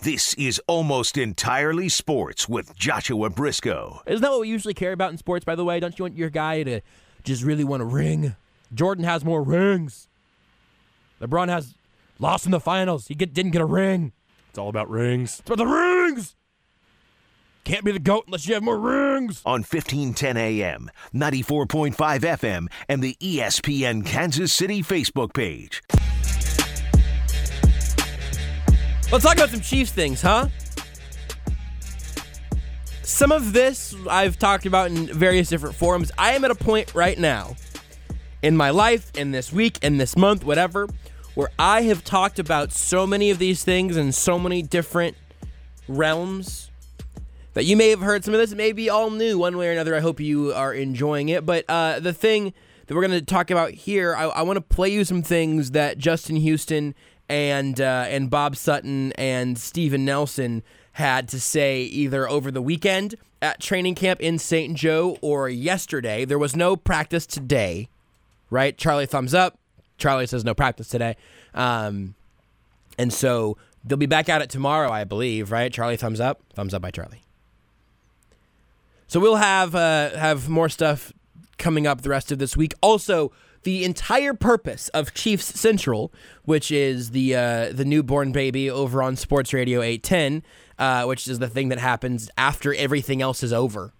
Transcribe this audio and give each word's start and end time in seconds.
This 0.00 0.32
is 0.34 0.60
almost 0.68 1.18
entirely 1.18 1.88
sports 1.88 2.48
with 2.48 2.76
Joshua 2.76 3.30
Brisco. 3.30 4.00
Isn't 4.06 4.22
that 4.22 4.30
what 4.30 4.40
we 4.40 4.48
usually 4.48 4.72
care 4.72 4.92
about 4.92 5.10
in 5.10 5.18
sports, 5.18 5.44
by 5.44 5.56
the 5.56 5.64
way? 5.64 5.80
Don't 5.80 5.98
you 5.98 6.04
want 6.04 6.16
your 6.16 6.30
guy 6.30 6.62
to 6.62 6.82
just 7.24 7.42
really 7.42 7.64
want 7.64 7.82
a 7.82 7.84
ring? 7.84 8.36
Jordan 8.72 9.02
has 9.02 9.24
more 9.24 9.42
rings. 9.42 10.06
LeBron 11.20 11.48
has 11.48 11.74
lost 12.20 12.46
in 12.46 12.52
the 12.52 12.60
finals. 12.60 13.08
He 13.08 13.16
get, 13.16 13.34
didn't 13.34 13.50
get 13.50 13.60
a 13.60 13.66
ring. 13.66 14.12
It's 14.50 14.58
all 14.58 14.68
about 14.68 14.88
rings. 14.88 15.40
It's 15.40 15.50
about 15.50 15.58
the 15.58 15.66
rings. 15.66 16.36
Can't 17.64 17.84
be 17.84 17.90
the 17.90 17.98
GOAT 17.98 18.24
unless 18.26 18.46
you 18.46 18.54
have 18.54 18.62
more 18.62 18.78
rings. 18.78 19.42
On 19.44 19.62
1510 19.62 20.36
AM, 20.36 20.90
94.5 21.12 21.94
FM, 21.96 22.68
and 22.88 23.02
the 23.02 23.16
ESPN 23.20 24.06
Kansas 24.06 24.52
City 24.52 24.80
Facebook 24.80 25.34
page. 25.34 25.82
Let's 29.10 29.24
talk 29.24 29.36
about 29.36 29.48
some 29.48 29.62
Chiefs 29.62 29.90
things, 29.90 30.20
huh? 30.20 30.48
Some 33.02 33.32
of 33.32 33.54
this 33.54 33.96
I've 34.08 34.38
talked 34.38 34.66
about 34.66 34.90
in 34.90 35.06
various 35.06 35.48
different 35.48 35.76
forums. 35.76 36.12
I 36.18 36.32
am 36.32 36.44
at 36.44 36.50
a 36.50 36.54
point 36.54 36.94
right 36.94 37.18
now 37.18 37.56
in 38.42 38.54
my 38.54 38.68
life, 38.68 39.10
in 39.16 39.30
this 39.30 39.50
week, 39.50 39.82
in 39.82 39.96
this 39.96 40.14
month, 40.14 40.44
whatever, 40.44 40.88
where 41.34 41.48
I 41.58 41.82
have 41.82 42.04
talked 42.04 42.38
about 42.38 42.70
so 42.70 43.06
many 43.06 43.30
of 43.30 43.38
these 43.38 43.64
things 43.64 43.96
in 43.96 44.12
so 44.12 44.38
many 44.38 44.60
different 44.60 45.16
realms 45.88 46.70
that 47.54 47.64
you 47.64 47.78
may 47.78 47.88
have 47.88 48.00
heard 48.00 48.26
some 48.26 48.34
of 48.34 48.40
this. 48.40 48.52
It 48.52 48.56
may 48.56 48.72
be 48.72 48.90
all 48.90 49.10
new 49.10 49.38
one 49.38 49.56
way 49.56 49.68
or 49.68 49.72
another. 49.72 49.96
I 49.96 50.00
hope 50.00 50.20
you 50.20 50.52
are 50.52 50.74
enjoying 50.74 51.30
it. 51.30 51.46
But 51.46 51.64
uh, 51.66 51.98
the 52.00 52.12
thing 52.12 52.52
that 52.86 52.94
we're 52.94 53.06
going 53.06 53.18
to 53.18 53.22
talk 53.22 53.50
about 53.50 53.70
here, 53.70 54.14
I, 54.14 54.24
I 54.24 54.42
want 54.42 54.58
to 54.58 54.60
play 54.60 54.90
you 54.90 55.02
some 55.04 55.22
things 55.22 55.70
that 55.70 55.96
Justin 55.96 56.36
Houston 56.36 56.94
and 57.28 57.80
uh, 57.80 58.06
and 58.08 58.30
Bob 58.30 58.56
Sutton 58.56 59.12
and 59.12 59.58
Steven 59.58 60.04
Nelson 60.04 60.62
had 60.92 61.28
to 61.28 61.40
say 61.40 61.82
either 61.82 62.28
over 62.28 62.50
the 62.50 62.62
weekend 62.62 63.14
at 63.40 63.60
training 63.60 63.94
camp 63.94 64.20
in 64.20 64.38
St. 64.38 64.76
Joe 64.76 65.16
or 65.20 65.48
yesterday. 65.48 66.24
There 66.24 66.38
was 66.38 66.56
no 66.56 66.76
practice 66.76 67.26
today, 67.26 67.88
right? 68.50 68.76
Charlie 68.76 69.06
thumbs 69.06 69.34
up. 69.34 69.58
Charlie 69.96 70.26
says 70.26 70.44
no 70.44 70.54
practice 70.54 70.88
today. 70.88 71.16
Um, 71.54 72.14
and 72.98 73.12
so 73.12 73.56
they'll 73.84 73.98
be 73.98 74.06
back 74.06 74.28
at 74.28 74.42
it 74.42 74.50
tomorrow, 74.50 74.90
I 74.90 75.04
believe, 75.04 75.52
right? 75.52 75.72
Charlie 75.72 75.96
thumbs 75.96 76.20
up. 76.20 76.40
Thumbs 76.54 76.74
up 76.74 76.82
by 76.82 76.90
Charlie. 76.90 77.22
So 79.06 79.20
we'll 79.20 79.36
have 79.36 79.74
uh, 79.74 80.10
have 80.16 80.48
more 80.48 80.68
stuff 80.68 81.12
coming 81.58 81.86
up 81.86 82.02
the 82.02 82.10
rest 82.10 82.30
of 82.30 82.38
this 82.38 82.56
week. 82.56 82.74
Also, 82.80 83.32
the 83.62 83.84
entire 83.84 84.34
purpose 84.34 84.88
of 84.90 85.14
Chiefs 85.14 85.46
Central, 85.58 86.12
which 86.44 86.70
is 86.70 87.10
the 87.10 87.34
uh, 87.34 87.72
the 87.72 87.84
newborn 87.84 88.32
baby 88.32 88.70
over 88.70 89.02
on 89.02 89.16
Sports 89.16 89.52
Radio 89.52 89.82
810, 89.82 90.42
uh, 90.78 91.04
which 91.06 91.26
is 91.28 91.38
the 91.38 91.48
thing 91.48 91.68
that 91.68 91.78
happens 91.78 92.30
after 92.38 92.74
everything 92.74 93.20
else 93.22 93.42
is 93.42 93.52
over 93.52 93.92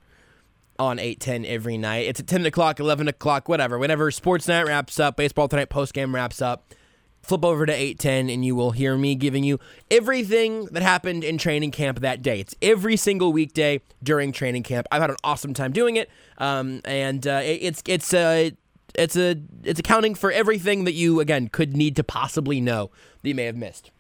on 0.79 0.99
810 0.99 1.45
every 1.45 1.77
night. 1.77 2.07
It's 2.07 2.21
at 2.21 2.27
10 2.29 2.47
o'clock, 2.47 2.79
11 2.79 3.09
o'clock, 3.09 3.49
whatever. 3.49 3.79
Whenever 3.79 4.11
Sports 4.13 4.47
Night 4.47 4.67
wraps 4.67 5.01
up, 5.01 5.17
Baseball 5.17 5.49
Tonight 5.49 5.71
postgame 5.71 6.15
wraps 6.15 6.41
up, 6.41 6.73
flip 7.21 7.45
over 7.45 7.67
to 7.67 7.73
810 7.73 8.31
and 8.31 8.45
you 8.45 8.55
will 8.55 8.71
hear 8.71 8.97
me 8.97 9.17
giving 9.17 9.43
you 9.43 9.59
everything 9.91 10.67
that 10.67 10.85
happened 10.85 11.25
in 11.25 11.37
training 11.37 11.73
camp 11.73 11.99
that 11.99 12.23
day. 12.23 12.39
It's 12.39 12.55
every 12.63 12.97
single 12.97 13.33
weekday 13.33 13.81
during 14.05 14.31
training 14.31 14.63
camp. 14.63 14.87
I've 14.93 15.01
had 15.01 15.11
an 15.11 15.17
awesome 15.25 15.53
time 15.53 15.73
doing 15.73 15.97
it, 15.97 16.09
um, 16.39 16.81
and 16.85 17.27
uh, 17.27 17.41
it- 17.43 17.59
it's 17.61 17.83
it's 17.89 18.15
uh, 18.15 18.51
it's 18.99 19.17
a 19.17 19.37
it's 19.65 19.81
accounting 19.81 20.15
for 20.15 20.33
everything 20.33 20.85
that 20.85 20.93
you 20.93 21.21
again 21.21 21.49
could 21.49 21.77
need 21.77 21.97
to 21.97 22.05
possibly 22.05 22.61
know 22.61 22.91
that 23.23 23.29
you 23.29 23.35
may 23.35 23.45
have 23.45 23.57
missed. 23.57 23.91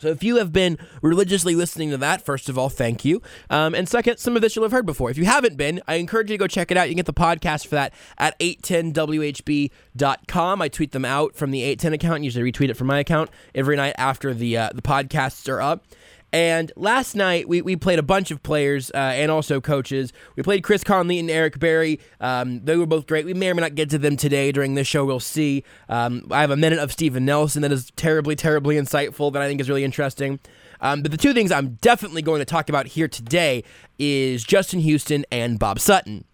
So 0.00 0.08
if 0.08 0.24
you 0.24 0.36
have 0.36 0.50
been 0.50 0.78
religiously 1.02 1.54
listening 1.54 1.90
to 1.90 1.98
that, 1.98 2.24
first 2.24 2.48
of 2.48 2.56
all, 2.56 2.70
thank 2.70 3.04
you. 3.04 3.20
Um, 3.50 3.74
and 3.74 3.86
second, 3.86 4.16
some 4.16 4.34
of 4.34 4.40
this 4.40 4.56
you'll 4.56 4.64
have 4.64 4.72
heard 4.72 4.86
before. 4.86 5.10
If 5.10 5.18
you 5.18 5.26
haven't 5.26 5.58
been, 5.58 5.82
I 5.86 5.96
encourage 5.96 6.30
you 6.30 6.38
to 6.38 6.42
go 6.42 6.46
check 6.46 6.70
it 6.70 6.78
out. 6.78 6.88
You 6.88 6.94
can 6.94 7.04
get 7.04 7.06
the 7.06 7.12
podcast 7.12 7.66
for 7.66 7.74
that 7.74 7.92
at 8.16 8.38
810whb.com. 8.38 10.62
I 10.62 10.68
tweet 10.68 10.92
them 10.92 11.04
out 11.04 11.36
from 11.36 11.50
the 11.50 11.62
810 11.62 11.92
account. 11.92 12.24
Usually 12.24 12.50
retweet 12.50 12.70
it 12.70 12.78
from 12.78 12.86
my 12.86 12.98
account 12.98 13.28
every 13.54 13.76
night 13.76 13.92
after 13.98 14.32
the 14.32 14.56
uh, 14.56 14.70
the 14.74 14.80
podcasts 14.80 15.46
are 15.50 15.60
up. 15.60 15.84
And 16.32 16.72
last 16.76 17.14
night 17.14 17.48
we, 17.48 17.60
we 17.62 17.76
played 17.76 17.98
a 17.98 18.02
bunch 18.02 18.30
of 18.30 18.42
players 18.42 18.90
uh, 18.94 18.98
and 18.98 19.30
also 19.30 19.60
coaches. 19.60 20.12
We 20.36 20.42
played 20.42 20.62
Chris 20.62 20.84
Conley 20.84 21.18
and 21.18 21.30
Eric 21.30 21.58
Berry. 21.58 22.00
Um, 22.20 22.64
they 22.64 22.76
were 22.76 22.86
both 22.86 23.06
great. 23.06 23.24
We 23.24 23.34
may 23.34 23.50
or 23.50 23.54
may 23.54 23.62
not 23.62 23.74
get 23.74 23.90
to 23.90 23.98
them 23.98 24.16
today 24.16 24.52
during 24.52 24.74
this 24.74 24.86
show. 24.86 25.04
We'll 25.04 25.20
see. 25.20 25.64
Um, 25.88 26.26
I 26.30 26.40
have 26.40 26.50
a 26.50 26.56
minute 26.56 26.78
of 26.78 26.92
Steven 26.92 27.24
Nelson 27.24 27.62
that 27.62 27.72
is 27.72 27.90
terribly, 27.96 28.36
terribly 28.36 28.76
insightful 28.76 29.32
that 29.32 29.42
I 29.42 29.48
think 29.48 29.60
is 29.60 29.68
really 29.68 29.84
interesting. 29.84 30.38
Um, 30.80 31.02
but 31.02 31.10
the 31.10 31.18
two 31.18 31.34
things 31.34 31.52
I'm 31.52 31.74
definitely 31.80 32.22
going 32.22 32.38
to 32.38 32.44
talk 32.44 32.68
about 32.68 32.86
here 32.88 33.08
today 33.08 33.64
is 33.98 34.44
Justin 34.44 34.80
Houston 34.80 35.24
and 35.30 35.58
Bob 35.58 35.78
Sutton. 35.78 36.24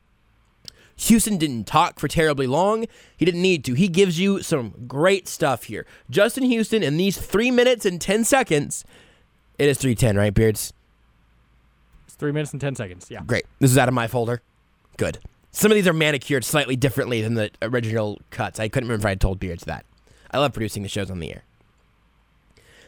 Houston 0.96 1.36
didn't 1.36 1.64
talk 1.64 1.98
for 1.98 2.08
terribly 2.08 2.46
long. 2.46 2.86
He 3.16 3.24
didn't 3.24 3.42
need 3.42 3.64
to. 3.66 3.74
He 3.74 3.88
gives 3.88 4.18
you 4.18 4.42
some 4.42 4.72
great 4.86 5.28
stuff 5.28 5.64
here. 5.64 5.86
Justin 6.08 6.44
Houston, 6.44 6.82
in 6.82 6.96
these 6.96 7.18
three 7.18 7.50
minutes 7.50 7.84
and 7.84 8.00
10 8.00 8.24
seconds, 8.24 8.84
it 9.58 9.68
is 9.68 9.78
310, 9.78 10.16
right, 10.16 10.34
Beards? 10.34 10.72
It's 12.06 12.14
three 12.16 12.32
minutes 12.32 12.52
and 12.52 12.60
10 12.60 12.74
seconds. 12.76 13.06
Yeah. 13.10 13.22
Great. 13.26 13.46
This 13.58 13.70
is 13.70 13.78
out 13.78 13.88
of 13.88 13.94
my 13.94 14.06
folder. 14.06 14.42
Good. 14.96 15.18
Some 15.52 15.70
of 15.70 15.74
these 15.74 15.88
are 15.88 15.92
manicured 15.92 16.44
slightly 16.44 16.76
differently 16.76 17.22
than 17.22 17.34
the 17.34 17.50
original 17.62 18.20
cuts. 18.30 18.60
I 18.60 18.68
couldn't 18.68 18.88
remember 18.88 19.02
if 19.02 19.06
I 19.06 19.10
had 19.10 19.20
told 19.20 19.40
Beards 19.40 19.64
that. 19.64 19.86
I 20.30 20.38
love 20.38 20.52
producing 20.52 20.82
the 20.82 20.88
shows 20.88 21.10
on 21.10 21.18
the 21.18 21.32
air. 21.32 21.44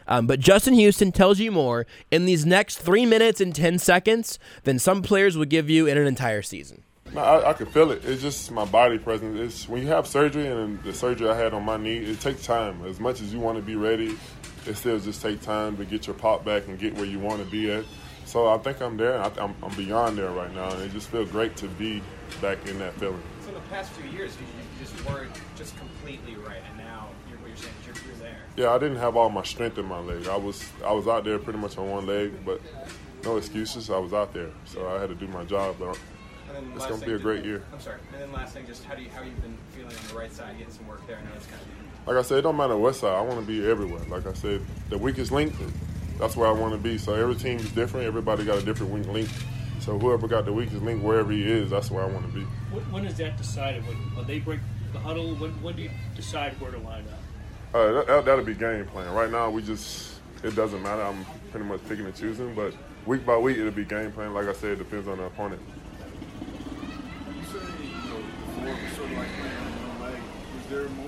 Um, 0.06 0.26
but 0.26 0.40
Justin 0.40 0.74
Houston 0.74 1.12
tells 1.12 1.38
you 1.38 1.52
more 1.52 1.86
in 2.10 2.24
these 2.24 2.46
next 2.46 2.78
three 2.78 3.04
minutes 3.04 3.40
and 3.40 3.54
10 3.54 3.78
seconds 3.78 4.38
than 4.64 4.78
some 4.78 5.02
players 5.02 5.36
would 5.36 5.50
give 5.50 5.68
you 5.68 5.86
in 5.86 5.98
an 5.98 6.06
entire 6.06 6.42
season. 6.42 6.82
I, 7.16 7.42
I 7.50 7.52
can 7.52 7.66
feel 7.66 7.90
it. 7.90 8.04
It's 8.04 8.20
just 8.20 8.50
my 8.50 8.64
body 8.64 8.98
presence. 8.98 9.38
It's 9.38 9.68
when 9.68 9.82
you 9.82 9.88
have 9.88 10.06
surgery 10.06 10.46
and 10.46 10.82
the 10.82 10.92
surgery 10.92 11.28
I 11.28 11.36
had 11.36 11.54
on 11.54 11.62
my 11.64 11.76
knee, 11.76 11.98
it 11.98 12.20
takes 12.20 12.44
time. 12.44 12.84
As 12.84 13.00
much 13.00 13.20
as 13.20 13.32
you 13.32 13.40
want 13.40 13.56
to 13.56 13.62
be 13.62 13.76
ready, 13.76 14.16
it 14.68 14.76
still 14.76 14.98
just 15.00 15.22
takes 15.22 15.44
time 15.44 15.76
to 15.78 15.84
get 15.84 16.06
your 16.06 16.14
pop 16.14 16.44
back 16.44 16.68
and 16.68 16.78
get 16.78 16.94
where 16.94 17.06
you 17.06 17.18
want 17.18 17.42
to 17.42 17.50
be 17.50 17.70
at. 17.70 17.84
So 18.26 18.48
I 18.48 18.58
think 18.58 18.82
I'm 18.82 18.98
there. 18.98 19.18
I, 19.18 19.30
I'm, 19.38 19.54
I'm 19.62 19.74
beyond 19.74 20.18
there 20.18 20.30
right 20.30 20.54
now, 20.54 20.70
and 20.70 20.82
it 20.82 20.92
just 20.92 21.08
feels 21.08 21.30
great 21.30 21.56
to 21.56 21.66
be 21.66 22.02
back 22.42 22.66
in 22.68 22.78
that 22.78 22.92
feeling. 22.94 23.22
So 23.44 23.52
the 23.52 23.60
past 23.70 23.90
few 23.92 24.10
years, 24.10 24.36
you, 24.36 24.46
you 24.46 24.84
just 24.84 25.08
weren't 25.08 25.32
just 25.56 25.74
completely 25.78 26.36
right, 26.36 26.60
and 26.68 26.78
now 26.78 27.08
you're, 27.30 27.38
you're 27.48 27.56
saying 27.56 27.72
you're, 27.86 27.94
you're 28.06 28.16
there. 28.16 28.36
Yeah, 28.56 28.70
I 28.70 28.78
didn't 28.78 28.98
have 28.98 29.16
all 29.16 29.30
my 29.30 29.42
strength 29.42 29.78
in 29.78 29.86
my 29.86 30.00
leg. 30.00 30.28
I 30.28 30.36
was 30.36 30.62
I 30.84 30.92
was 30.92 31.08
out 31.08 31.24
there 31.24 31.38
pretty 31.38 31.58
much 31.58 31.78
on 31.78 31.88
one 31.88 32.06
leg, 32.06 32.32
but 32.44 32.60
no 33.24 33.38
excuses. 33.38 33.88
I 33.88 33.98
was 33.98 34.12
out 34.12 34.34
there, 34.34 34.50
so 34.66 34.86
I 34.88 35.00
had 35.00 35.08
to 35.08 35.14
do 35.14 35.26
my 35.28 35.44
job. 35.44 35.76
But 35.78 35.98
it's 36.74 36.86
going 36.86 37.00
to 37.00 37.06
be 37.06 37.12
a 37.14 37.18
great 37.18 37.46
year. 37.46 37.62
I'm 37.72 37.80
sorry. 37.80 37.98
And 38.12 38.20
then 38.20 38.32
last 38.32 38.52
thing, 38.52 38.66
just 38.66 38.84
how 38.84 38.94
do 38.94 39.02
you 39.02 39.08
how 39.10 39.22
you've 39.22 39.40
been 39.40 39.56
feeling 39.70 39.96
on 39.96 40.08
the 40.08 40.14
right 40.14 40.32
side, 40.32 40.58
getting 40.58 40.72
some 40.72 40.86
work 40.86 41.06
there? 41.06 41.16
I 41.16 41.22
know 41.22 41.30
it's 41.34 41.46
kind 41.46 41.60
of 41.62 41.87
Like 42.08 42.16
I 42.16 42.22
said, 42.22 42.38
it 42.38 42.42
don't 42.42 42.56
matter 42.56 42.74
what 42.74 42.96
side. 42.96 43.14
I 43.14 43.20
want 43.20 43.38
to 43.38 43.46
be 43.46 43.68
everywhere. 43.68 44.00
Like 44.08 44.26
I 44.26 44.32
said, 44.32 44.62
the 44.88 44.96
weakest 44.96 45.30
link, 45.30 45.52
that's 46.18 46.36
where 46.36 46.48
I 46.48 46.52
want 46.52 46.72
to 46.72 46.78
be. 46.78 46.96
So 46.96 47.12
every 47.12 47.34
team 47.34 47.58
is 47.58 47.70
different. 47.72 48.06
Everybody 48.06 48.46
got 48.46 48.56
a 48.56 48.62
different 48.62 48.92
weak 48.92 49.06
link. 49.08 49.28
So 49.80 49.98
whoever 49.98 50.26
got 50.26 50.46
the 50.46 50.52
weakest 50.54 50.80
link, 50.80 51.02
wherever 51.02 51.30
he 51.30 51.42
is, 51.42 51.68
that's 51.68 51.90
where 51.90 52.02
I 52.02 52.06
want 52.06 52.24
to 52.24 52.32
be. 52.32 52.46
When, 52.72 52.82
when 52.90 53.04
is 53.04 53.18
that 53.18 53.36
decided? 53.36 53.86
When, 53.86 53.96
when 54.16 54.26
they 54.26 54.38
break 54.38 54.60
the 54.94 54.98
huddle, 54.98 55.34
when, 55.34 55.50
when 55.62 55.76
do 55.76 55.82
you 55.82 55.90
decide 56.16 56.58
where 56.62 56.70
to 56.70 56.78
line 56.78 57.04
up? 57.12 57.74
Uh, 57.74 57.92
that, 57.92 58.06
that, 58.06 58.24
that'll 58.24 58.42
be 58.42 58.54
game 58.54 58.86
plan. 58.86 59.12
Right 59.12 59.30
now, 59.30 59.50
we 59.50 59.60
just 59.60 60.18
it 60.42 60.56
doesn't 60.56 60.82
matter. 60.82 61.02
I'm 61.02 61.26
pretty 61.50 61.66
much 61.66 61.86
picking 61.90 62.06
and 62.06 62.16
choosing, 62.16 62.54
but 62.54 62.72
week 63.04 63.26
by 63.26 63.36
week, 63.36 63.58
it'll 63.58 63.70
be 63.70 63.84
game 63.84 64.12
plan. 64.12 64.32
Like 64.32 64.48
I 64.48 64.54
said, 64.54 64.72
it 64.72 64.76
depends 64.78 65.08
on 65.08 65.18
the 65.18 65.24
opponent. 65.24 65.60
You 67.36 67.44
said, 67.44 67.60
you 67.82 67.90
know, 68.08 68.22
before 68.64 68.96
sort 68.96 69.10
of 69.10 69.18
like 69.18 69.28
playing 69.28 69.56
on 69.58 70.00
one 70.00 70.10
leg. 70.10 70.22
Was 70.56 70.66
there 70.70 70.86
a 70.86 70.88
moment 70.88 70.98
when 70.98 71.07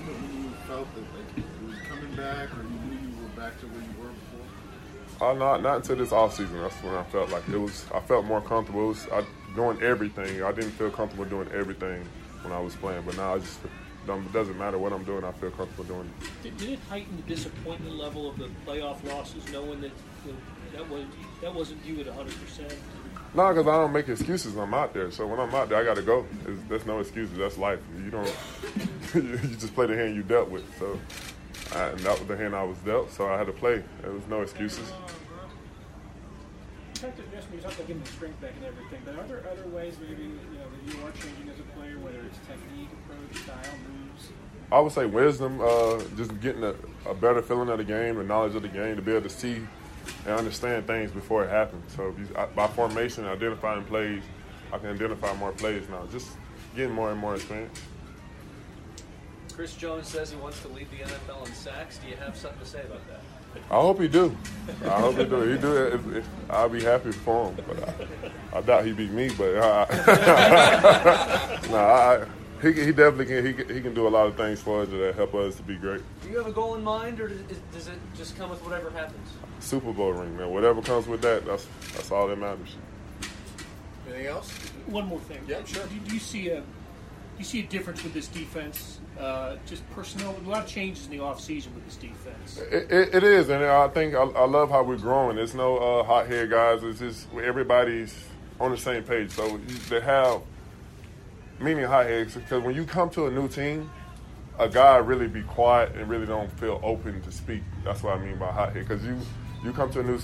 felt 0.71 0.87
that 0.95 1.01
like 1.01 1.37
it 1.37 1.67
was 1.67 1.75
coming 1.89 2.15
back, 2.15 2.49
or 2.57 2.63
you 2.63 2.69
knew 2.87 3.09
you 3.09 3.21
were 3.21 3.41
back 3.41 3.59
to 3.59 3.67
where 3.67 3.81
you 3.81 3.95
were 4.01 4.13
before? 4.23 5.29
Uh, 5.29 5.33
not 5.33 5.61
not 5.61 5.75
until 5.77 5.97
this 5.97 6.13
off 6.13 6.35
season. 6.35 6.61
That's 6.61 6.81
when 6.81 6.95
I 6.95 7.03
felt 7.03 7.29
like 7.29 7.47
it 7.49 7.57
was. 7.57 7.85
I 7.93 7.99
felt 7.99 8.25
more 8.25 8.41
comfortable. 8.41 8.85
It 8.85 8.87
was, 8.87 9.07
I, 9.11 9.25
doing 9.53 9.81
everything. 9.81 10.41
I 10.43 10.51
didn't 10.53 10.71
feel 10.71 10.89
comfortable 10.89 11.25
doing 11.25 11.49
everything 11.53 12.05
when 12.41 12.53
I 12.53 12.59
was 12.59 12.73
playing, 12.75 13.03
but 13.05 13.17
now 13.17 13.35
I 13.35 13.39
just 13.39 13.59
it 13.65 14.33
doesn't 14.33 14.57
matter 14.57 14.77
what 14.77 14.93
I'm 14.93 15.03
doing. 15.03 15.25
I 15.25 15.31
feel 15.33 15.51
comfortable 15.51 15.83
doing 15.83 16.09
it. 16.09 16.43
Did, 16.43 16.57
did 16.57 16.69
it 16.69 16.79
heighten 16.89 17.17
the 17.17 17.23
disappointment 17.23 17.97
level 17.97 18.29
of 18.29 18.37
the 18.37 18.49
playoff 18.65 19.03
losses, 19.07 19.43
knowing 19.51 19.81
that 19.81 19.91
you 20.25 20.31
know, 20.31 20.37
that 20.73 20.89
was 20.89 21.03
that 21.41 21.53
wasn't 21.53 21.85
you 21.85 21.99
at 21.99 22.07
100 22.07 22.33
percent? 22.41 22.73
No, 23.33 23.47
because 23.47 23.65
I 23.65 23.77
don't 23.77 23.93
make 23.93 24.09
excuses. 24.09 24.57
I'm 24.57 24.73
out 24.73 24.93
there, 24.93 25.09
so 25.09 25.25
when 25.25 25.39
I'm 25.39 25.53
out 25.55 25.69
there, 25.69 25.77
I 25.79 25.85
got 25.85 25.95
to 25.95 26.01
go. 26.01 26.25
It's, 26.45 26.61
there's 26.67 26.85
no 26.85 26.99
excuses. 26.99 27.37
That's 27.37 27.57
life. 27.57 27.79
You 28.03 28.11
don't. 28.11 28.35
you 29.15 29.37
just 29.55 29.73
play 29.73 29.85
the 29.85 29.95
hand 29.95 30.15
you 30.15 30.23
dealt 30.23 30.49
with. 30.49 30.65
So, 30.77 30.99
I, 31.73 31.87
and 31.87 31.99
that 31.99 32.19
was 32.19 32.27
the 32.27 32.35
hand 32.35 32.53
I 32.53 32.63
was 32.63 32.77
dealt. 32.79 33.09
So 33.11 33.27
I 33.27 33.37
had 33.37 33.47
to 33.47 33.53
play. 33.53 33.83
There 34.01 34.11
was 34.11 34.27
no 34.27 34.41
excuses. 34.41 34.91
You 36.95 37.07
talked, 37.07 37.19
yes, 37.33 37.43
you 37.53 37.61
talked 37.61 37.75
about 37.75 37.87
getting 37.87 38.03
the 38.03 38.09
strength 38.09 38.41
back 38.41 38.51
and 38.57 38.65
everything, 38.65 39.01
but 39.05 39.15
are 39.17 39.27
there 39.27 39.43
other 39.49 39.67
ways 39.69 39.95
maybe 40.01 40.23
you 40.23 40.29
know 40.29 40.67
that 40.69 40.93
you 40.93 41.07
are 41.07 41.11
changing 41.11 41.49
as 41.49 41.59
a 41.59 41.63
player, 41.73 41.97
whether 41.99 42.19
it's 42.19 42.37
technique, 42.39 42.89
approach, 43.05 43.43
style, 43.43 43.77
moves? 43.87 44.29
I 44.73 44.79
would 44.81 44.91
say 44.91 45.05
wisdom, 45.05 45.61
uh, 45.61 46.01
just 46.17 46.39
getting 46.41 46.63
a, 46.63 46.75
a 47.09 47.13
better 47.13 47.41
feeling 47.41 47.69
of 47.69 47.77
the 47.77 47.83
game, 47.85 48.17
the 48.17 48.23
knowledge 48.23 48.55
of 48.55 48.61
the 48.61 48.67
game, 48.67 48.97
to 48.97 49.01
be 49.01 49.11
able 49.11 49.23
to 49.23 49.29
see 49.29 49.61
and 50.25 50.35
understand 50.35 50.87
things 50.87 51.11
before 51.11 51.43
it 51.43 51.49
happens. 51.49 51.83
So 51.95 52.09
if 52.09 52.19
you, 52.19 52.27
I, 52.35 52.45
by 52.45 52.67
formation, 52.67 53.25
identifying 53.25 53.83
plays, 53.85 54.23
I 54.71 54.77
can 54.77 54.89
identify 54.89 55.33
more 55.35 55.51
plays 55.51 55.87
now. 55.89 56.05
Just 56.11 56.29
getting 56.75 56.93
more 56.93 57.11
and 57.11 57.19
more 57.19 57.35
experience. 57.35 57.79
Chris 59.53 59.75
Jones 59.75 60.07
says 60.07 60.31
he 60.31 60.37
wants 60.37 60.61
to 60.61 60.69
lead 60.69 60.89
the 60.89 60.97
NFL 60.97 61.45
in 61.45 61.53
sacks. 61.53 61.97
Do 61.97 62.07
you 62.07 62.15
have 62.15 62.37
something 62.37 62.59
to 62.59 62.65
say 62.65 62.81
about 62.81 63.05
that? 63.09 63.19
I 63.69 63.75
hope 63.75 63.99
he 63.99 64.07
do. 64.07 64.35
I 64.85 65.01
hope 65.01 65.17
he 65.17 65.25
do. 65.25 65.41
He 65.41 65.57
do 65.57 65.75
it. 65.75 65.93
If, 65.93 66.15
if, 66.15 66.25
I'll 66.49 66.69
be 66.69 66.81
happy 66.81 67.11
for 67.11 67.51
him. 67.51 67.57
But 67.67 67.89
I, 67.89 68.57
I 68.57 68.61
doubt 68.61 68.85
he 68.85 68.93
beat 68.93 69.11
me. 69.11 69.29
But 69.37 69.55
no, 71.69 71.77
I, 71.77 72.25
he, 72.61 72.71
he 72.71 72.91
definitely 72.91 73.25
can. 73.25 73.45
He, 73.45 73.51
he 73.73 73.81
can 73.81 73.93
do 73.93 74.07
a 74.07 74.09
lot 74.09 74.27
of 74.27 74.37
things 74.37 74.61
for 74.61 74.83
us 74.83 74.89
that 74.89 75.15
help 75.15 75.35
us 75.35 75.55
to 75.55 75.63
be 75.63 75.75
great. 75.75 76.01
Do 76.31 76.37
you 76.37 76.43
have 76.45 76.49
a 76.49 76.55
goal 76.55 76.75
in 76.75 76.83
mind, 76.85 77.19
or 77.19 77.27
does, 77.27 77.41
does 77.73 77.87
it 77.89 77.99
just 78.15 78.37
come 78.37 78.49
with 78.49 78.63
whatever 78.63 78.89
happens? 78.89 79.27
Super 79.59 79.91
Bowl 79.91 80.13
ring, 80.13 80.37
man. 80.37 80.49
Whatever 80.49 80.81
comes 80.81 81.05
with 81.05 81.21
that, 81.23 81.45
that's 81.45 81.67
that's 81.93 82.09
all 82.09 82.29
that 82.29 82.37
matters. 82.37 82.77
Anything 84.07 84.27
else? 84.27 84.49
One 84.85 85.07
more 85.07 85.19
thing. 85.19 85.39
Yeah, 85.45 85.61
sure. 85.65 85.85
Do, 85.87 85.95
do 86.07 86.13
you 86.13 86.21
see 86.21 86.47
a 86.47 86.61
do 86.61 86.63
you 87.37 87.43
see 87.43 87.59
a 87.59 87.63
difference 87.63 88.01
with 88.05 88.13
this 88.13 88.27
defense? 88.29 89.01
Uh, 89.19 89.57
just 89.65 89.83
personnel, 89.91 90.33
a 90.45 90.49
lot 90.49 90.63
of 90.63 90.69
changes 90.69 91.03
in 91.05 91.11
the 91.11 91.17
offseason 91.17 91.75
with 91.75 91.83
this 91.83 91.97
defense. 91.97 92.59
It, 92.71 92.89
it, 92.89 93.15
it 93.15 93.23
is, 93.25 93.49
and 93.49 93.61
I 93.65 93.89
think 93.89 94.15
I, 94.15 94.21
I 94.21 94.45
love 94.45 94.69
how 94.69 94.83
we're 94.83 94.95
growing. 94.95 95.35
There's 95.35 95.53
no 95.53 95.79
uh, 95.79 96.03
hot 96.05 96.27
head 96.27 96.49
guys. 96.49 96.81
It's 96.81 96.99
just 96.99 97.27
everybody's 97.43 98.15
on 98.57 98.71
the 98.71 98.77
same 98.77 99.03
page. 99.03 99.31
So 99.31 99.47
you- 99.47 99.59
they 99.89 99.99
have 99.99 100.39
meaning 101.59 101.83
hot 101.83 102.05
heads 102.05 102.35
because 102.35 102.63
when 102.63 102.73
you 102.73 102.85
come 102.85 103.09
to 103.09 103.27
a 103.27 103.31
new 103.31 103.49
team, 103.49 103.91
a 104.61 104.69
guy 104.69 104.97
really 104.97 105.27
be 105.27 105.41
quiet 105.41 105.95
and 105.95 106.07
really 106.07 106.27
don't 106.27 106.51
feel 106.59 106.79
open 106.83 107.19
to 107.23 107.31
speak. 107.31 107.63
That's 107.83 108.03
what 108.03 108.17
I 108.17 108.23
mean 108.23 108.37
by 108.37 108.51
hot 108.51 108.73
head. 108.73 108.87
Because 108.87 109.03
you 109.03 109.17
you 109.63 109.73
come 109.73 109.91
to 109.91 110.01
a 110.01 110.03
new 110.03 110.19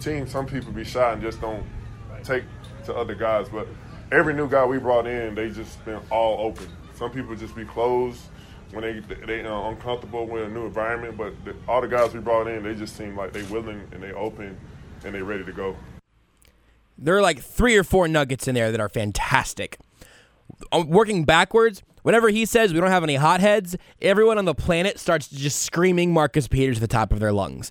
team, 0.00 0.26
some 0.26 0.46
people 0.46 0.72
be 0.72 0.82
shy 0.82 1.12
and 1.12 1.20
just 1.20 1.42
don't 1.42 1.64
take 2.24 2.44
to 2.86 2.94
other 2.94 3.14
guys. 3.14 3.50
But 3.50 3.68
every 4.10 4.32
new 4.32 4.48
guy 4.48 4.64
we 4.64 4.78
brought 4.78 5.06
in, 5.06 5.34
they 5.34 5.50
just 5.50 5.84
been 5.84 6.00
all 6.10 6.46
open. 6.46 6.66
Some 6.94 7.10
people 7.10 7.36
just 7.36 7.54
be 7.54 7.66
closed 7.66 8.22
when 8.70 8.82
they 8.82 9.00
they 9.26 9.44
uh, 9.44 9.68
uncomfortable 9.68 10.26
with 10.26 10.44
a 10.44 10.48
new 10.48 10.64
environment. 10.64 11.18
But 11.18 11.44
the, 11.44 11.54
all 11.68 11.82
the 11.82 11.88
guys 11.88 12.14
we 12.14 12.20
brought 12.20 12.46
in, 12.46 12.62
they 12.62 12.74
just 12.74 12.96
seem 12.96 13.14
like 13.14 13.34
they 13.34 13.42
willing 13.44 13.86
and 13.92 14.02
they 14.02 14.12
open 14.12 14.58
and 15.04 15.14
they 15.14 15.20
ready 15.20 15.44
to 15.44 15.52
go. 15.52 15.76
There 16.96 17.14
are 17.14 17.22
like 17.22 17.40
three 17.40 17.76
or 17.76 17.84
four 17.84 18.08
nuggets 18.08 18.48
in 18.48 18.54
there 18.54 18.72
that 18.72 18.80
are 18.80 18.88
fantastic. 18.88 19.76
Uh, 20.70 20.84
Working 20.86 21.24
backwards, 21.24 21.82
whenever 22.02 22.28
he 22.28 22.44
says 22.44 22.72
we 22.72 22.80
don't 22.80 22.90
have 22.90 23.02
any 23.02 23.16
hotheads, 23.16 23.76
everyone 24.00 24.38
on 24.38 24.44
the 24.44 24.54
planet 24.54 24.98
starts 24.98 25.28
just 25.28 25.62
screaming 25.62 26.12
Marcus 26.12 26.48
Peters 26.48 26.78
at 26.78 26.80
the 26.80 26.88
top 26.88 27.12
of 27.12 27.20
their 27.20 27.32
lungs. 27.32 27.70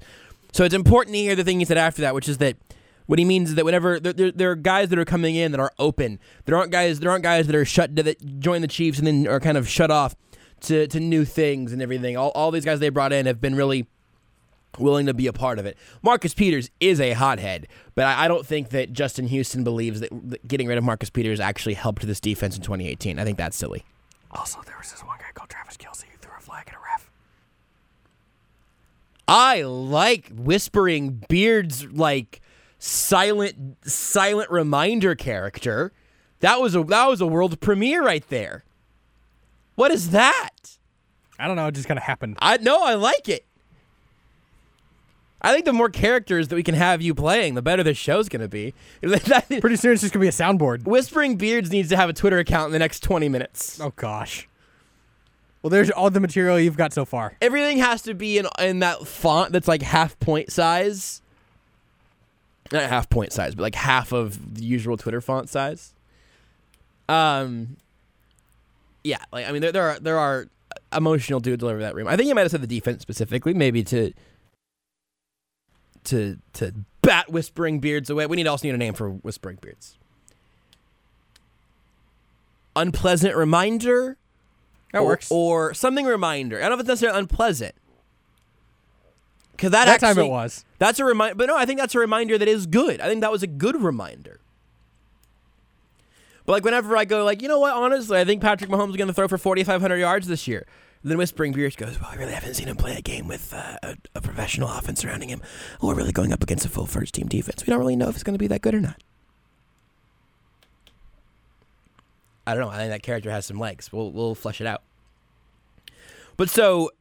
So 0.53 0.63
it's 0.63 0.75
important 0.75 1.15
to 1.15 1.21
hear 1.21 1.35
the 1.35 1.43
thing 1.43 1.59
he 1.59 1.65
said 1.65 1.77
after 1.77 2.01
that, 2.01 2.13
which 2.13 2.27
is 2.27 2.39
that 2.39 2.57
what 3.05 3.19
he 3.19 3.25
means 3.25 3.49
is 3.49 3.55
that 3.55 3.65
whenever 3.65 3.99
there, 3.99 4.13
there, 4.13 4.31
there 4.31 4.51
are 4.51 4.55
guys 4.55 4.89
that 4.89 4.99
are 4.99 5.05
coming 5.05 5.35
in 5.35 5.51
that 5.51 5.59
are 5.59 5.71
open, 5.79 6.19
there 6.45 6.55
aren't 6.55 6.71
guys 6.71 6.99
there 6.99 7.11
aren't 7.11 7.23
guys 7.23 7.47
that 7.47 7.55
are 7.55 7.65
shut 7.65 7.95
that 7.95 8.39
join 8.39 8.61
the 8.61 8.67
Chiefs 8.67 8.97
and 8.97 9.07
then 9.07 9.27
are 9.27 9.39
kind 9.39 9.57
of 9.57 9.67
shut 9.67 9.91
off 9.91 10.15
to, 10.61 10.87
to 10.87 10.99
new 10.99 11.25
things 11.25 11.73
and 11.73 11.81
everything. 11.81 12.17
All, 12.17 12.31
all 12.31 12.51
these 12.51 12.65
guys 12.65 12.79
they 12.79 12.89
brought 12.89 13.13
in 13.13 13.25
have 13.25 13.41
been 13.41 13.55
really 13.55 13.87
willing 14.79 15.05
to 15.05 15.13
be 15.13 15.27
a 15.27 15.33
part 15.33 15.59
of 15.59 15.65
it. 15.65 15.77
Marcus 16.01 16.33
Peters 16.33 16.69
is 16.79 17.01
a 17.01 17.11
hothead, 17.11 17.67
but 17.95 18.05
I, 18.05 18.25
I 18.25 18.27
don't 18.27 18.45
think 18.45 18.69
that 18.69 18.93
Justin 18.93 19.27
Houston 19.27 19.63
believes 19.63 19.99
that, 19.99 20.09
that 20.29 20.47
getting 20.47 20.67
rid 20.67 20.77
of 20.77 20.83
Marcus 20.83 21.09
Peters 21.09 21.39
actually 21.39 21.73
helped 21.73 22.05
this 22.07 22.19
defense 22.19 22.55
in 22.55 22.61
2018. 22.61 23.19
I 23.19 23.23
think 23.23 23.37
that's 23.37 23.57
silly. 23.57 23.83
Also, 24.33 24.61
there 24.65 24.75
was 24.77 24.91
this 24.91 25.03
one 25.03 25.17
guy 25.19 25.31
called 25.33 25.49
Travis 25.49 25.77
Kelce 25.77 26.03
who 26.03 26.17
threw 26.17 26.31
a 26.37 26.41
flag 26.41 26.67
at 26.67 26.73
a 26.73 26.77
ref. 26.77 27.11
I 29.27 29.61
like 29.61 30.29
whispering 30.33 31.25
Beard's 31.29 31.85
like 31.91 32.41
silent 32.79 33.77
silent 33.85 34.49
reminder 34.49 35.15
character. 35.15 35.91
That 36.39 36.59
was 36.59 36.75
a 36.75 36.83
that 36.83 37.07
was 37.07 37.21
a 37.21 37.27
world 37.27 37.59
premiere 37.61 38.03
right 38.03 38.27
there. 38.29 38.63
What 39.75 39.91
is 39.91 40.09
that? 40.11 40.77
I 41.39 41.47
don't 41.47 41.55
know. 41.55 41.67
It 41.67 41.75
just 41.75 41.87
kind 41.87 41.97
of 41.97 42.03
happened. 42.03 42.37
I 42.41 42.57
no, 42.57 42.83
I 42.83 42.95
like 42.95 43.29
it. 43.29 43.45
I 45.41 45.53
think 45.53 45.65
the 45.65 45.73
more 45.73 45.89
characters 45.89 46.49
that 46.49 46.55
we 46.55 46.63
can 46.63 46.75
have 46.75 47.01
you 47.01 47.15
playing, 47.15 47.55
the 47.55 47.61
better 47.61 47.83
the 47.83 47.93
show's 47.93 48.29
gonna 48.29 48.47
be. 48.47 48.73
Pretty 49.01 49.75
soon 49.75 49.93
it's 49.93 50.01
just 50.01 50.13
gonna 50.13 50.21
be 50.21 50.27
a 50.27 50.31
soundboard. 50.31 50.85
Whispering 50.85 51.35
Beards 51.35 51.71
needs 51.71 51.89
to 51.89 51.97
have 51.97 52.09
a 52.09 52.13
Twitter 52.13 52.37
account 52.37 52.67
in 52.67 52.71
the 52.73 52.79
next 52.79 53.01
twenty 53.01 53.27
minutes. 53.27 53.79
Oh 53.81 53.93
gosh. 53.95 54.47
Well, 55.61 55.69
there's 55.69 55.91
all 55.91 56.09
the 56.09 56.19
material 56.19 56.59
you've 56.59 56.77
got 56.77 56.91
so 56.91 57.05
far. 57.05 57.37
Everything 57.41 57.77
has 57.77 58.01
to 58.03 58.13
be 58.13 58.37
in 58.37 58.47
in 58.59 58.79
that 58.79 59.07
font 59.07 59.51
that's 59.51 59.67
like 59.67 59.81
half 59.81 60.19
point 60.19 60.51
size. 60.51 61.21
Not 62.71 62.83
half 62.83 63.09
point 63.09 63.33
size, 63.33 63.53
but 63.55 63.63
like 63.63 63.75
half 63.75 64.11
of 64.11 64.55
the 64.55 64.63
usual 64.63 64.97
Twitter 64.97 65.21
font 65.21 65.49
size. 65.49 65.93
Um. 67.09 67.77
Yeah, 69.03 69.17
like 69.31 69.47
I 69.47 69.51
mean, 69.51 69.61
there 69.61 69.71
there 69.71 69.89
are 69.89 69.99
there 69.99 70.19
are 70.19 70.47
emotional 70.95 71.39
dudes 71.39 71.63
all 71.63 71.69
over 71.69 71.79
that 71.79 71.95
room. 71.95 72.07
I 72.07 72.15
think 72.15 72.27
you 72.27 72.35
might 72.35 72.41
have 72.41 72.51
said 72.51 72.61
the 72.61 72.67
defense 72.67 73.01
specifically, 73.01 73.53
maybe 73.53 73.83
to 73.85 74.13
to 76.05 76.37
to 76.53 76.73
bat 77.01 77.31
whispering 77.31 77.79
beards 77.79 78.09
away. 78.09 78.25
We 78.25 78.37
need 78.37 78.47
also 78.47 78.67
need 78.67 78.75
a 78.75 78.77
name 78.77 78.93
for 78.93 79.09
whispering 79.09 79.57
beards. 79.61 79.97
Unpleasant 82.75 83.35
reminder. 83.35 84.17
That 84.93 84.99
or, 84.99 85.05
works. 85.05 85.31
Or 85.31 85.73
something 85.73 86.05
reminder. 86.05 86.57
I 86.57 86.61
don't 86.61 86.71
know 86.71 86.75
if 86.75 86.79
it's 86.81 86.89
necessarily 86.89 87.19
unpleasant. 87.19 87.75
Because 89.51 89.71
that, 89.71 89.85
That 89.85 89.99
time 89.99 90.17
it 90.17 90.27
was. 90.27 90.65
That's 90.79 90.99
a 90.99 91.05
reminder. 91.05 91.35
But 91.35 91.45
no, 91.47 91.55
I 91.55 91.65
think 91.65 91.79
that's 91.79 91.93
a 91.93 91.99
reminder 91.99 92.37
that 92.37 92.47
is 92.47 92.65
good. 92.65 92.99
I 92.99 93.07
think 93.07 93.21
that 93.21 93.31
was 93.31 93.43
a 93.43 93.47
good 93.47 93.79
reminder. 93.81 94.39
But 96.45 96.53
like 96.53 96.65
whenever 96.65 96.97
I 96.97 97.05
go, 97.05 97.23
like 97.23 97.41
you 97.41 97.47
know 97.47 97.59
what? 97.59 97.73
Honestly, 97.73 98.19
I 98.19 98.25
think 98.25 98.41
Patrick 98.41 98.69
Mahomes 98.69 98.89
is 98.89 98.97
going 98.97 99.07
to 99.07 99.13
throw 99.13 99.27
for 99.27 99.37
4,500 99.37 99.97
yards 99.97 100.27
this 100.27 100.47
year. 100.47 100.65
Then 101.03 101.17
Whispering 101.17 101.51
Beards 101.51 101.75
goes, 101.75 101.99
well, 101.99 102.09
I 102.11 102.15
really 102.15 102.33
haven't 102.33 102.53
seen 102.53 102.67
him 102.67 102.77
play 102.77 102.95
a 102.95 103.01
game 103.01 103.27
with 103.27 103.53
uh, 103.53 103.77
a, 103.81 103.97
a 104.15 104.21
professional 104.21 104.69
offense 104.69 105.01
surrounding 105.01 105.29
him, 105.29 105.41
or 105.79 105.95
really 105.95 106.11
going 106.11 106.31
up 106.31 106.43
against 106.43 106.65
a 106.65 106.69
full 106.69 106.85
first 106.85 107.15
team 107.15 107.27
defense. 107.27 107.65
We 107.65 107.71
don't 107.71 107.79
really 107.79 107.95
know 107.95 108.09
if 108.09 108.15
it's 108.15 108.23
going 108.23 108.35
to 108.35 108.39
be 108.39 108.47
that 108.47 108.61
good 108.61 108.75
or 108.75 108.81
not. 108.81 109.01
I 112.45 112.53
don't 112.53 112.61
know. 112.61 112.69
I 112.69 112.77
think 112.77 112.91
that 112.91 113.03
character 113.03 113.31
has 113.31 113.45
some 113.45 113.59
legs. 113.59 113.91
We'll 113.91 114.11
we'll 114.11 114.35
flesh 114.35 114.61
it 114.61 114.67
out. 114.67 114.81
But 116.37 116.49
so 116.49 116.91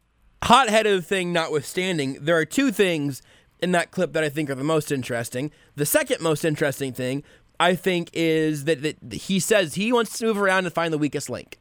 hot-headed 0.44 1.04
thing 1.04 1.32
notwithstanding, 1.32 2.18
there 2.20 2.36
are 2.36 2.44
two 2.44 2.72
things 2.72 3.22
in 3.60 3.72
that 3.72 3.90
clip 3.90 4.12
that 4.14 4.24
I 4.24 4.28
think 4.28 4.48
are 4.48 4.54
the 4.54 4.64
most 4.64 4.90
interesting. 4.90 5.50
The 5.76 5.86
second 5.86 6.20
most 6.20 6.44
interesting 6.44 6.92
thing 6.92 7.22
I 7.58 7.74
think 7.74 8.10
is 8.12 8.64
that, 8.64 8.82
that 8.82 9.12
he 9.12 9.40
says 9.40 9.74
he 9.74 9.92
wants 9.92 10.18
to 10.18 10.26
move 10.26 10.38
around 10.38 10.64
and 10.64 10.74
find 10.74 10.92
the 10.92 10.98
weakest 10.98 11.28
link. 11.28 11.58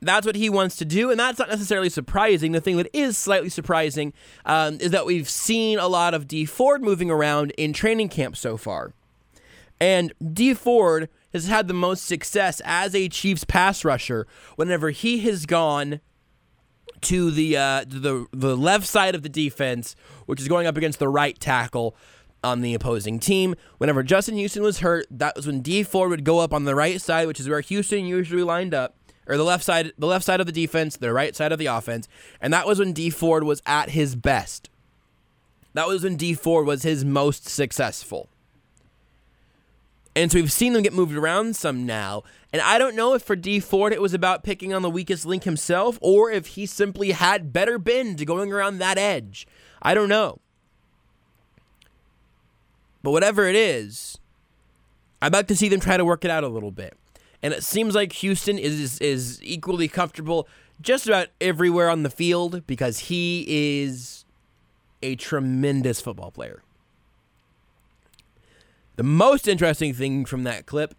That's 0.00 0.26
what 0.26 0.36
he 0.36 0.48
wants 0.48 0.76
to 0.76 0.84
do, 0.84 1.10
and 1.10 1.18
that's 1.18 1.38
not 1.38 1.48
necessarily 1.48 1.90
surprising. 1.90 2.52
The 2.52 2.60
thing 2.60 2.76
that 2.76 2.88
is 2.92 3.18
slightly 3.18 3.48
surprising 3.48 4.12
um, 4.46 4.78
is 4.80 4.92
that 4.92 5.06
we've 5.06 5.28
seen 5.28 5.78
a 5.78 5.88
lot 5.88 6.14
of 6.14 6.28
Dee 6.28 6.44
Ford 6.44 6.82
moving 6.82 7.10
around 7.10 7.50
in 7.52 7.72
training 7.72 8.08
camp 8.08 8.36
so 8.36 8.56
far. 8.56 8.92
And 9.80 10.12
Dee 10.32 10.54
Ford 10.54 11.08
has 11.32 11.46
had 11.48 11.68
the 11.68 11.74
most 11.74 12.04
success 12.04 12.60
as 12.64 12.94
a 12.94 13.08
Chiefs 13.08 13.44
pass 13.44 13.84
rusher 13.84 14.26
whenever 14.56 14.90
he 14.90 15.20
has 15.20 15.46
gone 15.46 16.00
to 17.00 17.30
the 17.30 17.56
uh, 17.56 17.84
the 17.86 18.26
the 18.32 18.56
left 18.56 18.86
side 18.86 19.14
of 19.14 19.22
the 19.22 19.28
defense, 19.28 19.94
which 20.26 20.40
is 20.40 20.48
going 20.48 20.66
up 20.66 20.76
against 20.76 20.98
the 20.98 21.08
right 21.08 21.38
tackle 21.38 21.96
on 22.42 22.60
the 22.60 22.74
opposing 22.74 23.18
team. 23.18 23.54
Whenever 23.78 24.02
Justin 24.02 24.36
Houston 24.36 24.62
was 24.62 24.80
hurt, 24.80 25.06
that 25.10 25.36
was 25.36 25.46
when 25.46 25.60
Dee 25.60 25.82
Ford 25.82 26.10
would 26.10 26.24
go 26.24 26.38
up 26.38 26.52
on 26.52 26.64
the 26.64 26.74
right 26.74 27.00
side, 27.00 27.26
which 27.26 27.40
is 27.40 27.48
where 27.48 27.60
Houston 27.60 28.04
usually 28.06 28.42
lined 28.42 28.74
up, 28.74 28.96
or 29.28 29.36
the 29.36 29.44
left 29.44 29.62
side, 29.62 29.92
the 29.98 30.06
left 30.06 30.24
side 30.24 30.40
of 30.40 30.46
the 30.46 30.52
defense, 30.52 30.96
the 30.96 31.12
right 31.12 31.36
side 31.36 31.52
of 31.52 31.58
the 31.58 31.66
offense, 31.66 32.08
and 32.40 32.52
that 32.52 32.66
was 32.66 32.78
when 32.78 32.92
Dee 32.92 33.10
Ford 33.10 33.44
was 33.44 33.62
at 33.66 33.90
his 33.90 34.16
best. 34.16 34.70
That 35.74 35.86
was 35.86 36.02
when 36.02 36.16
Dee 36.16 36.34
Ford 36.34 36.66
was 36.66 36.82
his 36.82 37.04
most 37.04 37.48
successful. 37.48 38.28
And 40.16 40.32
so 40.32 40.38
we've 40.38 40.50
seen 40.50 40.72
them 40.72 40.82
get 40.82 40.92
moved 40.92 41.14
around 41.14 41.54
some 41.54 41.86
now. 41.86 42.24
And 42.52 42.60
I 42.60 42.76
don't 42.76 42.96
know 42.96 43.14
if 43.14 43.22
for 43.22 43.36
D 43.36 43.60
Ford 43.60 43.92
it 43.92 44.02
was 44.02 44.14
about 44.14 44.42
picking 44.42 44.74
on 44.74 44.82
the 44.82 44.90
weakest 44.90 45.24
link 45.24 45.44
himself 45.44 45.96
or 46.00 46.28
if 46.28 46.48
he 46.48 46.66
simply 46.66 47.12
had 47.12 47.52
better 47.52 47.78
bend 47.78 48.26
going 48.26 48.52
around 48.52 48.78
that 48.78 48.98
edge. 48.98 49.46
I 49.80 49.94
don't 49.94 50.08
know. 50.08 50.40
But 53.04 53.12
whatever 53.12 53.46
it 53.46 53.54
is, 53.54 54.18
I'd 55.22 55.32
like 55.32 55.46
to 55.46 55.56
see 55.56 55.68
them 55.68 55.78
try 55.78 55.96
to 55.96 56.04
work 56.04 56.24
it 56.24 56.32
out 56.32 56.42
a 56.42 56.48
little 56.48 56.72
bit. 56.72 56.97
And 57.42 57.54
it 57.54 57.62
seems 57.62 57.94
like 57.94 58.12
Houston 58.14 58.58
is 58.58 58.98
is 58.98 59.40
equally 59.42 59.88
comfortable 59.88 60.48
just 60.80 61.06
about 61.06 61.28
everywhere 61.40 61.88
on 61.88 62.02
the 62.02 62.10
field 62.10 62.66
because 62.66 62.98
he 63.00 63.44
is 63.48 64.24
a 65.02 65.16
tremendous 65.16 66.00
football 66.00 66.30
player. 66.30 66.62
The 68.96 69.04
most 69.04 69.46
interesting 69.46 69.94
thing 69.94 70.24
from 70.24 70.42
that 70.44 70.66
clip 70.66 70.94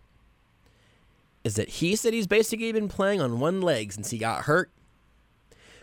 is 1.43 1.55
that 1.55 1.69
he 1.69 1.95
said 1.95 2.13
he's 2.13 2.27
basically 2.27 2.71
been 2.71 2.87
playing 2.87 3.21
on 3.21 3.39
one 3.39 3.61
leg 3.61 3.91
since 3.91 4.09
he 4.09 4.17
got 4.17 4.43
hurt. 4.43 4.69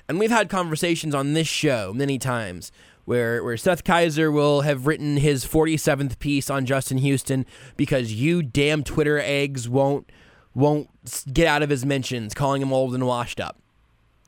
And 0.09 0.19
we've 0.19 0.31
had 0.31 0.49
conversations 0.49 1.15
on 1.15 1.33
this 1.33 1.49
show 1.49 1.93
many 1.95 2.19
times 2.19 2.71
where 3.05 3.43
where 3.43 3.57
Seth 3.57 3.85
Keysor 3.85 4.33
will 4.33 4.63
have 4.63 4.87
written 4.87 5.17
his 5.17 5.45
47th 5.45 6.19
piece 6.19 6.49
on 6.49 6.67
Justin 6.67 6.99
Houston 6.99 7.45
because 7.77 8.13
you 8.15 8.43
damn 8.43 8.83
Twitter 8.83 9.19
eggs 9.19 9.69
won't 9.69 10.11
won't 10.57 10.89
get 11.33 11.47
out 11.47 11.63
of 11.63 11.69
his 11.69 11.85
mentions 11.85 12.33
calling 12.33 12.63
him 12.63 12.73
old 12.73 12.95
and 12.95 13.07
washed 13.07 13.39
up. 13.39 13.59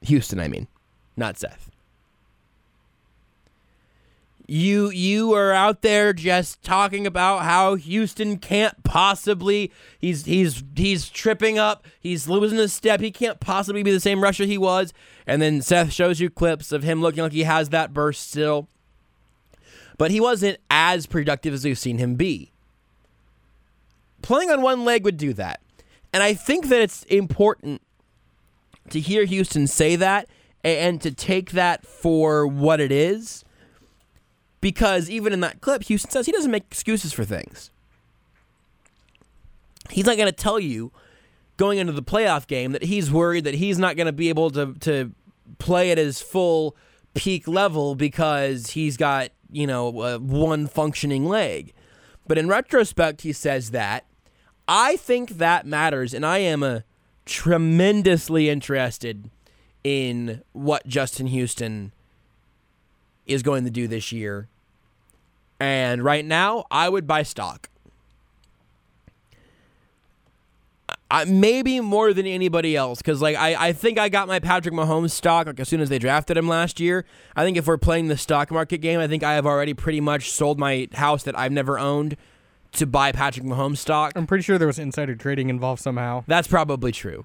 Houston, 0.02 0.38
I 0.38 0.46
mean, 0.46 0.68
not 1.16 1.38
Seth. 1.38 1.70
You 4.46 4.90
you 4.90 5.34
are 5.34 5.52
out 5.52 5.82
there 5.82 6.12
just 6.12 6.62
talking 6.62 7.06
about 7.06 7.42
how 7.42 7.74
Houston 7.74 8.38
can't 8.38 8.82
possibly 8.82 9.70
he's 9.98 10.24
he's 10.24 10.62
he's 10.74 11.08
tripping 11.08 11.58
up, 11.58 11.86
he's 12.00 12.28
losing 12.28 12.58
his 12.58 12.72
step, 12.72 13.00
he 13.00 13.10
can't 13.10 13.40
possibly 13.40 13.82
be 13.82 13.90
the 13.90 14.00
same 14.00 14.22
rusher 14.22 14.44
he 14.44 14.56
was. 14.56 14.94
And 15.26 15.42
then 15.42 15.60
Seth 15.60 15.92
shows 15.92 16.20
you 16.20 16.30
clips 16.30 16.72
of 16.72 16.82
him 16.82 17.02
looking 17.02 17.22
like 17.22 17.32
he 17.32 17.42
has 17.42 17.70
that 17.70 17.92
burst 17.92 18.30
still. 18.30 18.68
But 19.98 20.10
he 20.10 20.20
wasn't 20.20 20.58
as 20.70 21.06
productive 21.06 21.52
as 21.52 21.64
we've 21.64 21.78
seen 21.78 21.98
him 21.98 22.14
be. 22.14 22.52
Playing 24.22 24.50
on 24.50 24.62
one 24.62 24.84
leg 24.84 25.04
would 25.04 25.16
do 25.16 25.32
that. 25.34 25.60
And 26.12 26.22
I 26.22 26.34
think 26.34 26.68
that 26.68 26.80
it's 26.80 27.02
important 27.04 27.82
to 28.90 29.00
hear 29.00 29.24
Houston 29.24 29.66
say 29.66 29.96
that 29.96 30.28
and 30.64 31.00
to 31.02 31.10
take 31.10 31.52
that 31.52 31.86
for 31.86 32.46
what 32.46 32.80
it 32.80 32.90
is 32.90 33.44
because 34.60 35.08
even 35.08 35.32
in 35.32 35.40
that 35.40 35.60
clip, 35.60 35.84
Houston 35.84 36.10
says 36.10 36.26
he 36.26 36.32
doesn't 36.32 36.50
make 36.50 36.64
excuses 36.70 37.12
for 37.12 37.24
things. 37.24 37.70
He's 39.90 40.06
not 40.06 40.16
going 40.16 40.28
to 40.28 40.36
tell 40.36 40.58
you 40.58 40.92
going 41.56 41.78
into 41.78 41.92
the 41.92 42.02
playoff 42.02 42.46
game 42.46 42.72
that 42.72 42.84
he's 42.84 43.10
worried 43.10 43.44
that 43.44 43.54
he's 43.54 43.78
not 43.78 43.96
going 43.96 44.06
to 44.06 44.12
be 44.12 44.28
able 44.28 44.50
to 44.50 44.74
to 44.74 45.12
play 45.58 45.90
at 45.90 45.98
his 45.98 46.20
full 46.20 46.76
peak 47.14 47.48
level 47.48 47.94
because 47.94 48.70
he's 48.70 48.96
got 48.96 49.30
you 49.50 49.66
know 49.66 50.00
uh, 50.00 50.18
one 50.18 50.66
functioning 50.66 51.24
leg. 51.26 51.72
But 52.26 52.38
in 52.38 52.48
retrospect, 52.48 53.22
he 53.22 53.32
says 53.32 53.70
that. 53.70 54.04
I 54.68 54.96
think 54.96 55.38
that 55.38 55.66
matters, 55.66 56.12
and 56.12 56.26
I 56.26 56.38
am 56.38 56.62
a 56.62 56.84
tremendously 57.24 58.50
interested 58.50 59.30
in 59.82 60.42
what 60.52 60.86
Justin 60.86 61.28
Houston 61.28 61.92
is 63.26 63.42
going 63.42 63.64
to 63.64 63.70
do 63.70 63.88
this 63.88 64.12
year. 64.12 64.48
And 65.58 66.04
right 66.04 66.24
now, 66.24 66.66
I 66.70 66.90
would 66.90 67.06
buy 67.06 67.22
stock. 67.22 67.70
I, 71.10 71.24
maybe 71.24 71.80
more 71.80 72.12
than 72.12 72.26
anybody 72.26 72.76
else 72.76 72.98
because 72.98 73.22
like 73.22 73.34
I, 73.34 73.68
I 73.68 73.72
think 73.72 73.98
I 73.98 74.10
got 74.10 74.28
my 74.28 74.40
Patrick 74.40 74.74
Mahomes 74.74 75.12
stock 75.12 75.46
like 75.46 75.58
as 75.58 75.66
soon 75.66 75.80
as 75.80 75.88
they 75.88 75.98
drafted 75.98 76.36
him 76.36 76.46
last 76.46 76.80
year. 76.80 77.06
I 77.34 77.44
think 77.44 77.56
if 77.56 77.66
we're 77.66 77.78
playing 77.78 78.08
the 78.08 78.16
stock 78.18 78.50
market 78.50 78.78
game, 78.78 79.00
I 79.00 79.08
think 79.08 79.22
I 79.22 79.32
have 79.32 79.46
already 79.46 79.72
pretty 79.72 80.02
much 80.02 80.30
sold 80.30 80.58
my 80.58 80.86
house 80.92 81.22
that 81.22 81.38
I've 81.38 81.52
never 81.52 81.78
owned 81.78 82.18
to 82.72 82.86
buy 82.86 83.12
Patrick 83.12 83.44
Mahomes 83.46 83.78
stock. 83.78 84.12
I'm 84.16 84.26
pretty 84.26 84.42
sure 84.42 84.58
there 84.58 84.66
was 84.66 84.78
insider 84.78 85.14
trading 85.14 85.48
involved 85.48 85.82
somehow. 85.82 86.24
That's 86.26 86.48
probably 86.48 86.92
true. 86.92 87.24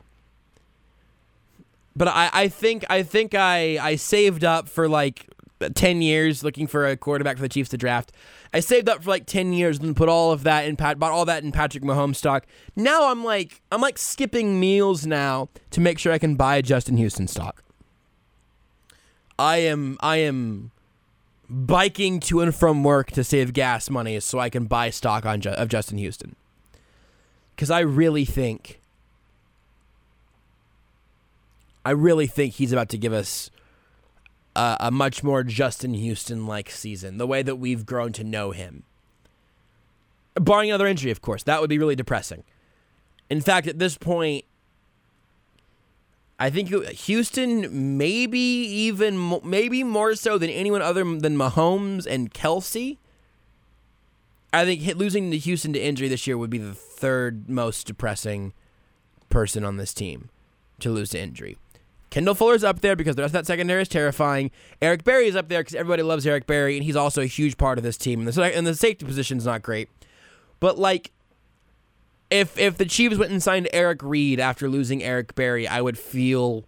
But 1.96 2.08
I, 2.08 2.30
I 2.34 2.48
think 2.48 2.86
I 2.90 3.04
think 3.04 3.36
I 3.36 3.78
I 3.80 3.96
saved 3.96 4.44
up 4.44 4.68
for 4.68 4.88
like 4.88 5.30
10 5.76 6.02
years 6.02 6.44
looking 6.44 6.68
for 6.68 6.88
a 6.88 6.98
quarterback 6.98 7.38
for 7.38 7.44
the 7.44 7.50
Chiefs 7.50 7.70
to 7.70 7.78
draft. 7.78 8.12
I 8.54 8.60
saved 8.60 8.90
up 8.90 9.04
for 9.04 9.10
like 9.10 9.26
10 9.26 9.54
years 9.54 9.80
and 9.80 9.96
put 9.96 10.10
all 10.10 10.32
of 10.32 10.44
that 10.44 10.66
in 10.66 10.76
Pat 10.76 11.00
bought 11.00 11.12
all 11.12 11.26
that 11.26 11.44
in 11.44 11.52
Patrick 11.52 11.84
Mahomes 11.84 12.18
stock. 12.18 12.46
Now 12.76 13.10
I'm 13.12 13.24
like 13.24 13.62
I'm 13.72 13.82
like 13.82 13.98
skipping 13.98 14.60
meals 14.60 15.06
now 15.06 15.50
to 15.72 15.82
make 15.82 16.00
sure 16.00 16.12
I 16.12 16.18
can 16.18 16.36
buy 16.36 16.62
Justin 16.62 16.98
Houston 16.98 17.28
stock. 17.28 17.64
I 19.38 19.58
am 19.58 19.98
I 20.02 20.18
am 20.18 20.72
biking 21.54 22.20
to 22.20 22.42
and 22.42 22.54
from 22.54 22.84
work 22.84 23.12
to 23.12 23.24
save 23.24 23.54
gas 23.54 23.88
money 23.90 24.20
so 24.20 24.40
I 24.40 24.50
can 24.50 24.66
buy 24.66 24.90
stock 24.90 25.24
on 25.24 25.46
of 25.46 25.68
Justin 25.68 26.00
Houston. 26.00 26.36
Cuz 27.58 27.70
I 27.70 27.82
really 27.82 28.26
think 28.26 28.80
I 31.86 31.92
really 31.92 32.28
think 32.28 32.54
he's 32.56 32.72
about 32.72 32.90
to 32.90 32.98
give 32.98 33.14
us 33.14 33.52
a, 34.56 34.78
a 34.80 34.92
much 34.92 35.24
more 35.24 35.44
Justin 35.44 35.94
Houston 35.94 36.48
like 36.48 36.72
season, 36.72 37.18
the 37.18 37.28
way 37.28 37.44
that 37.44 37.58
we've 37.58 37.86
grown 37.86 38.14
to 38.14 38.24
know 38.24 38.52
him. 38.52 38.84
Barring 40.36 40.72
another 40.72 40.88
injury, 40.88 41.12
of 41.12 41.22
course. 41.22 41.44
That 41.44 41.62
would 41.62 41.70
be 41.70 41.78
really 41.78 41.96
depressing. 41.96 42.44
In 43.30 43.42
fact, 43.42 43.68
at 43.68 43.78
this 43.78 43.98
point, 43.98 44.46
I 46.44 46.50
think 46.50 46.68
Houston 46.68 47.98
maybe 47.98 48.38
even 48.38 49.40
maybe 49.46 49.82
more 49.82 50.14
so 50.14 50.38
than 50.38 50.50
anyone 50.50 50.82
other 50.82 51.06
than 51.06 51.38
Mahomes 51.38 52.06
and 52.06 52.34
Kelce. 52.34 52.98
I 54.52 54.66
think 54.66 54.86
losing 54.98 55.32
to 55.32 55.38
Houston 55.38 55.72
to 55.72 55.80
injury 55.80 56.10
this 56.10 56.28
year 56.28 56.38
would 56.38 56.50
be 56.50 56.58
the 56.58 56.74
third 56.74 57.50
most 57.50 57.88
depressing 57.88 58.52
person 59.30 59.64
on 59.64 59.78
this 59.78 59.94
team 59.94 60.32
to 60.82 60.90
lose 60.90 61.12
to 61.12 61.20
injury. 61.22 61.58
Kendall 62.10 62.36
Fuller's 62.36 62.66
up 62.66 62.82
there 62.82 62.98
because 62.98 63.16
the 63.16 63.22
rest 63.22 63.34
of 63.34 63.40
that 63.40 63.48
secondary 63.48 63.82
is 63.82 63.88
terrifying. 63.88 64.52
Eric 64.82 65.06
Berry 65.06 65.28
is 65.28 65.38
up 65.38 65.48
there 65.48 65.62
because 65.62 65.76
everybody 65.76 66.04
loves 66.04 66.28
Eric 66.28 66.46
Berry, 66.46 66.76
and 66.76 66.84
he's 66.84 66.98
also 66.98 67.22
a 67.22 67.26
huge 67.26 67.58
part 67.58 67.78
of 67.78 67.86
this 67.86 67.96
team. 67.96 68.20
And 68.20 68.28
the, 68.28 68.44
and 68.44 68.68
the 68.68 68.76
safety 68.76 69.06
position 69.06 69.38
is 69.38 69.46
not 69.46 69.62
great. 69.62 69.88
But, 70.60 70.78
like, 70.78 71.14
if 72.30 72.58
if 72.58 72.78
the 72.78 72.86
Chiefs 72.86 73.18
went 73.18 73.32
and 73.32 73.42
signed 73.42 73.70
Eric 73.74 74.02
Reid 74.04 74.40
after 74.40 74.70
losing 74.70 75.04
Eric 75.04 75.36
Berry, 75.36 75.68
I 75.68 75.82
would 75.82 75.98
feel 75.98 76.66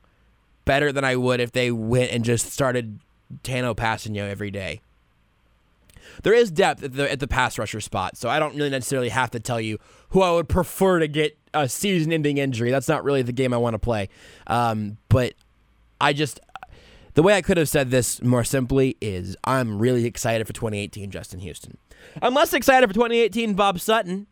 better 0.66 0.92
than 0.92 1.04
I 1.04 1.16
would 1.16 1.40
if 1.40 1.52
they 1.52 1.72
went 1.72 2.12
and 2.12 2.24
just 2.24 2.52
started 2.52 3.00
Tanoh 3.44 3.76
Kpassagnon 3.76 4.30
every 4.30 4.52
day. 4.52 4.82
There 6.24 6.34
is 6.34 6.50
depth 6.50 6.84
at 6.84 6.94
the, 6.94 7.12
at 7.12 7.20
the 7.20 7.28
pass 7.28 7.58
rusher 7.60 7.82
spot, 7.82 8.18
so 8.18 8.30
I 8.30 8.40
don't 8.40 8.56
really 8.56 8.70
necessarily 8.70 9.10
have 9.10 9.32
to 9.32 9.40
tell 9.40 9.60
you 9.60 9.80
who 10.10 10.22
I 10.22 10.32
would 10.32 10.48
prefer 10.48 11.00
to 11.00 11.08
get 11.08 11.38
a 11.54 11.68
season-ending 11.68 12.38
injury. 12.38 12.72
That's 12.72 12.88
not 12.88 13.04
really 13.04 13.22
the 13.22 13.34
game 13.34 13.54
I 13.54 13.58
want 13.58 13.74
to 13.74 13.80
play. 13.80 14.10
Um, 14.48 14.98
but 15.10 15.34
I 16.00 16.14
just 16.14 16.40
the 17.16 17.24
way 17.24 17.36
I 17.36 17.42
could 17.42 17.58
have 17.58 17.70
said 17.70 17.92
this 17.92 18.22
more 18.22 18.44
simply 18.44 18.98
is 19.02 19.36
I'm 19.46 19.80
really 19.80 20.06
excited 20.06 20.46
for 20.46 20.54
2018 20.54 21.12
Justin 21.12 21.40
Houston. 21.40 21.78
I'm 22.22 22.34
less 22.34 22.54
excited 22.54 22.88
for 22.88 22.94
2018 22.94 23.54
Bob 23.54 23.80
Sutton. 23.80 24.28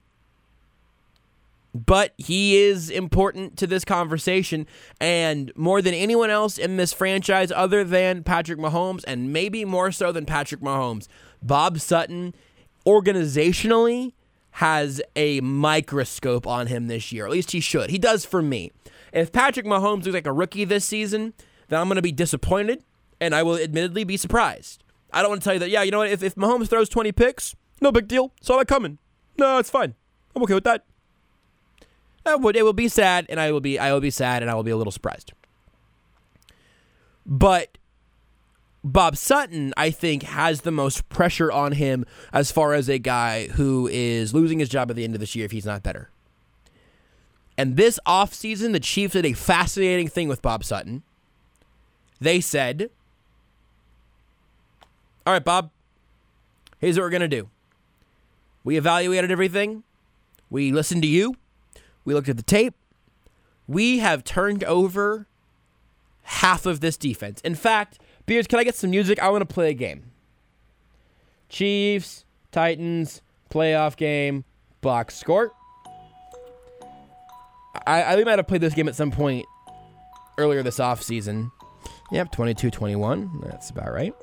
But 1.74 2.14
he 2.18 2.58
is 2.58 2.90
important 2.90 3.58
to 3.58 3.68
this 3.68 3.84
conversation. 3.84 4.68
And 5.00 5.52
more 5.56 5.82
than 5.82 5.94
anyone 5.94 6.30
else 6.30 6.58
in 6.58 6.78
this 6.78 6.94
franchise, 6.94 7.52
other 7.52 7.84
than 7.84 8.24
Patrick 8.24 8.60
Mahomes, 8.60 9.04
and 9.08 9.34
maybe 9.34 9.66
more 9.66 9.92
so 9.92 10.12
than 10.12 10.26
Patrick 10.26 10.62
Mahomes, 10.62 11.08
Bob 11.42 11.80
Sutton 11.80 12.34
organizationally 12.86 14.14
has 14.58 15.02
a 15.16 15.42
microscope 15.42 16.46
on 16.46 16.68
him 16.68 16.88
this 16.88 17.12
year. 17.12 17.26
At 17.26 17.32
least 17.32 17.52
he 17.52 17.60
should. 17.60 17.90
He 17.90 17.98
does 17.98 18.24
for 18.24 18.42
me. 18.42 18.72
If 19.12 19.32
Patrick 19.32 19.66
Mahomes 19.66 20.06
looks 20.06 20.14
like 20.14 20.28
a 20.28 20.34
rookie 20.34 20.66
this 20.66 20.86
season, 20.86 21.34
then 21.70 21.80
I'm 21.80 21.88
going 21.88 21.96
to 21.96 22.04
be 22.04 22.12
disappointed 22.12 22.84
and 23.20 23.34
I 23.34 23.42
will 23.42 23.58
admittedly 23.58 24.04
be 24.04 24.18
surprised. 24.18 24.84
I 25.12 25.22
don't 25.22 25.30
want 25.30 25.42
to 25.42 25.46
tell 25.46 25.54
you 25.54 25.60
that, 25.60 25.70
yeah, 25.70 25.82
you 25.82 25.92
know 25.92 26.00
what? 26.00 26.10
If, 26.10 26.22
if 26.22 26.36
Mahomes 26.36 26.68
throws 26.68 26.90
20 26.90 27.12
picks, 27.14 27.56
no 27.82 27.92
big 27.92 28.08
deal. 28.08 28.32
Saw 28.42 28.58
that 28.58 28.68
coming. 28.68 29.00
No, 29.38 29.58
it's 29.58 29.70
fine. 29.70 29.96
I'm 30.36 30.44
okay 30.44 30.54
with 30.56 30.64
that. 30.66 30.86
It 32.26 32.40
would, 32.40 32.56
it 32.56 32.64
will 32.64 32.74
be 32.74 32.88
sad, 32.88 33.26
and 33.30 33.40
I 33.40 33.52
will 33.52 33.60
be 33.60 33.78
I 33.78 33.92
will 33.92 34.00
be 34.00 34.10
sad, 34.10 34.42
and 34.42 34.50
I 34.50 34.56
will 34.56 34.64
be 34.64 34.72
a 34.72 34.78
little 34.78 34.92
surprised. 34.92 35.34
But 37.26 37.78
Bob 38.84 39.16
Sutton, 39.16 39.74
I 39.78 39.92
think, 39.92 40.24
has 40.24 40.62
the 40.62 40.72
most 40.72 41.08
pressure 41.10 41.52
on 41.52 41.74
him 41.74 42.06
as 42.34 42.52
far 42.52 42.74
as 42.74 42.90
a 42.90 42.98
guy 42.98 43.48
who 43.48 43.88
is 43.88 44.34
losing 44.34 44.60
his 44.60 44.70
job 44.70 44.90
at 44.90 44.96
the 44.96 45.04
end 45.04 45.16
of 45.16 45.20
this 45.22 45.36
year 45.36 45.46
if 45.46 45.52
he's 45.52 45.66
not 45.66 45.84
better. 45.84 46.10
And 47.58 47.78
this 47.78 48.00
offseason, 48.06 48.74
the 48.74 48.80
Chiefs 48.80 49.14
did 49.14 49.26
a 49.26 49.34
fascinating 49.34 50.08
thing 50.08 50.28
with 50.28 50.42
Bob 50.42 50.64
Sutton. 50.64 51.04
They 52.20 52.42
said, 52.42 52.90
All 55.26 55.34
right, 55.34 55.44
Bob, 55.44 55.70
here's 56.80 56.98
what 56.98 57.04
we're 57.04 57.10
going 57.10 57.22
to 57.22 57.28
do. 57.28 57.50
We 58.64 58.78
evaluated 58.78 59.32
everything. 59.32 59.84
We 60.50 60.72
listened 60.72 61.04
to 61.04 61.08
you. 61.08 61.36
We 62.06 62.14
looked 62.14 62.30
at 62.30 62.38
the 62.38 62.44
tape. 62.44 62.76
We 63.68 64.00
have 64.00 64.24
turned 64.24 64.64
over 64.64 65.28
half 66.24 66.66
of 66.66 66.80
this 66.80 66.98
defense. 66.98 67.42
In 67.42 67.56
fact, 67.56 68.00
Beards, 68.26 68.48
can 68.48 68.60
I 68.60 68.64
get 68.64 68.76
some 68.76 68.90
music? 68.90 69.20
I 69.20 69.30
want 69.30 69.48
to 69.48 69.54
play 69.54 69.70
a 69.70 69.74
game. 69.74 70.12
Chiefs, 71.50 72.26
Titans, 72.52 73.22
playoff 73.50 73.96
game, 73.96 74.46
box 74.82 75.16
score. 75.16 75.52
I, 77.86 78.04
I 78.04 78.24
might 78.24 78.40
have 78.40 78.48
played 78.48 78.62
this 78.62 78.74
game 78.74 78.88
at 78.88 78.96
some 78.96 79.12
point 79.12 79.46
earlier 80.38 80.64
this 80.64 80.80
offseason. 80.80 81.52
Yep, 82.12 82.32
22 82.32 82.70
21. 82.70 83.42
That's 83.44 83.70
about 83.70 83.92
right. 83.92 84.14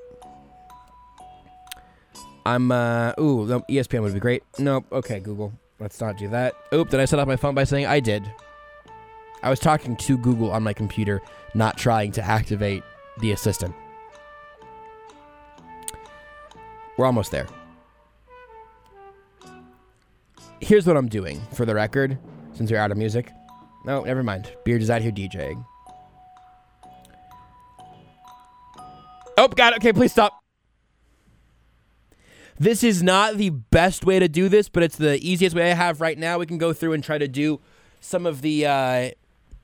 I'm, 2.47 2.73
uh, 2.73 3.13
ooh, 3.21 3.47
ESPN 3.69 4.03
would 4.03 4.15
be 4.15 4.21
great. 4.21 4.43
Nope. 4.59 4.87
Okay, 4.91 5.21
Google. 5.21 5.53
Let's 5.81 6.01
not 6.01 6.19
do 6.19 6.29
that. 6.29 6.55
Oop, 6.75 6.91
did 6.91 7.01
I 7.01 7.07
set 7.07 7.19
off 7.19 7.27
my 7.27 7.37
phone 7.37 7.55
by 7.55 7.65
saying 7.65 7.87
I 7.87 8.01
did? 8.01 8.31
I 9.43 9.49
was 9.49 9.59
talking 9.59 9.97
to 9.97 10.19
Google 10.19 10.53
on 10.53 10.63
my 10.63 10.75
computer, 10.75 11.23
not 11.55 11.79
trying 11.79 12.13
to 12.13 12.23
activate 12.23 12.83
the 13.21 13.33
assistant. 13.33 13.75
We're 16.99 17.07
almost 17.07 17.31
there. 17.31 17.47
Here's 20.61 20.87
what 20.87 20.99
I'm 20.99 21.09
doing 21.09 21.41
for 21.55 21.65
the 21.65 21.75
record, 21.75 22.19
since 22.53 22.71
you're 22.71 22.79
out 22.79 22.91
of 22.91 22.99
music. 22.99 23.33
No, 23.87 24.03
never 24.05 24.23
mind. 24.23 24.55
Beard 24.65 24.83
is 24.83 24.91
out 24.91 25.01
here 25.01 25.11
DJing. 25.11 25.65
Oh, 29.39 29.45
it. 29.45 29.77
Okay, 29.77 29.95
please 29.95 30.13
stop. 30.13 30.40
This 32.61 32.85
is 32.85 33.03
not 33.03 33.39
the 33.39 33.49
best 33.49 34.05
way 34.05 34.19
to 34.19 34.29
do 34.29 34.51
this, 34.51 34.69
but 34.69 34.83
it's 34.83 34.97
the 34.97 35.19
easiest 35.27 35.57
way 35.57 35.71
I 35.71 35.75
have 35.75 36.03
right 36.03 36.19
now. 36.19 36.39
We 36.39 36.45
can 36.45 36.59
go 36.59 36.75
through 36.75 36.93
and 36.93 37.03
try 37.03 37.17
to 37.17 37.27
do 37.27 37.59
some 38.03 38.27
of 38.27 38.43
the 38.43 38.67
uh, 38.67 39.11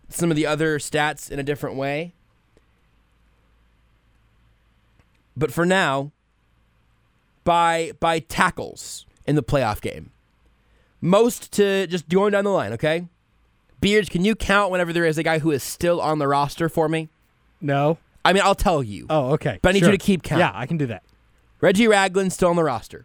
some 0.09 0.31
of 0.31 0.37
the 0.37 0.47
other 0.47 0.79
stats 0.79 1.31
in 1.31 1.38
a 1.38 1.43
different 1.43 1.76
way. 1.76 2.15
But 5.37 5.53
for 5.53 5.67
now, 5.67 6.11
by 7.45 7.93
by 8.00 8.21
tackles 8.21 9.05
in 9.26 9.37
the 9.37 9.43
playoff 9.43 9.83
game, 9.83 10.11
most 11.03 11.53
to 11.53 11.87
just 11.87 12.09
going 12.09 12.33
down 12.33 12.45
the 12.45 12.50
line. 12.50 12.73
Okay, 12.73 13.09
Beards, 13.83 14.09
can 14.09 14.25
you 14.25 14.35
count 14.35 14.70
whenever 14.73 14.94
there 14.94 15.05
is 15.05 15.18
a 15.18 15.23
guy 15.23 15.40
who 15.40 15.51
is 15.51 15.62
still 15.62 16.01
on 16.01 16.18
the 16.18 16.27
roster 16.27 16.70
for 16.70 16.88
me? 16.88 17.11
No. 17.61 17.99
I 18.25 18.33
mean, 18.33 18.42
I'll 18.42 18.55
tell 18.57 18.83
you. 18.83 19.07
Oh, 19.11 19.33
okay. 19.35 19.59
But 19.62 19.68
I 19.68 19.73
need 19.75 19.79
Sure. 19.81 19.90
you 19.92 19.99
to 19.99 20.03
keep 20.05 20.23
count. 20.25 20.40
Yeah, 20.40 20.51
I 20.53 20.66
can 20.66 20.79
do 20.79 20.87
that. 20.87 21.05
Reggie 21.61 21.88
Ragland's 21.88 22.35
still 22.35 22.51
on 22.51 22.57
the 22.57 22.64
roster. 22.64 23.05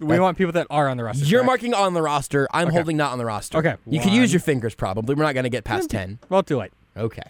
We 0.00 0.18
want 0.20 0.38
people 0.38 0.52
that 0.52 0.66
are 0.70 0.88
on 0.88 0.96
the 0.96 1.04
roster. 1.04 1.24
You're 1.24 1.40
correct? 1.40 1.46
marking 1.46 1.74
on 1.74 1.94
the 1.94 2.02
roster. 2.02 2.46
I'm 2.52 2.68
Okay. 2.68 2.76
holding 2.76 2.96
not 2.96 3.12
on 3.12 3.18
the 3.18 3.24
roster. 3.24 3.58
Okay, 3.58 3.74
You 3.86 3.98
can 4.00 4.12
use 4.12 4.28
one. 4.28 4.34
your 4.34 4.40
fingers 4.40 4.74
probably. 4.76 5.14
We're 5.16 5.24
not 5.24 5.32
going 5.34 5.44
to 5.44 5.50
get 5.50 5.64
past 5.64 5.90
10. 5.90 6.20
Well, 6.28 6.42
too 6.44 6.56
late. 6.58 6.72
Okay. 6.96 7.22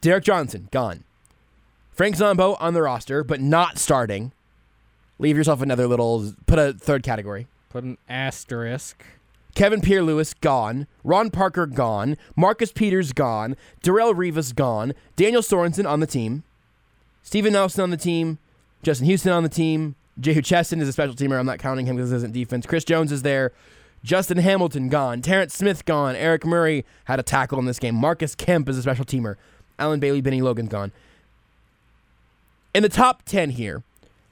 Derrick 0.00 0.24
Johnson, 0.24 0.68
gone. 0.72 1.04
Frank 1.92 2.16
Zombo 2.16 2.54
on 2.58 2.74
the 2.74 2.82
roster, 2.82 3.22
but 3.22 3.40
not 3.40 3.78
starting. 3.78 4.32
Leave 5.20 5.36
yourself 5.36 5.62
another 5.62 5.86
little, 5.86 6.32
put 6.46 6.58
a 6.58 6.72
third 6.72 7.02
category. 7.04 7.46
Put 7.70 7.84
an 7.84 7.96
asterisk. 8.08 9.04
Kevin 9.54 9.80
Pierre-Louis, 9.80 10.34
gone. 10.34 10.88
Ron 11.04 11.30
Parker, 11.30 11.66
gone. 11.66 12.16
Marcus 12.34 12.72
Peters, 12.72 13.12
gone. 13.12 13.54
Darrelle 13.84 14.14
Revis, 14.14 14.52
gone. 14.52 14.94
Daniel 15.14 15.42
Sorensen 15.42 15.88
on 15.88 16.00
the 16.00 16.08
team. 16.08 16.42
Steven 17.22 17.52
Nelson 17.52 17.82
on 17.82 17.90
the 17.90 17.96
team. 17.96 18.38
Justin 18.84 19.06
Houston 19.06 19.32
on 19.32 19.42
the 19.42 19.48
team. 19.48 19.96
Jehu 20.20 20.42
Chesson 20.42 20.80
is 20.80 20.88
a 20.88 20.92
special 20.92 21.14
teamer. 21.14 21.38
I'm 21.38 21.46
not 21.46 21.58
counting 21.58 21.86
him 21.86 21.96
because 21.96 22.10
this 22.10 22.18
isn't 22.18 22.32
defense. 22.32 22.66
Chris 22.66 22.84
Jones 22.84 23.10
is 23.10 23.22
there. 23.22 23.52
Justin 24.04 24.36
Hamilton, 24.36 24.90
gone. 24.90 25.22
Terrance 25.22 25.54
Smith, 25.54 25.86
gone. 25.86 26.14
Eric 26.14 26.44
Murray 26.44 26.84
had 27.06 27.18
a 27.18 27.22
tackle 27.22 27.58
in 27.58 27.64
this 27.64 27.78
game. 27.78 27.94
Marcus 27.94 28.34
Kemp 28.34 28.68
is 28.68 28.76
a 28.76 28.82
special 28.82 29.04
teamer. 29.04 29.36
Allen 29.78 29.98
Bailey, 29.98 30.20
Bennie 30.20 30.42
Logan, 30.42 30.66
gone. 30.66 30.92
In 32.74 32.82
the 32.82 32.88
top 32.90 33.22
10 33.24 33.50
here, 33.50 33.82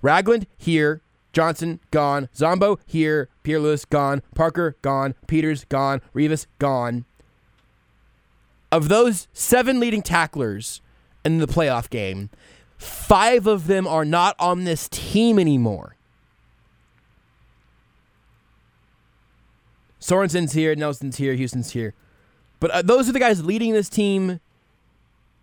Ragland, 0.02 0.46
here. 0.58 1.00
Johnson, 1.32 1.80
gone. 1.90 2.28
Zombo, 2.36 2.78
here. 2.84 3.30
Pierre-Louis, 3.42 3.86
gone. 3.86 4.22
Parker, 4.34 4.76
gone. 4.82 5.14
Peters, 5.26 5.64
gone. 5.64 6.02
Revis, 6.14 6.46
gone. 6.58 7.06
Of 8.70 8.90
those 8.90 9.28
seven 9.32 9.80
leading 9.80 10.02
tacklers 10.02 10.82
in 11.24 11.38
the 11.38 11.46
playoff 11.46 11.88
game, 11.88 12.28
five 12.82 13.46
of 13.46 13.66
them 13.66 13.86
are 13.86 14.04
not 14.04 14.36
on 14.38 14.64
this 14.64 14.88
team 14.88 15.38
anymore. 15.38 15.96
Sorensen's 20.00 20.52
here, 20.52 20.74
Nelson's 20.74 21.16
here, 21.16 21.34
Houston's 21.34 21.70
here. 21.70 21.94
But 22.58 22.70
uh, 22.72 22.82
those 22.82 23.08
are 23.08 23.12
the 23.12 23.20
guys 23.20 23.44
leading 23.44 23.72
this 23.72 23.88
team 23.88 24.40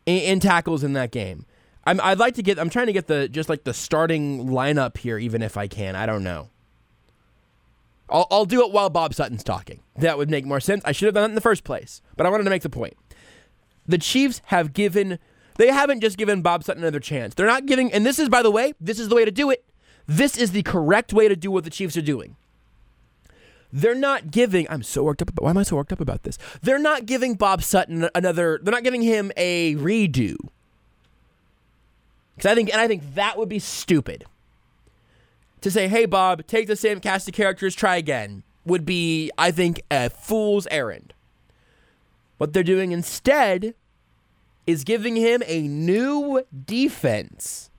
in, 0.06 0.17
in 0.17 0.39
tackles 0.39 0.84
in 0.84 0.93
that 0.93 1.12
game. 1.12 1.45
I'm, 1.86 1.99
I'd 2.02 2.19
like 2.19 2.36
to 2.36 2.43
get. 2.43 2.60
I'm 2.60 2.69
trying 2.69 2.88
to 2.88 2.93
get 2.93 3.08
the 3.08 3.30
just 3.30 3.47
like 3.47 3.63
the 3.63 3.73
starting 3.73 4.47
lineup 4.47 4.97
here, 4.97 5.17
even 5.17 5.41
if 5.41 5.56
I 5.58 5.67
can. 5.67 5.95
I 5.95 6.06
don't 6.06 6.23
know. 6.23 6.49
I'll, 8.10 8.28
I'll 8.30 8.45
do 8.45 8.65
it 8.65 8.71
while 8.71 8.89
Bob 8.89 9.13
Sutton's 9.13 9.43
talking. 9.43 9.80
That 9.95 10.17
would 10.17 10.30
make 10.30 10.45
more 10.45 10.60
sense. 10.60 10.84
I 10.84 10.91
should 10.91 11.06
have 11.06 11.15
done 11.15 11.23
it 11.23 11.30
in 11.30 11.36
the 11.36 11.41
first 11.41 11.63
place, 11.63 12.02
but 12.17 12.25
I 12.25 12.30
wanted 12.30 12.43
to 12.43 12.49
make 12.49 12.63
the 12.63 12.69
point. 12.69 12.97
The 13.88 13.97
Chiefs 13.97 14.41
have 14.45 14.73
given. 14.73 15.19
They 15.59 15.67
haven't 15.67 15.99
just 15.99 16.17
given 16.17 16.41
Bob 16.41 16.63
Sutton 16.63 16.83
another 16.83 17.01
chance. 17.01 17.35
They're 17.35 17.45
not 17.45 17.65
giving. 17.65 17.91
And 17.91 18.05
this 18.05 18.17
is, 18.17 18.29
by 18.29 18.41
the 18.41 18.49
way, 18.49 18.71
this 18.79 18.97
is 18.97 19.09
the 19.09 19.15
way 19.15 19.25
to 19.25 19.31
do 19.31 19.49
it. 19.51 19.65
This 20.07 20.37
is 20.37 20.53
the 20.53 20.63
correct 20.63 21.11
way 21.11 21.27
to 21.27 21.35
do 21.35 21.51
what 21.51 21.65
the 21.65 21.69
Chiefs 21.69 21.97
are 21.97 22.01
doing. 22.01 22.37
They're 23.73 23.93
not 23.93 24.31
giving. 24.31 24.67
I'm 24.69 24.83
so 24.83 25.03
worked 25.03 25.21
up. 25.21 25.27
About, 25.27 25.43
why 25.43 25.49
am 25.49 25.57
I 25.57 25.63
so 25.63 25.75
worked 25.75 25.91
up 25.91 25.99
about 25.99 26.23
this? 26.23 26.37
They're 26.61 26.79
not 26.79 27.05
giving 27.05 27.35
Bob 27.35 27.61
Sutton 27.61 28.07
another. 28.15 28.61
They're 28.63 28.71
not 28.71 28.85
giving 28.85 29.01
him 29.01 29.33
a 29.35 29.75
redo. 29.75 30.37
Because 32.37 32.49
I 32.49 32.55
think, 32.55 32.71
and 32.71 32.79
I 32.79 32.87
think 32.87 33.15
that 33.15 33.37
would 33.37 33.49
be 33.49 33.59
stupid. 33.59 34.23
To 35.59 35.69
say, 35.69 35.89
"Hey, 35.89 36.05
Bob, 36.05 36.47
take 36.47 36.67
the 36.67 36.77
same 36.77 37.01
cast 37.01 37.27
of 37.27 37.33
characters, 37.33 37.75
try 37.75 37.97
again," 37.97 38.43
would 38.63 38.85
be, 38.85 39.29
I 39.37 39.51
think, 39.51 39.81
a 39.91 40.09
fool's 40.09 40.67
errand. 40.71 41.13
What 42.37 42.53
they're 42.53 42.63
doing 42.63 42.93
instead 42.93 43.73
is 44.69 44.84
giving 44.84 45.15
him 45.15 45.41
a 45.47 45.62
new 45.67 46.43
defense 46.65 47.71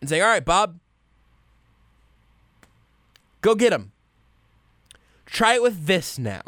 and 0.00 0.10
saying, 0.10 0.22
"All 0.22 0.28
right, 0.28 0.44
Bob, 0.44 0.78
go 3.42 3.54
get 3.54 3.72
him." 3.72 3.92
Try 5.24 5.54
it 5.54 5.62
with 5.62 5.86
this 5.86 6.18
now. 6.18 6.42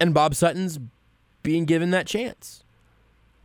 And 0.00 0.12
Bob 0.12 0.34
Sutton's 0.34 0.78
being 1.42 1.64
given 1.64 1.90
that 1.92 2.06
chance. 2.06 2.64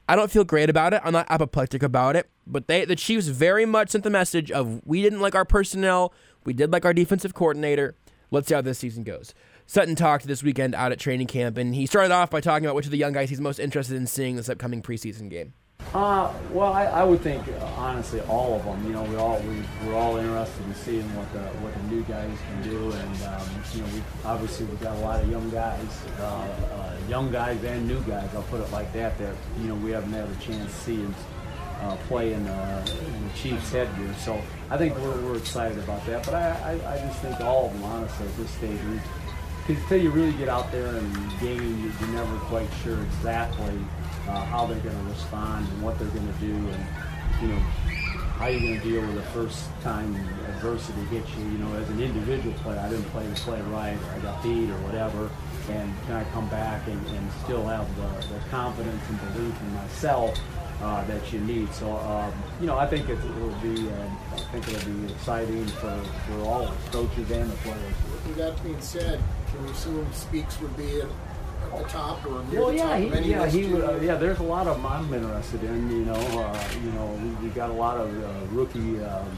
I 0.10 0.16
don't 0.16 0.32
feel 0.32 0.44
great 0.44 0.70
about 0.70 0.94
it. 0.94 1.02
I'm 1.04 1.14
not 1.14 1.28
apoplectic 1.30 1.84
about 1.84 2.16
it. 2.16 2.30
But 2.48 2.68
they 2.68 2.84
the 2.86 2.96
Chiefs 2.96 3.28
very 3.28 3.66
much 3.66 3.92
sent 3.92 4.04
the 4.04 4.10
message 4.10 4.52
of 4.52 4.82
we 4.86 5.02
didn't 5.02 5.22
like 5.22 5.36
our 5.36 5.46
personnel. 5.46 6.14
We 6.44 6.54
did 6.54 6.72
like 6.72 6.84
our 6.84 6.94
defensive 6.94 7.34
coordinator. 7.34 7.96
Let's 8.32 8.48
see 8.48 8.56
how 8.56 8.62
this 8.62 8.80
season 8.80 9.04
goes. 9.04 9.34
Sutton 9.72 9.96
talked 9.96 10.28
this 10.28 10.44
weekend 10.44 10.76
out 10.76 10.92
at 10.92 11.00
training 11.00 11.28
camp, 11.28 11.58
and 11.58 11.74
he 11.74 11.86
started 11.86 12.12
off 12.12 12.30
by 12.30 12.42
talking 12.42 12.66
about 12.66 12.76
which 12.76 12.84
of 12.84 12.92
the 12.92 12.98
young 12.98 13.14
guys 13.14 13.30
he's 13.30 13.40
most 13.40 13.58
interested 13.58 13.96
in 13.96 14.06
seeing 14.06 14.36
this 14.36 14.50
upcoming 14.50 14.82
preseason 14.82 15.30
game. 15.30 15.54
Uh, 15.94 16.30
well, 16.52 16.74
I, 16.74 16.84
I 16.88 17.04
would 17.06 17.22
think 17.22 17.42
honestly 17.78 18.20
all 18.24 18.56
of 18.56 18.66
them. 18.66 18.86
You 18.86 18.92
know, 18.92 19.04
we 19.04 19.16
all 19.16 19.40
we, 19.40 19.64
we're 19.86 19.96
all 19.96 20.18
interested 20.18 20.66
in 20.66 20.76
seeing 20.76 21.16
what 21.16 21.32
the 21.32 21.40
what 21.64 21.74
the 21.74 21.84
new 21.84 22.02
guys 22.04 22.38
can 22.50 22.70
do, 22.70 22.92
and 22.92 23.24
um, 23.24 23.50
you 23.74 23.82
know, 23.82 23.88
we 23.94 24.02
obviously 24.26 24.66
we've 24.66 24.82
got 24.82 24.98
a 24.98 25.00
lot 25.00 25.24
of 25.24 25.32
young 25.32 25.50
guys, 25.50 26.04
uh, 26.20 26.24
uh, 26.26 26.98
young 27.08 27.32
guys 27.32 27.64
and 27.64 27.88
new 27.88 28.02
guys. 28.02 28.30
I'll 28.36 28.44
put 28.44 28.60
it 28.60 28.70
like 28.74 28.92
that. 28.92 29.18
That 29.20 29.34
you 29.62 29.70
know 29.70 29.76
we 29.76 29.92
haven't 29.92 30.12
had 30.12 30.28
a 30.28 30.36
chance 30.42 30.70
to 30.70 30.80
see 30.82 30.96
and 30.96 31.16
uh, 31.82 31.96
play 32.08 32.34
in, 32.34 32.48
uh, 32.48 32.86
in 32.90 33.28
the 33.28 33.34
Chiefs 33.36 33.72
headgear. 33.72 34.14
So 34.16 34.42
I 34.70 34.78
think 34.78 34.98
we're, 34.98 35.20
we're 35.22 35.38
excited 35.38 35.80
about 35.80 36.06
that. 36.06 36.26
But 36.26 36.36
I, 36.36 36.50
I, 36.84 36.94
I 36.94 36.98
just 37.00 37.20
think 37.20 37.40
all 37.42 37.68
of 37.68 37.74
them, 37.74 37.84
honestly, 37.84 38.28
at 38.28 38.38
this 38.38 38.52
stage. 38.52 38.80
We, 38.90 39.00
until 39.68 40.02
you 40.02 40.10
really 40.10 40.34
get 40.34 40.50
out 40.50 40.72
there 40.72 40.96
and 40.96 41.40
game, 41.40 41.94
you're 42.00 42.10
never 42.10 42.38
quite 42.46 42.68
sure 42.84 43.02
exactly 43.02 43.78
uh, 44.28 44.46
how 44.46 44.66
they're 44.66 44.80
going 44.80 44.98
to 44.98 45.12
respond 45.12 45.68
and 45.68 45.82
what 45.82 45.98
they're 46.00 46.08
going 46.10 46.34
to 46.34 46.40
do, 46.40 46.54
and 46.54 46.86
you 47.42 47.48
know 47.50 47.60
how 48.38 48.48
you're 48.48 48.60
going 48.60 48.82
to 48.82 48.84
deal 48.84 49.02
with 49.02 49.16
the 49.16 49.30
first 49.32 49.70
time 49.84 50.16
adversity 50.50 51.02
hits 51.06 51.30
you. 51.38 51.44
You 51.44 51.58
know, 51.60 51.74
as 51.76 51.90
an 51.90 52.02
individual 52.02 52.54
player, 52.60 52.80
I 52.80 52.90
didn't 52.90 53.06
play 53.06 53.28
the 53.28 53.36
play 53.36 53.62
right, 53.62 53.98
or 53.98 54.16
I 54.16 54.20
got 54.20 54.42
beat, 54.42 54.70
or 54.70 54.78
whatever, 54.82 55.30
and 55.70 55.94
can 56.06 56.16
I 56.16 56.24
come 56.32 56.50
back 56.50 56.88
and, 56.88 57.08
and 57.08 57.32
still 57.44 57.66
have 57.66 57.88
the, 57.96 58.34
the 58.34 58.40
confidence 58.50 59.02
and 59.10 59.34
belief 59.34 59.62
in 59.62 59.74
myself 59.76 60.40
uh, 60.82 61.04
that 61.06 61.32
you 61.32 61.40
need. 61.42 61.72
So, 61.74 61.96
um, 61.98 62.34
you 62.60 62.68
know, 62.68 62.78
I 62.78 62.88
think 62.88 63.08
it, 63.10 63.20
will 63.40 63.56
be, 63.62 63.78
um, 63.90 64.18
I 64.34 64.38
think 64.52 64.68
it'll 64.68 64.92
be 64.92 65.14
exciting 65.14 65.66
for, 65.68 66.02
for 66.28 66.42
all 66.42 66.74
coaches 66.92 67.30
and 67.30 67.52
the 67.52 67.56
players. 67.58 67.94
With 68.26 68.38
that 68.38 68.64
being 68.64 68.82
said, 68.82 69.22
can 69.52 69.64
we 69.66 69.72
assume 69.72 70.08
Speaks 70.14 70.60
would 70.62 70.76
be 70.78 71.02
at, 71.02 71.08
at 71.08 71.78
the 71.78 71.84
top 71.90 72.26
or 72.26 72.44
near 72.46 72.60
Well, 72.62 72.70
the 72.70 72.76
yeah, 72.78 72.84
top 72.90 73.00
he, 73.00 73.06
of 73.08 73.14
any 73.14 73.30
yeah, 73.30 73.42
list 73.44 73.56
he, 73.56 73.66
would- 73.68 73.84
uh, 73.84 73.96
yeah. 74.02 74.16
There's 74.16 74.40
a 74.40 74.44
lot 74.44 74.68
of 74.68 74.78
them 74.78 74.86
I'm 74.86 75.14
interested 75.14 75.64
in. 75.64 75.90
You 75.92 76.06
know, 76.06 76.14
uh, 76.14 76.64
you 76.84 76.92
know, 76.92 77.06
we, 77.22 77.48
we 77.48 77.50
got 77.54 77.70
a 77.70 77.74
lot 77.74 77.98
of 77.98 78.24
uh, 78.24 78.46
rookie 78.52 79.00
um, 79.04 79.38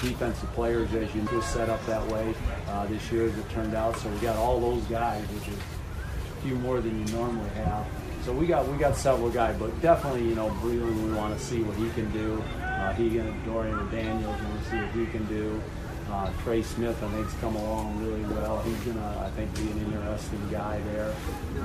defensive 0.00 0.50
players 0.52 0.92
as 0.94 1.14
you 1.14 1.22
just 1.30 1.52
set 1.52 1.68
up 1.70 1.84
that 1.86 2.06
way 2.08 2.34
uh, 2.68 2.86
this 2.86 3.10
year 3.12 3.26
as 3.26 3.38
it 3.38 3.48
turned 3.50 3.74
out. 3.74 3.96
So 3.98 4.08
we 4.10 4.18
got 4.18 4.36
all 4.36 4.60
those 4.60 4.82
guys, 4.84 5.24
which 5.28 5.48
is 5.48 5.54
a 5.58 6.42
few 6.42 6.56
more 6.56 6.80
than 6.80 7.06
you 7.06 7.12
normally 7.14 7.48
have. 7.50 7.86
So 8.24 8.32
we 8.32 8.46
got 8.46 8.68
we 8.68 8.76
got 8.78 8.96
several 8.96 9.30
guys, 9.30 9.56
but 9.58 9.80
definitely 9.82 10.28
you 10.28 10.34
know 10.36 10.48
Breland, 10.62 11.04
we 11.04 11.12
want 11.12 11.36
to 11.36 11.44
see 11.44 11.62
what 11.62 11.76
he 11.76 11.88
can 11.90 12.08
do. 12.12 12.40
Uh, 12.62 12.92
he 12.94 13.18
and 13.18 13.44
Dorian 13.44 13.76
and 13.78 13.90
Daniels, 13.90 14.40
we 14.40 14.46
want 14.46 14.62
to 14.64 14.70
see 14.70 14.76
what 14.76 14.90
he 14.94 15.06
can 15.06 15.24
do. 15.26 15.60
Uh, 16.12 16.30
Trey 16.44 16.60
Smith, 16.62 17.02
I 17.02 17.08
think, 17.08 17.24
has 17.24 17.40
come 17.40 17.56
along 17.56 18.04
really 18.04 18.22
well. 18.34 18.60
He's 18.62 18.76
gonna, 18.80 19.22
I 19.24 19.30
think, 19.30 19.54
be 19.56 19.62
an 19.62 19.78
interesting 19.94 20.46
guy 20.50 20.78
there. 20.92 21.14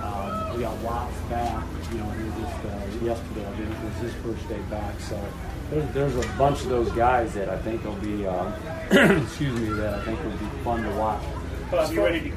Um, 0.02 0.56
we 0.56 0.62
got 0.64 0.74
Watts 0.78 1.18
back. 1.30 1.66
You 1.92 1.98
know, 1.98 2.10
he 2.12 2.24
was 2.24 2.34
just 2.36 2.66
uh, 2.66 3.06
yesterday. 3.06 3.46
I 3.46 3.52
think 3.58 3.70
it 3.72 3.84
was 3.84 3.96
his 3.98 4.14
first 4.24 4.48
day 4.48 4.60
back. 4.70 4.98
So 5.02 5.22
there's, 5.70 5.94
there's 5.94 6.16
a 6.26 6.28
bunch 6.38 6.62
of 6.62 6.70
those 6.70 6.90
guys 6.94 7.34
that 7.34 7.50
I 7.50 7.58
think 7.58 7.84
will 7.84 7.96
be, 7.96 8.26
uh, 8.26 8.50
excuse 9.22 9.60
me, 9.60 9.70
that 9.82 9.96
I 9.96 10.06
think 10.06 10.24
will 10.24 10.32
be 10.32 10.64
fun 10.64 10.82
to 10.84 10.96
watch. 10.96 11.22
As 11.74 11.92
far- 11.92 12.10
Good. 12.18 12.34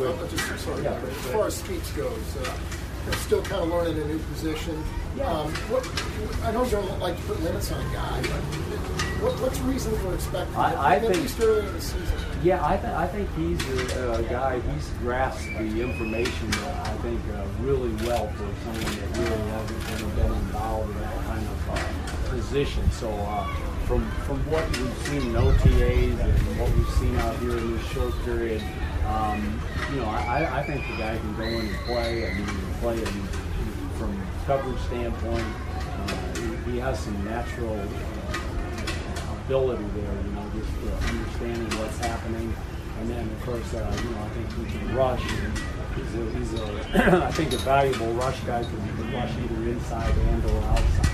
Uh, 0.00 0.28
just, 0.28 0.64
sorry, 0.64 0.84
Yeah. 0.84 0.92
as 0.92 1.16
far 1.32 1.46
as 1.48 1.56
Speaks 1.56 1.90
goes, 1.90 2.36
uh, 2.36 2.54
they're 3.10 3.18
still 3.20 3.42
kind 3.42 3.62
of 3.62 3.68
learning 3.70 4.00
a 4.02 4.04
new 4.04 4.18
position. 4.18 4.74
Um, 5.24 5.52
what, 5.72 5.82
I 6.44 6.52
know 6.52 6.64
you 6.64 6.70
don't 6.70 7.00
like 7.00 7.16
to 7.16 7.22
put 7.22 7.42
limits 7.42 7.72
on 7.72 7.80
a 7.80 7.92
guy, 7.92 8.20
but 8.22 8.30
what, 9.22 9.40
what's 9.40 9.58
reasonable 9.60 10.12
expecting? 10.14 10.54
I- 10.56 10.74
I 10.74 10.94
at 10.96 11.02
think- 11.02 11.16
least 11.16 11.40
early 11.40 11.66
in 11.66 11.72
the 11.74 11.80
season. 11.80 12.18
Yeah, 12.44 12.64
I, 12.64 12.76
th- 12.76 12.92
I 12.92 13.06
think 13.08 13.28
he's 13.34 13.68
a, 13.96 14.12
a 14.12 14.22
guy. 14.24 14.60
He's 14.60 14.88
grasped 15.00 15.42
the 15.58 15.80
information 15.82 16.50
that 16.52 16.86
I 16.86 16.92
think 16.98 17.20
uh, 17.34 17.44
really 17.60 17.90
well 18.06 18.28
for 18.28 18.46
someone 18.62 18.84
that 18.84 19.18
really 19.18 19.50
hasn't 19.50 20.14
been 20.16 20.32
involved 20.32 20.90
in 20.92 21.00
that 21.00 21.24
kind 21.24 21.44
of 21.48 21.70
uh, 21.70 22.30
position. 22.30 22.88
So 22.92 23.10
uh, 23.10 23.44
from 23.86 24.08
from 24.22 24.38
what 24.52 24.64
we've 24.78 24.96
seen 25.08 25.22
in 25.22 25.32
OTAs 25.32 26.20
and 26.20 26.60
what 26.60 26.70
we've 26.76 26.90
seen 26.90 27.16
out 27.16 27.36
here 27.38 27.58
in 27.58 27.76
this 27.76 27.86
short 27.88 28.14
period, 28.24 28.62
um, 29.08 29.60
you 29.90 30.00
know, 30.00 30.06
I, 30.06 30.60
I 30.60 30.62
think 30.62 30.86
the 30.86 30.96
guy 30.96 31.16
can 31.18 31.36
go 31.36 31.44
in 31.44 31.66
and 31.66 31.76
play. 31.86 32.30
I 32.30 32.34
mean, 32.34 32.46
play 32.80 32.94
I 32.94 33.10
mean, 33.10 33.26
from 33.98 34.12
a 34.12 34.46
coverage 34.46 34.80
standpoint. 34.82 35.46
Uh, 35.80 36.64
he, 36.66 36.72
he 36.72 36.78
has 36.78 36.98
some 36.98 37.24
natural. 37.24 37.78
Uh, 37.78 38.38
ability 39.48 39.84
there, 39.96 40.12
you 40.12 40.32
know, 40.32 40.44
just 40.52 40.68
uh, 40.84 41.08
understanding 41.08 41.78
what's 41.80 41.98
happening. 42.00 42.52
And 43.00 43.08
then, 43.08 43.24
of 43.30 43.42
course, 43.46 43.72
uh, 43.72 43.96
you 44.04 44.10
know, 44.10 44.20
I 44.20 44.28
think 44.36 44.46
he 44.52 44.78
can 44.78 44.94
rush. 44.94 45.22
He's 45.96 46.14
a, 46.14 46.30
he's 46.36 46.52
a 46.60 47.24
I 47.26 47.32
think, 47.32 47.54
a 47.54 47.58
valuable 47.58 48.12
rush 48.12 48.40
guy 48.40 48.60
because 48.60 48.84
he 48.84 48.90
can 48.90 49.12
rush 49.14 49.32
either 49.32 49.70
inside 49.70 50.14
and 50.14 50.44
or 50.44 50.62
outside. 50.64 51.12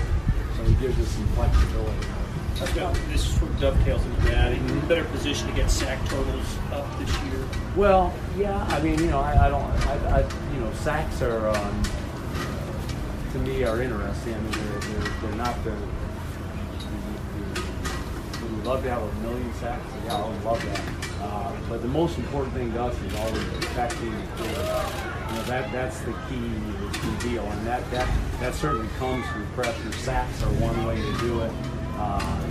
So 0.57 0.63
he 0.63 0.75
gives 0.75 0.99
us 0.99 1.07
some 1.07 1.27
flexibility. 1.27 2.07
This 2.55 3.37
sort 3.37 3.51
of 3.51 3.59
dovetails 3.59 4.05
into 4.05 4.21
that. 4.27 4.51
Are 4.51 4.55
you 4.55 4.61
in 4.61 4.77
a 4.77 4.85
better 4.87 5.03
position 5.05 5.47
to 5.49 5.53
get 5.53 5.69
sack 5.69 5.99
totals 6.07 6.57
up 6.71 6.85
this 6.99 7.09
year? 7.23 7.45
Well, 7.75 8.13
yeah, 8.37 8.63
I 8.69 8.81
mean, 8.81 8.97
you 8.99 9.07
know, 9.07 9.19
I, 9.19 9.47
I 9.47 9.49
don't, 9.49 9.61
I, 9.61 10.19
I, 10.19 10.53
you 10.53 10.61
know, 10.61 10.71
sacks 10.75 11.21
are, 11.21 11.49
um, 11.49 11.83
to 13.33 13.39
me, 13.39 13.63
are 13.65 13.81
interesting. 13.81 14.33
I 14.35 14.39
mean, 14.39 14.51
they're, 14.51 14.79
they're, 14.79 15.11
they're 15.21 15.35
not 15.35 15.61
the, 15.65 15.71
would 18.41 18.57
we 18.57 18.63
love 18.63 18.83
to 18.83 18.89
have 18.89 19.01
a 19.01 19.13
million 19.15 19.53
sacks? 19.55 19.85
Yeah, 20.05 20.15
I 20.15 20.29
would 20.29 20.43
love 20.45 20.65
that. 20.65 20.81
Uh, 21.21 21.51
but 21.67 21.81
the 21.81 21.89
most 21.89 22.17
important 22.17 22.53
thing 22.53 22.71
to 22.71 22.83
us 22.83 22.97
is 23.01 23.15
always 23.15 23.43
protecting 23.43 24.11
the 24.11 24.27
quarterback. 24.37 25.29
You 25.29 25.35
know, 25.35 25.43
that, 25.43 25.71
that's 25.73 25.99
the 26.01 26.13
key, 26.29 26.49
the 26.79 26.99
key 26.99 27.29
deal. 27.29 27.43
And 27.43 27.67
that, 27.67 27.91
that, 27.91 28.07
that 28.39 28.55
certainly 28.55 28.87
comes 28.97 29.25
through 29.31 29.45
pressure. 29.55 29.91
Sacks 29.91 30.41
are 30.43 30.51
one 30.61 30.85
way 30.85 30.95
to 30.95 31.17
do 31.17 31.41
it. 31.41 31.51
Uh, 31.97 32.49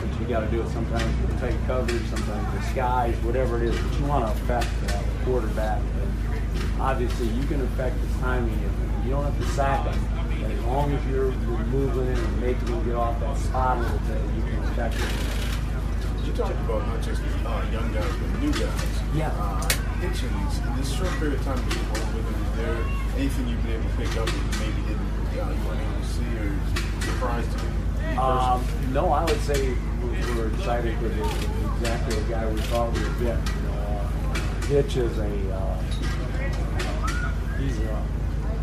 but 0.00 0.20
you 0.20 0.26
got 0.26 0.40
to 0.40 0.50
do 0.50 0.62
it 0.62 0.68
sometimes 0.70 1.04
with 1.22 1.38
tight 1.40 1.56
coverage, 1.66 2.02
sometimes 2.06 2.54
with 2.54 2.64
skies, 2.70 3.16
whatever 3.24 3.56
it 3.62 3.70
is. 3.70 3.78
But 3.78 3.98
you 3.98 4.06
want 4.06 4.24
to 4.26 4.32
affect 4.42 4.68
uh, 4.84 5.02
the 5.02 5.24
quarterback. 5.24 5.80
And 5.80 6.80
obviously, 6.80 7.28
you 7.28 7.44
can 7.46 7.60
affect 7.62 8.00
the 8.00 8.18
timing. 8.20 8.58
You 9.04 9.10
don't 9.10 9.24
have 9.24 9.38
to 9.38 9.46
sack 9.52 9.86
him, 9.86 9.98
but 10.40 10.50
as 10.50 10.64
long 10.64 10.92
as 10.92 11.06
you're, 11.06 11.30
you're 11.30 11.66
moving 11.70 12.06
it 12.08 12.18
and 12.18 12.40
making 12.40 12.66
him 12.66 12.84
get 12.84 12.96
off 12.96 13.20
that 13.20 13.36
spot 13.38 13.78
a 13.78 13.80
little 13.82 13.98
bit, 13.98 14.20
you 14.34 14.42
can 14.42 14.64
affect 14.64 14.94
him. 14.94 16.26
You 16.26 16.32
talked 16.32 16.58
about 16.66 16.86
not 16.88 17.02
just 17.02 17.22
uh, 17.22 17.64
young 17.70 17.92
guys, 17.92 18.10
but 18.10 18.40
new 18.40 18.52
guys. 18.52 19.02
Yeah. 19.14 19.30
Uh, 19.38 19.68
in 20.02 20.10
this 20.76 20.92
short 20.92 21.10
period 21.18 21.38
of 21.38 21.44
time 21.44 21.56
that 21.56 21.74
you've 21.74 21.92
worked 21.92 22.14
with 22.14 22.26
him, 22.26 22.42
is 22.44 22.56
there 22.56 22.84
anything 23.16 23.48
you've 23.48 23.62
been 23.62 23.80
able 23.80 23.88
to 23.88 23.96
pick 23.96 24.16
up 24.16 24.26
that 24.26 24.34
you 24.34 24.60
maybe 24.60 24.82
didn't, 24.88 25.06
uh, 25.06 25.50
you 25.50 25.68
weren't 25.68 25.80
able 25.80 26.00
to 26.00 26.06
see 26.06 26.30
or 26.36 26.52
surprised 27.00 27.52
you? 27.52 27.85
Um, 28.18 28.64
no, 28.92 29.08
I 29.12 29.24
would 29.24 29.40
say 29.40 29.74
we're, 30.02 30.36
we're 30.36 30.48
excited 30.48 31.00
with. 31.02 31.56
Exactly 31.76 32.16
the 32.16 32.30
guy 32.30 32.50
we 32.50 32.60
thought 32.62 32.90
we 32.94 33.00
would 33.00 33.18
get. 33.18 33.36
You 33.54 33.62
know, 33.62 33.72
uh, 33.74 34.34
Hitch 34.66 34.96
is 34.96 35.18
a 35.18 35.54
uh, 35.54 35.82
he's 37.58 37.78
a 37.80 38.06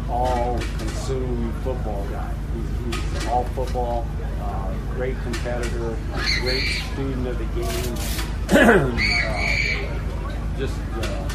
all-consumed 0.10 1.54
football 1.64 2.08
guy. 2.10 2.34
He's, 2.56 2.96
he's 3.14 3.28
all 3.28 3.44
football. 3.56 4.08
Uh, 4.42 4.74
great 4.96 5.16
competitor, 5.22 5.96
great 6.42 6.64
student 6.92 7.28
of 7.28 7.38
the 7.38 7.46
game. 7.54 7.96
uh, 8.50 8.92
just 10.58 10.80
uh, 11.02 11.30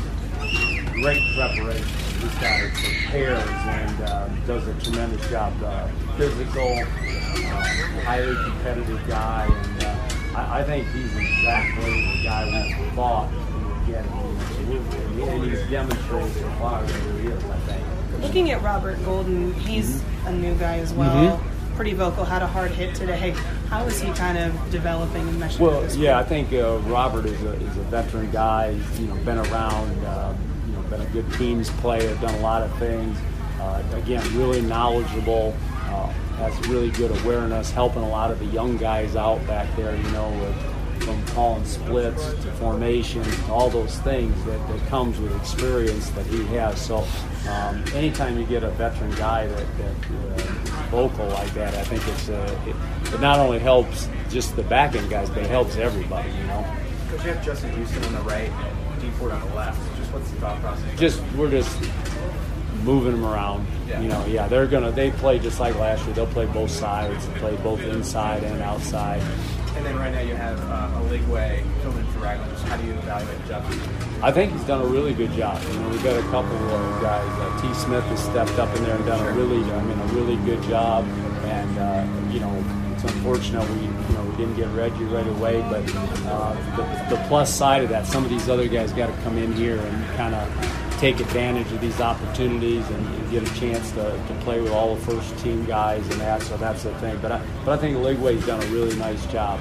great 1.01 1.23
preparation. 1.37 2.08
This 2.20 2.35
guy 2.40 2.68
prepares 2.74 3.48
and 3.48 4.00
uh, 4.02 4.28
does 4.46 4.66
a 4.66 4.74
tremendous 4.81 5.31
job. 5.31 5.52
Uh, 5.62 5.87
physical, 6.16 6.78
uh, 6.78 7.64
highly 8.04 8.35
competitive 8.44 9.07
guy, 9.07 9.46
and 9.46 9.85
uh, 9.85 10.38
I, 10.38 10.61
I 10.61 10.64
think 10.64 10.88
he's 10.88 11.14
exactly 11.16 12.16
the 12.18 12.24
guy 12.24 12.44
we 12.81 12.90
thought 12.96 13.31
we 13.31 13.64
would 13.64 13.87
get. 13.87 14.04
Absolutely, 14.04 15.22
and 15.28 15.44
he's 15.44 15.70
demonstrated 15.70 16.33
so 16.35 16.50
far 16.59 16.83
that 16.83 17.20
he 17.20 17.28
is. 17.28 17.44
I 17.44 17.57
think. 17.59 17.85
Looking 18.22 18.50
at 18.50 18.62
Robert 18.62 19.02
Golden, 19.04 19.54
he's 19.54 20.02
a 20.26 20.33
new 20.33 20.54
guy 20.57 20.78
as 20.78 20.92
well. 20.92 21.38
Mhm. 21.38 21.76
Pretty 21.76 21.92
vocal, 21.92 22.24
had 22.24 22.42
a 22.42 22.46
hard 22.48 22.72
hit 22.72 22.96
today. 22.96 23.31
How 23.68 23.85
is 23.85 24.00
he 24.00 24.11
kind 24.14 24.37
of 24.37 24.52
developing 24.72 25.28
and 25.28 25.40
meshing 25.40 25.61
Well, 25.61 25.81
with 25.83 25.90
this 25.90 25.96
yeah, 25.96 26.18
I 26.18 26.24
think 26.24 26.52
uh, 26.52 26.78
Robert 26.78 27.26
is 27.26 27.40
a, 27.44 27.52
is 27.52 27.76
a 27.76 27.83
veteran 27.83 28.28
guy. 28.33 28.72
He's 28.72 29.00
you 29.00 29.07
know 29.07 29.14
been 29.24 29.38
around, 29.38 30.04
uh, 30.04 30.35
you 30.42 30.48
know, 30.48 30.48
been 30.90 31.01
a 31.01 31.07
good 31.07 31.31
teams 31.35 31.70
player, 31.70 32.14
done 32.16 32.35
a 32.35 32.40
lot 32.40 32.62
of 32.62 32.77
things. 32.79 33.18
Uh, 33.61 33.83
again, 33.94 34.22
really 34.37 34.61
knowledgeable, 34.61 35.55
uh, 35.87 36.07
has 36.37 36.68
really 36.68 36.90
good 36.90 37.11
awareness, 37.22 37.70
helping 37.70 38.03
a 38.03 38.09
lot 38.09 38.31
of 38.31 38.38
the 38.38 38.46
young 38.46 38.77
guys 38.77 39.16
out 39.16 39.44
back 39.46 39.74
there. 39.77 39.96
You 39.96 40.11
know, 40.11 40.31
with, 40.40 41.05
from 41.05 41.27
calling 41.29 41.64
splits 41.64 42.27
to 42.27 42.53
formation, 42.53 43.24
all 43.48 43.70
those 43.70 43.98
things 44.01 44.44
that, 44.44 44.68
that 44.68 44.87
comes 44.88 45.18
with 45.18 45.35
experience 45.37 46.11
that 46.11 46.27
he 46.27 46.44
has. 46.46 46.81
So, 46.81 47.07
um, 47.48 47.83
anytime 47.94 48.38
you 48.38 48.44
get 48.44 48.62
a 48.62 48.70
veteran 48.70 49.11
guy 49.12 49.46
that, 49.46 49.79
that 49.79 49.94
uh, 50.11 50.87
vocal 50.90 51.27
like 51.29 51.53
that, 51.55 51.74
I 51.74 51.83
think 51.85 52.07
it's 52.07 52.29
uh, 52.29 52.61
it, 52.66 53.14
it 53.14 53.20
not 53.20 53.38
only 53.38 53.59
helps 53.59 54.09
just 54.31 54.55
the 54.57 54.62
back 54.64 54.94
end 54.94 55.11
guys, 55.11 55.29
but 55.31 55.38
it 55.38 55.51
helps 55.51 55.77
everybody. 55.77 56.31
You 56.31 56.44
know. 56.44 56.77
Because 57.11 57.24
you 57.24 57.33
have 57.33 57.44
Justin 57.44 57.72
Houston 57.74 58.05
on 58.05 58.12
the 58.12 58.20
right 58.20 58.51
and 58.51 59.01
Dee 59.01 59.11
Ford 59.11 59.33
on 59.33 59.40
the 59.48 59.55
left. 59.55 59.98
Just 60.09 60.14
what's 60.14 60.31
the 60.31 60.40
thought 60.40 60.61
process? 60.61 60.99
just 60.99 61.23
we're 61.37 61.51
just 61.51 61.83
moving 62.83 63.12
them 63.12 63.27
around. 63.27 63.66
Yeah. 63.87 64.01
You 64.01 64.09
know, 64.09 64.25
yeah, 64.27 64.49
they're 64.49 64.66
gonna. 64.66 64.90
They 64.90 65.11
play 65.11 65.38
just 65.38 65.61
like 65.61 65.75
last 65.77 66.05
year. 66.07 66.14
They'll 66.14 66.27
play 66.27 66.47
both 66.47 66.71
sides. 66.71 67.27
Play 67.37 67.57
both 67.57 67.81
inside 67.81 68.42
and 68.44 68.62
outside. 68.62 69.23
And 69.77 69.85
then 69.85 69.97
right 69.97 70.12
now 70.12 70.21
you 70.21 70.35
have 70.35 70.59
uh, 70.71 70.99
Eligwe 71.01 71.62
filling 71.83 71.99
in 71.99 72.07
for 72.07 72.21
Ragland. 72.21 72.51
How 72.62 72.77
do 72.77 72.87
you 72.87 72.92
evaluate 72.94 73.40
the 73.42 73.49
job? 73.49 73.64
I 74.23 74.33
think 74.33 74.53
he's 74.53 74.64
done 74.64 74.81
a 74.81 74.87
really 74.87 75.14
good 75.14 75.31
job. 75.33 75.62
You 75.62 75.79
know, 75.79 75.88
we've 75.90 76.03
got 76.03 76.16
a 76.16 76.23
couple 76.31 76.57
of 76.57 77.03
guys. 77.03 77.29
Uh, 77.38 77.62
T. 77.62 77.73
Smith 77.75 78.05
has 78.05 78.25
stepped 78.25 78.59
up 78.59 78.75
in 78.77 78.85
there 78.85 78.97
and 78.97 79.07
done 79.07 79.25
a 79.25 79.33
really, 79.33 79.62
I 79.71 79.83
mean, 79.83 79.99
a 79.99 80.07
really 80.07 80.37
good 80.44 80.62
job. 80.64 81.07
It's 82.99 83.13
unfortunate 83.15 83.69
we, 83.71 83.83
you 83.83 84.15
know, 84.15 84.25
we 84.29 84.37
didn't 84.37 84.57
get 84.57 84.69
Reggie 84.71 85.05
right 85.05 85.27
away. 85.27 85.61
But 85.63 85.85
uh, 86.27 86.55
the, 86.77 87.15
the 87.15 87.25
plus 87.29 87.55
side 87.55 87.85
of 87.85 87.91
that, 87.91 88.07
some 88.07 88.25
of 88.25 88.31
these 88.31 88.49
other 88.49 88.67
guys 88.67 88.93
got 88.93 89.07
to 89.07 89.23
come 89.23 89.39
in 89.39 89.53
here 89.53 89.79
and 89.79 90.17
kind 90.17 90.35
of 90.35 90.99
take 90.99 91.21
advantage 91.21 91.71
of 91.71 91.81
these 91.81 92.01
opportunities 92.01 92.89
and, 92.91 93.19
get 93.29 93.43
a 93.43 93.61
chance 93.61 93.91
to, 93.91 94.11
to 94.27 94.35
play 94.41 94.59
with 94.59 94.73
all 94.73 94.95
the 94.95 95.01
first 95.03 95.39
team 95.41 95.63
guys 95.67 96.01
and 96.09 96.19
that. 96.19 96.41
So 96.41 96.57
that's 96.57 96.85
the 96.85 96.95
thing. 96.95 97.19
But 97.21 97.31
I, 97.31 97.47
but 97.63 97.73
I 97.73 97.77
think 97.77 97.99
Ligway's 97.99 98.47
done 98.47 98.63
a 98.63 98.67
really 98.69 98.97
nice 98.97 99.27
job. 99.27 99.61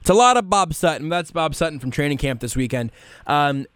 It's 0.00 0.10
a 0.10 0.14
lot 0.14 0.36
of 0.36 0.50
Bob 0.50 0.74
Sutton. 0.74 1.08
That's 1.08 1.30
Bob 1.30 1.54
Sutton 1.54 1.78
from 1.78 1.92
training 1.92 2.18
camp 2.18 2.40
this 2.40 2.56
weekend. 2.56 2.90
Um, 3.28 3.66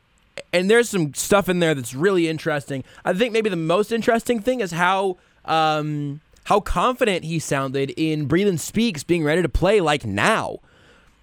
and 0.52 0.68
there's 0.68 0.88
some 0.88 1.14
stuff 1.14 1.48
in 1.48 1.60
there 1.60 1.72
that's 1.72 1.94
really 1.94 2.28
interesting. 2.28 2.82
I 3.04 3.12
think 3.12 3.32
maybe 3.32 3.48
the 3.48 3.54
most 3.54 3.92
interesting 3.92 4.40
thing 4.40 4.58
is 4.58 4.72
how 4.72 5.18
um, 5.44 6.20
how 6.50 6.58
confident 6.58 7.24
he 7.24 7.38
sounded 7.38 7.90
in 7.96 8.26
Breland 8.26 8.58
Speaks 8.58 9.04
being 9.04 9.22
ready 9.22 9.40
to 9.40 9.48
play 9.48 9.80
like 9.80 10.04
now. 10.04 10.58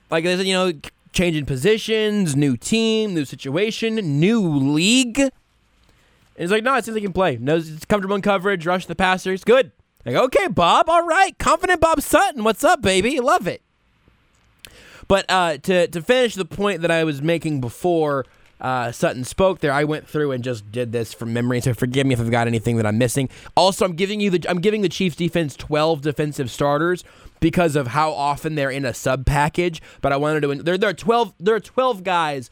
Like 0.10 0.24
there's 0.24 0.42
you 0.46 0.54
know 0.54 0.72
changing 1.12 1.46
positions, 1.46 2.34
new 2.34 2.56
team, 2.56 3.14
new 3.14 3.26
situation, 3.26 3.96
new 3.96 4.42
league. 4.42 5.20
And 5.20 5.32
he's 6.38 6.50
like, 6.50 6.64
no, 6.64 6.76
it 6.76 6.86
seems 6.86 6.96
like 6.96 7.02
he 7.02 7.08
can 7.08 7.14
play. 7.14 7.36
Knows 7.36 7.70
it's 7.70 7.84
comfortable 7.84 8.16
in 8.16 8.22
coverage, 8.22 8.66
rush 8.66 8.86
the 8.86 8.96
passers, 8.96 9.44
good. 9.44 9.74
Like, 10.06 10.16
okay, 10.16 10.48
Bob, 10.48 10.90
all 10.90 11.06
right, 11.06 11.38
confident 11.38 11.82
Bob 11.82 12.00
Sutton, 12.02 12.46
what's 12.46 12.64
up, 12.64 12.82
baby? 12.82 13.20
Love 13.20 13.48
it. 13.48 13.62
But 15.10 15.26
uh, 15.28 15.58
to 15.58 15.88
to 15.90 16.02
finish 16.02 16.36
the 16.36 16.46
point 16.46 16.84
that 16.84 16.92
I 16.92 17.04
was 17.04 17.22
making 17.22 17.60
before 17.60 18.26
uh, 18.60 18.92
Sutton 18.92 19.24
spoke 19.24 19.60
there, 19.60 19.72
I 19.72 19.84
went 19.84 20.08
through 20.08 20.32
and 20.32 20.44
just 20.44 20.72
did 20.72 20.92
this 20.92 21.14
from 21.14 21.32
memory. 21.32 21.62
So 21.62 21.74
forgive 21.74 22.08
me 22.08 22.14
if 22.14 22.20
I've 22.20 22.32
got 22.32 22.48
anything 22.48 22.78
that 22.78 22.86
I'm 22.86 22.98
missing. 22.98 23.30
Also, 23.56 23.86
I'm 23.86 23.94
giving 23.94 24.20
you 24.20 24.32
the 24.32 24.44
I'm 24.50 24.62
giving 24.62 24.82
the 24.82 24.90
Chiefs 24.90 25.16
defense 25.16 25.56
12 25.56 26.02
defensive 26.02 26.50
starters 26.50 27.04
because 27.40 27.76
of 27.76 27.88
how 27.88 28.12
often 28.12 28.56
they're 28.56 28.72
in 28.72 28.86
a 28.86 28.94
sub 28.94 29.26
package. 29.26 29.82
But 30.02 30.12
I 30.12 30.18
wanted 30.18 30.42
to 30.42 30.56
there 30.64 30.78
there 30.78 30.90
are 30.90 30.94
12 30.94 31.34
there 31.40 31.56
are 31.56 31.60
12 31.60 32.04
guys 32.04 32.50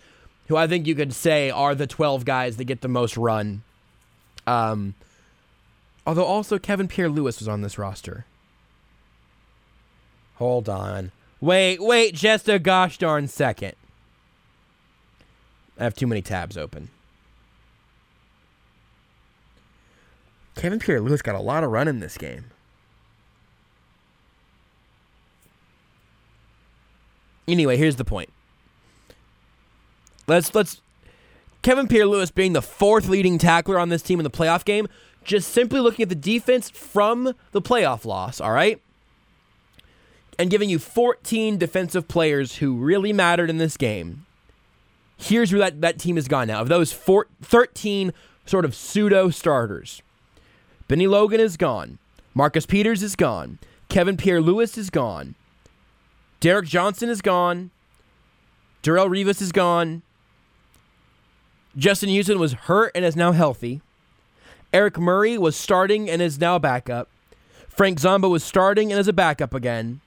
who 0.47 0.55
I 0.55 0.67
think 0.67 0.85
you 0.85 0.93
could 0.93 1.13
say 1.13 1.49
are 1.49 1.73
the 1.73 1.87
12 1.87 2.23
guys 2.23 2.57
that 2.57 2.65
get 2.65 2.81
the 2.81 2.87
most 2.87 3.17
run. 3.17 3.63
Um, 4.45 4.93
although 6.05 6.25
also 6.25 6.59
Kevin 6.59 6.87
Pierre-Louis 6.87 7.39
was 7.39 7.47
on 7.47 7.61
this 7.61 7.79
roster. 7.79 8.25
Hold 10.35 10.69
on. 10.69 11.11
Wait, 11.41 11.81
wait, 11.81 12.13
just 12.13 12.47
a 12.47 12.59
gosh 12.59 12.99
darn 12.99 13.27
second. 13.27 13.73
I 15.77 15.83
have 15.83 15.95
too 15.95 16.07
many 16.07 16.21
tabs 16.21 16.57
open. 16.57 16.89
Kevin 20.55 20.79
Pierre-Louis 20.79 21.21
got 21.21 21.35
a 21.35 21.39
lot 21.39 21.63
of 21.63 21.71
run 21.71 21.87
in 21.87 21.99
this 21.99 22.17
game. 22.17 22.45
Anyway, 27.47 27.77
here's 27.77 27.97
the 27.97 28.05
point. 28.05 28.29
Let's 30.27 30.55
let's 30.55 30.81
Kevin 31.61 31.87
Pierre-Louis 31.87 32.31
being 32.31 32.53
the 32.53 32.61
fourth 32.61 33.07
leading 33.07 33.37
tackler 33.37 33.77
on 33.77 33.89
this 33.89 34.01
team 34.01 34.19
in 34.19 34.23
the 34.23 34.31
playoff 34.31 34.65
game, 34.65 34.87
just 35.23 35.49
simply 35.49 35.79
looking 35.79 36.03
at 36.03 36.09
the 36.09 36.15
defense 36.15 36.69
from 36.69 37.33
the 37.51 37.61
playoff 37.61 38.05
loss, 38.05 38.39
all 38.41 38.51
right? 38.51 38.81
And 40.37 40.49
giving 40.49 40.69
you 40.69 40.79
14 40.79 41.57
defensive 41.57 42.07
players 42.07 42.57
who 42.57 42.75
really 42.75 43.13
mattered 43.13 43.49
in 43.49 43.57
this 43.57 43.77
game. 43.77 44.24
Here's 45.17 45.51
where 45.51 45.59
that, 45.59 45.81
that 45.81 45.99
team 45.99 46.15
has 46.15 46.27
gone 46.27 46.47
now. 46.47 46.61
Of 46.61 46.67
those 46.67 46.91
four, 46.91 47.27
13 47.41 48.13
sort 48.45 48.65
of 48.65 48.75
pseudo 48.75 49.29
starters, 49.29 50.01
Bennie 50.87 51.07
Logan 51.07 51.39
is 51.39 51.57
gone. 51.57 51.99
Marcus 52.33 52.65
Peters 52.65 53.01
is 53.01 53.15
gone. 53.15 53.59
Kevin 53.87 54.17
Pierre-Louis 54.17 54.77
is 54.77 54.89
gone. 54.89 55.35
Derrick 56.39 56.67
Johnson 56.67 57.09
is 57.09 57.21
gone. 57.21 57.71
Darrelle 58.83 59.09
Revis 59.09 59.41
is 59.41 59.51
gone. 59.51 60.03
Justin 61.77 62.09
Houston 62.09 62.39
was 62.39 62.53
hurt 62.53 62.91
and 62.93 63.03
is 63.03 63.15
now 63.15 63.31
healthy. 63.31 63.81
Eric 64.73 64.97
Murray 64.97 65.37
was 65.37 65.55
starting 65.55 66.09
and 66.09 66.21
is 66.21 66.39
now 66.39 66.59
backup. 66.59 67.09
Frank 67.67 67.99
Zombo 67.99 68.29
was 68.29 68.43
starting 68.43 68.91
and 68.91 68.99
is 68.99 69.07
a 69.07 69.13
backup 69.13 69.53
again. 69.53 70.01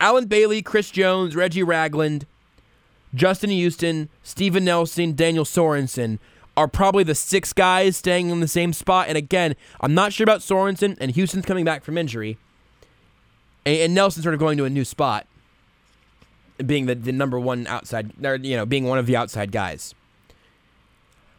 Allen 0.00 0.26
Bailey, 0.26 0.62
Chris 0.62 0.90
Jones, 0.90 1.36
Reggie 1.36 1.62
Ragland, 1.62 2.26
Justin 3.14 3.50
Houston, 3.50 4.08
Steven 4.22 4.64
Nelson, 4.64 5.14
Daniel 5.14 5.44
Sorensen 5.44 6.18
are 6.56 6.68
probably 6.68 7.04
the 7.04 7.14
six 7.14 7.52
guys 7.52 7.96
staying 7.96 8.28
in 8.28 8.40
the 8.40 8.48
same 8.48 8.72
spot. 8.72 9.08
And 9.08 9.16
again, 9.16 9.54
I'm 9.80 9.94
not 9.94 10.12
sure 10.12 10.24
about 10.24 10.40
Sorensen, 10.40 10.96
and 11.00 11.10
Houston's 11.12 11.46
coming 11.46 11.64
back 11.64 11.84
from 11.84 11.96
injury. 11.96 12.38
And, 13.64 13.76
and 13.76 13.94
Nelson's 13.94 14.24
sort 14.24 14.34
of 14.34 14.40
going 14.40 14.58
to 14.58 14.64
a 14.64 14.70
new 14.70 14.84
spot, 14.84 15.26
being 16.64 16.86
the, 16.86 16.94
the 16.94 17.12
number 17.12 17.38
one 17.38 17.66
outside, 17.66 18.12
or, 18.24 18.36
you 18.36 18.56
know, 18.56 18.66
being 18.66 18.84
one 18.84 18.98
of 18.98 19.06
the 19.06 19.16
outside 19.16 19.52
guys. 19.52 19.94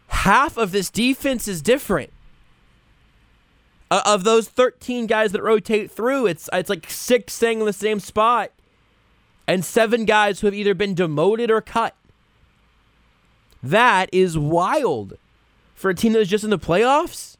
Half 0.07 0.57
of 0.57 0.71
this 0.71 0.89
defense 0.89 1.47
is 1.47 1.61
different. 1.61 2.11
Uh, 3.91 4.01
of 4.05 4.23
those 4.23 4.47
13 4.47 5.05
guys 5.05 5.33
that 5.33 5.43
rotate 5.43 5.91
through, 5.91 6.25
it's 6.25 6.49
it's 6.53 6.69
like 6.69 6.89
six 6.89 7.33
staying 7.33 7.59
in 7.59 7.65
the 7.65 7.73
same 7.73 7.99
spot, 7.99 8.51
and 9.45 9.65
seven 9.65 10.05
guys 10.05 10.39
who 10.39 10.47
have 10.47 10.53
either 10.53 10.73
been 10.73 10.95
demoted 10.95 11.51
or 11.51 11.59
cut. 11.59 11.93
That 13.61 14.09
is 14.13 14.37
wild 14.37 15.17
for 15.75 15.89
a 15.89 15.95
team 15.95 16.13
that 16.13 16.19
was 16.19 16.29
just 16.29 16.45
in 16.45 16.49
the 16.49 16.57
playoffs. 16.57 17.35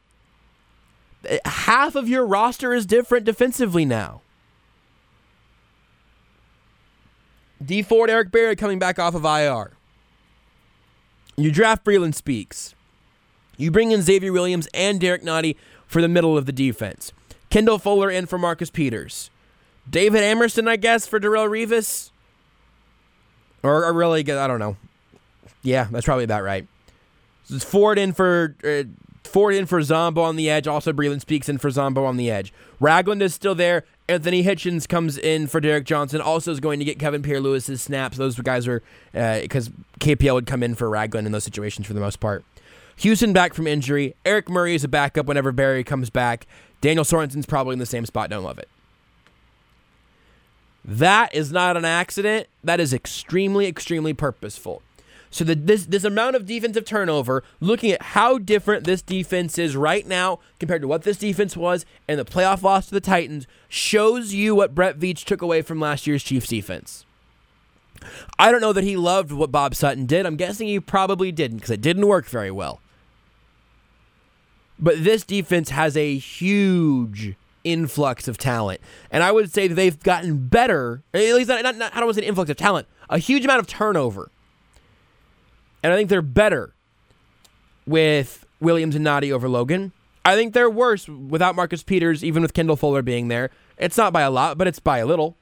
Half 1.46 1.94
of 1.94 2.06
your 2.06 2.26
roster 2.26 2.74
is 2.74 2.84
different 2.84 3.24
defensively 3.24 3.86
now. 3.86 4.20
Dee 7.64 7.82
Ford, 7.82 8.10
Eric 8.10 8.30
Barrett 8.30 8.58
coming 8.58 8.78
back 8.78 8.98
off 8.98 9.14
of 9.14 9.24
IR. 9.24 9.72
You 11.36 11.50
draft 11.50 11.82
Breland 11.82 12.14
Speaks. 12.14 12.74
You 13.56 13.70
bring 13.70 13.92
in 13.92 14.02
Xavier 14.02 14.32
Williams 14.32 14.68
and 14.74 15.00
Derrick 15.00 15.22
Nnadi 15.22 15.56
for 15.92 16.00
the 16.00 16.08
middle 16.08 16.38
of 16.38 16.46
the 16.46 16.52
defense. 16.52 17.12
Kendall 17.50 17.78
Fuller 17.78 18.10
in 18.10 18.24
for 18.24 18.38
Marcus 18.38 18.70
Peters. 18.70 19.30
David 19.88 20.22
Amerson, 20.22 20.66
I 20.66 20.76
guess, 20.76 21.06
for 21.06 21.20
Darrelle 21.20 21.48
Revis. 21.48 22.10
Or, 23.62 23.84
or 23.84 23.92
really, 23.92 24.20
I 24.20 24.46
don't 24.46 24.58
know. 24.58 24.76
Yeah, 25.62 25.88
that's 25.90 26.06
probably 26.06 26.24
about 26.24 26.42
right. 26.42 26.66
So 27.44 27.56
it's 27.56 27.64
Ford 27.64 27.98
in 27.98 28.12
for 28.12 28.56
uh, 28.64 28.84
Ford 29.22 29.54
in 29.54 29.66
for 29.66 29.82
Zombo 29.82 30.22
on 30.22 30.36
the 30.36 30.48
edge. 30.48 30.66
Also, 30.66 30.92
Breland 30.92 31.20
Speaks 31.20 31.48
in 31.48 31.58
for 31.58 31.70
Zombo 31.70 32.04
on 32.04 32.16
the 32.16 32.30
edge. 32.30 32.52
Ragland 32.80 33.22
is 33.22 33.34
still 33.34 33.54
there. 33.54 33.84
Anthony 34.08 34.42
Hitchens 34.42 34.88
comes 34.88 35.18
in 35.18 35.46
for 35.46 35.60
Derrick 35.60 35.84
Johnson. 35.84 36.20
Also 36.20 36.50
is 36.50 36.58
going 36.58 36.78
to 36.78 36.84
get 36.84 36.98
Kevin 36.98 37.22
Pierre-Louis's 37.22 37.82
snaps. 37.82 38.16
Those 38.16 38.38
guys 38.40 38.66
are 38.66 38.82
because 39.12 39.68
uh, 39.68 39.72
KPL 40.00 40.34
would 40.34 40.46
come 40.46 40.62
in 40.62 40.74
for 40.74 40.88
Ragland 40.88 41.26
in 41.26 41.32
those 41.32 41.44
situations 41.44 41.86
for 41.86 41.92
the 41.92 42.00
most 42.00 42.18
part. 42.18 42.44
Houston 43.02 43.32
back 43.32 43.52
from 43.52 43.66
injury. 43.66 44.14
Eric 44.24 44.48
Murray 44.48 44.76
is 44.76 44.84
a 44.84 44.88
backup 44.88 45.26
whenever 45.26 45.50
Berry 45.50 45.82
comes 45.82 46.08
back. 46.08 46.46
Daniel 46.80 47.04
Sorensen's 47.04 47.46
probably 47.46 47.72
in 47.72 47.80
the 47.80 47.86
same 47.86 48.06
spot. 48.06 48.30
Don't 48.30 48.44
love 48.44 48.60
it. 48.60 48.68
That 50.84 51.34
is 51.34 51.50
not 51.50 51.76
an 51.76 51.84
accident. 51.84 52.46
That 52.62 52.78
is 52.78 52.92
extremely, 52.94 53.66
extremely 53.66 54.12
purposeful. 54.12 54.82
So 55.32 55.42
the, 55.42 55.56
this 55.56 55.86
this 55.86 56.04
amount 56.04 56.36
of 56.36 56.46
defensive 56.46 56.84
turnover, 56.84 57.42
looking 57.58 57.90
at 57.90 58.02
how 58.02 58.38
different 58.38 58.84
this 58.84 59.02
defense 59.02 59.58
is 59.58 59.74
right 59.74 60.06
now 60.06 60.38
compared 60.60 60.82
to 60.82 60.88
what 60.88 61.02
this 61.02 61.16
defense 61.16 61.56
was 61.56 61.84
and 62.06 62.20
the 62.20 62.24
playoff 62.24 62.62
loss 62.62 62.86
to 62.86 62.94
the 62.94 63.00
Titans, 63.00 63.48
shows 63.68 64.32
you 64.32 64.54
what 64.54 64.76
Brett 64.76 65.00
Veach 65.00 65.24
took 65.24 65.42
away 65.42 65.62
from 65.62 65.80
last 65.80 66.06
year's 66.06 66.22
Chiefs 66.22 66.48
defense. 66.48 67.04
I 68.38 68.52
don't 68.52 68.60
know 68.60 68.72
that 68.72 68.84
he 68.84 68.96
loved 68.96 69.32
what 69.32 69.50
Bob 69.50 69.74
Sutton 69.74 70.06
did. 70.06 70.24
I'm 70.24 70.36
guessing 70.36 70.68
he 70.68 70.78
probably 70.78 71.32
didn't 71.32 71.58
because 71.58 71.70
it 71.70 71.80
didn't 71.80 72.06
work 72.06 72.26
very 72.26 72.50
well. 72.50 72.80
But 74.82 75.04
this 75.04 75.22
defense 75.22 75.70
has 75.70 75.96
a 75.96 76.18
huge 76.18 77.36
influx 77.64 78.26
of 78.26 78.36
talent. 78.36 78.80
And 79.12 79.22
I 79.22 79.30
would 79.30 79.52
say 79.52 79.68
they've 79.68 79.98
gotten 80.02 80.48
better. 80.48 81.02
At 81.14 81.20
least, 81.20 81.48
not, 81.48 81.62
not, 81.62 81.76
not, 81.76 81.94
I 81.94 82.00
don't 82.00 82.06
want 82.06 82.16
to 82.16 82.22
say 82.22 82.26
influx 82.26 82.50
of 82.50 82.56
talent, 82.56 82.88
a 83.08 83.18
huge 83.18 83.44
amount 83.44 83.60
of 83.60 83.68
turnover. 83.68 84.30
And 85.84 85.92
I 85.92 85.96
think 85.96 86.08
they're 86.10 86.20
better 86.20 86.74
with 87.86 88.44
Williams 88.60 88.96
and 88.96 89.06
Nnadi 89.06 89.32
over 89.32 89.48
Logan. 89.48 89.92
I 90.24 90.34
think 90.34 90.52
they're 90.52 90.70
worse 90.70 91.08
without 91.08 91.56
Marcus 91.56 91.82
Peters, 91.82 92.24
even 92.24 92.42
with 92.42 92.52
Kendall 92.52 92.76
Fuller 92.76 93.02
being 93.02 93.28
there. 93.28 93.50
It's 93.78 93.96
not 93.96 94.12
by 94.12 94.22
a 94.22 94.30
lot, 94.30 94.58
but 94.58 94.66
it's 94.66 94.78
by 94.78 94.98
a 94.98 95.06
little. 95.06 95.36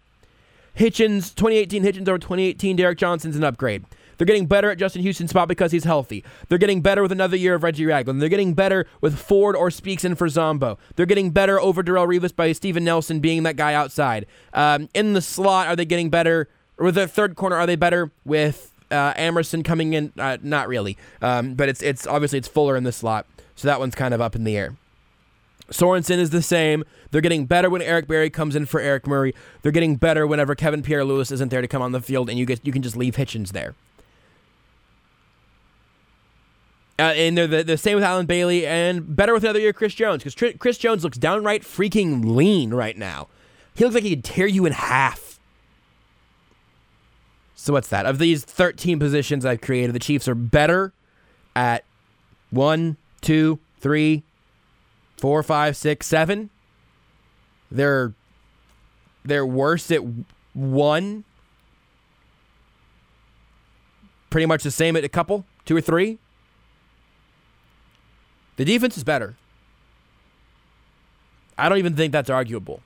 Hitchens, 0.78 1.34
2018 1.34 1.82
Hitchens 1.82 2.08
over 2.08 2.18
2018 2.18 2.76
Derrick 2.76 2.98
Johnson's 2.98 3.36
an 3.36 3.44
upgrade. 3.44 3.84
They're 4.20 4.26
getting 4.26 4.44
better 4.44 4.70
at 4.70 4.76
Justin 4.76 5.00
Houston's 5.00 5.30
spot 5.30 5.48
because 5.48 5.72
he's 5.72 5.84
healthy. 5.84 6.22
They're 6.50 6.58
getting 6.58 6.82
better 6.82 7.00
with 7.00 7.10
another 7.10 7.38
year 7.38 7.54
of 7.54 7.62
Reggie 7.62 7.86
Ragland. 7.86 8.20
They're 8.20 8.28
getting 8.28 8.52
better 8.52 8.86
with 9.00 9.18
Ford 9.18 9.56
or 9.56 9.70
Speaks 9.70 10.04
in 10.04 10.14
for 10.14 10.28
Zombo. 10.28 10.76
They're 10.94 11.06
getting 11.06 11.30
better 11.30 11.58
over 11.58 11.82
Darrelle 11.82 12.06
Revis 12.06 12.36
by 12.36 12.52
Steven 12.52 12.84
Nelson 12.84 13.20
being 13.20 13.44
that 13.44 13.56
guy 13.56 13.72
outside. 13.72 14.26
Um, 14.52 14.90
in 14.92 15.14
the 15.14 15.22
slot, 15.22 15.68
are 15.68 15.74
they 15.74 15.86
getting 15.86 16.10
better? 16.10 16.50
Or 16.76 16.84
with 16.84 16.96
the 16.96 17.08
third 17.08 17.34
corner, 17.34 17.56
are 17.56 17.66
they 17.66 17.76
better 17.76 18.12
with 18.26 18.74
uh, 18.90 19.14
Amerson 19.16 19.62
coming 19.62 19.94
in? 19.94 20.12
Uh, 20.18 20.36
not 20.42 20.68
really, 20.68 20.98
um, 21.22 21.54
but 21.54 21.70
it's 21.70 21.80
it's 21.82 22.06
obviously 22.06 22.38
it's 22.38 22.48
Fuller 22.48 22.76
in 22.76 22.84
the 22.84 22.92
slot, 22.92 23.24
so 23.56 23.68
that 23.68 23.80
one's 23.80 23.94
kind 23.94 24.12
of 24.12 24.20
up 24.20 24.36
in 24.36 24.44
the 24.44 24.54
air. 24.54 24.76
Sorensen 25.70 26.18
is 26.18 26.28
the 26.28 26.42
same. 26.42 26.84
They're 27.10 27.22
getting 27.22 27.46
better 27.46 27.70
when 27.70 27.80
Eric 27.80 28.06
Berry 28.06 28.28
comes 28.28 28.54
in 28.54 28.66
for 28.66 28.80
Eric 28.80 29.06
Murray. 29.06 29.34
They're 29.62 29.72
getting 29.72 29.96
better 29.96 30.26
whenever 30.26 30.54
Kevin 30.54 30.82
Pierre-Louis 30.82 31.30
isn't 31.30 31.48
there 31.48 31.62
to 31.62 31.68
come 31.68 31.80
on 31.80 31.92
the 31.92 32.02
field, 32.02 32.28
and 32.28 32.38
you 32.38 32.44
get 32.44 32.60
you 32.66 32.72
can 32.72 32.82
just 32.82 32.98
leave 32.98 33.16
Hitchens 33.16 33.52
there. 33.52 33.74
Uh, 37.00 37.12
and 37.14 37.38
they're 37.38 37.46
the, 37.46 37.64
the 37.64 37.78
same 37.78 37.94
with 37.94 38.04
Allen 38.04 38.26
Bailey, 38.26 38.66
and 38.66 39.16
better 39.16 39.32
with 39.32 39.42
another 39.42 39.58
year 39.58 39.72
Chris 39.72 39.94
Jones 39.94 40.22
because 40.22 40.34
Tr- 40.34 40.58
Chris 40.58 40.76
Jones 40.76 41.02
looks 41.02 41.16
downright 41.16 41.62
freaking 41.62 42.24
lean 42.36 42.74
right 42.74 42.96
now. 42.96 43.28
He 43.74 43.84
looks 43.84 43.94
like 43.94 44.04
he 44.04 44.10
could 44.10 44.24
tear 44.24 44.46
you 44.46 44.66
in 44.66 44.72
half. 44.72 45.40
So 47.54 47.72
what's 47.72 47.88
that? 47.88 48.04
Of 48.04 48.18
these 48.18 48.44
13 48.44 48.98
positions 48.98 49.46
I've 49.46 49.60
created, 49.60 49.94
the 49.94 49.98
Chiefs 49.98 50.28
are 50.28 50.34
better 50.34 50.92
at 51.56 51.84
one, 52.50 52.96
two, 53.20 53.58
three, 53.78 54.22
four, 55.16 55.42
five, 55.42 55.76
six, 55.76 56.06
seven. 56.06 56.50
They're 57.70 58.12
they're 59.24 59.46
worse 59.46 59.90
at 59.90 60.02
one. 60.54 61.24
Pretty 64.28 64.46
much 64.46 64.62
the 64.62 64.70
same 64.70 64.96
at 64.96 65.04
a 65.04 65.08
couple, 65.08 65.44
two 65.64 65.76
or 65.76 65.80
three. 65.80 66.18
The 68.60 68.66
defense 68.66 68.98
is 68.98 69.04
better. 69.04 69.36
I 71.56 71.70
don't 71.70 71.78
even 71.78 71.96
think 71.96 72.12
that's 72.12 72.28
arguable. 72.28 72.82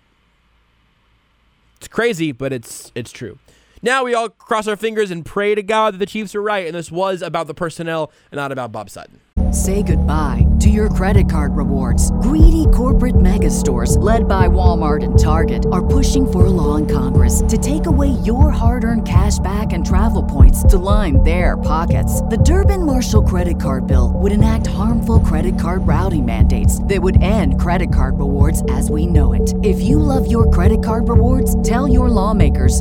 It's 1.78 1.88
crazy, 1.88 2.30
but 2.30 2.52
it's 2.52 2.92
it's 2.94 3.10
true. 3.10 3.40
Now 3.84 4.02
we 4.02 4.14
all 4.14 4.30
cross 4.30 4.66
our 4.66 4.76
fingers 4.76 5.10
and 5.10 5.26
pray 5.26 5.54
to 5.54 5.62
God 5.62 5.92
that 5.92 5.98
the 5.98 6.06
Chiefs 6.06 6.34
are 6.34 6.40
right, 6.40 6.66
and 6.66 6.74
this 6.74 6.90
was 6.90 7.20
about 7.20 7.48
the 7.48 7.52
personnel 7.52 8.10
and 8.32 8.38
not 8.38 8.50
about 8.50 8.72
Bob 8.72 8.88
Sutton. 8.88 9.20
Say 9.52 9.82
goodbye 9.82 10.46
to 10.60 10.70
your 10.70 10.88
credit 10.88 11.28
card 11.28 11.54
rewards. 11.54 12.10
Greedy 12.22 12.64
corporate 12.72 13.20
mega 13.20 13.50
stores, 13.50 13.98
led 13.98 14.26
by 14.26 14.48
Walmart 14.48 15.04
and 15.04 15.18
Target, 15.18 15.66
are 15.70 15.84
pushing 15.84 16.26
for 16.30 16.46
a 16.46 16.50
law 16.50 16.76
in 16.76 16.86
Congress 16.86 17.42
to 17.46 17.58
take 17.58 17.84
away 17.84 18.08
your 18.24 18.50
hard 18.50 18.84
earned 18.84 19.06
cash 19.06 19.38
back 19.40 19.74
and 19.74 19.84
travel 19.84 20.22
points 20.22 20.62
to 20.64 20.78
line 20.78 21.22
their 21.22 21.58
pockets. 21.58 22.22
The 22.22 22.38
Durbin 22.38 22.86
Marshall 22.86 23.24
credit 23.24 23.60
card 23.60 23.86
bill 23.86 24.12
would 24.14 24.32
enact 24.32 24.66
harmful 24.66 25.20
credit 25.20 25.58
card 25.58 25.86
routing 25.86 26.24
mandates 26.24 26.82
that 26.84 27.02
would 27.02 27.22
end 27.22 27.60
credit 27.60 27.92
card 27.92 28.18
rewards 28.18 28.62
as 28.70 28.90
we 28.90 29.06
know 29.06 29.34
it. 29.34 29.52
If 29.62 29.80
you 29.82 29.98
love 29.98 30.30
your 30.30 30.50
credit 30.50 30.82
card 30.82 31.08
rewards, 31.08 31.60
tell 31.62 31.86
your 31.86 32.08
lawmakers 32.08 32.80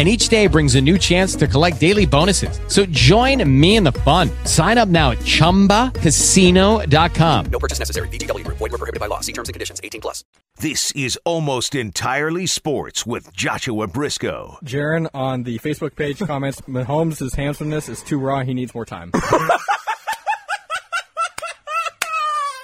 And 0.00 0.08
each 0.08 0.30
day 0.30 0.46
brings 0.46 0.76
a 0.76 0.80
new 0.80 0.96
chance 0.96 1.34
to 1.34 1.46
collect 1.46 1.78
daily 1.78 2.06
bonuses. 2.06 2.58
So 2.68 2.86
join 2.86 3.44
me 3.60 3.76
in 3.76 3.84
the 3.84 3.92
fun. 3.92 4.30
Sign 4.44 4.78
up 4.78 4.88
now 4.88 5.10
at 5.10 5.18
chumbacasino.com. 5.18 7.46
No 7.50 7.58
purchase 7.58 7.78
necessary. 7.78 8.08
VGW 8.08 8.46
Group. 8.46 8.56
Void 8.56 8.72
were 8.72 8.78
prohibited 8.78 8.98
by 8.98 9.08
law. 9.08 9.20
See 9.20 9.34
terms 9.34 9.50
and 9.50 9.52
conditions. 9.52 9.78
18 9.84 10.00
plus. 10.00 10.24
This 10.56 10.90
is 10.92 11.18
almost 11.26 11.74
entirely 11.74 12.46
sports 12.46 13.04
with 13.04 13.30
Joshua 13.34 13.88
Brisco. 13.88 14.56
Jaron 14.64 15.06
on 15.12 15.42
the 15.42 15.58
Facebook 15.58 15.96
page 15.96 16.20
comments, 16.20 16.60
Mahomes' 16.62 17.36
handsomeness 17.36 17.90
is 17.90 18.02
too 18.02 18.18
raw. 18.18 18.42
He 18.42 18.54
needs 18.54 18.74
more 18.74 18.86
time. 18.86 19.10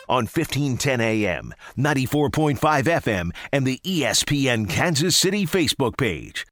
on 0.08 0.24
1510 0.24 1.02
AM, 1.02 1.52
94.5 1.76 2.58
FM, 2.58 3.30
and 3.52 3.66
the 3.66 3.78
ESPN 3.84 4.70
Kansas 4.70 5.14
City 5.16 5.44
Facebook 5.44 5.98
page. 5.98 6.46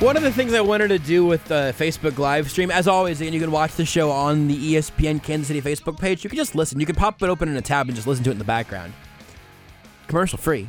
One 0.00 0.16
of 0.16 0.22
the 0.22 0.32
things 0.32 0.54
I 0.54 0.62
wanted 0.62 0.88
to 0.88 0.98
do 0.98 1.26
with 1.26 1.44
the 1.44 1.74
Facebook 1.78 2.16
live 2.16 2.50
stream, 2.50 2.70
as 2.70 2.88
always, 2.88 3.20
again, 3.20 3.34
you 3.34 3.38
can 3.38 3.50
watch 3.50 3.74
the 3.74 3.84
show 3.84 4.10
on 4.10 4.48
the 4.48 4.74
ESPN 4.74 5.22
Kansas 5.22 5.48
City 5.48 5.60
Facebook 5.60 6.00
page. 6.00 6.24
You 6.24 6.30
can 6.30 6.38
just 6.38 6.54
listen. 6.54 6.80
You 6.80 6.86
can 6.86 6.96
pop 6.96 7.22
it 7.22 7.28
open 7.28 7.50
in 7.50 7.56
a 7.58 7.60
tab 7.60 7.86
and 7.86 7.94
just 7.94 8.06
listen 8.06 8.24
to 8.24 8.30
it 8.30 8.32
in 8.32 8.38
the 8.38 8.44
background. 8.44 8.94
Commercial 10.06 10.38
free. 10.38 10.68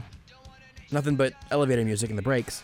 Nothing 0.92 1.16
but 1.16 1.32
elevator 1.50 1.86
music 1.86 2.10
in 2.10 2.18
the 2.18 2.22
breaks. 2.22 2.62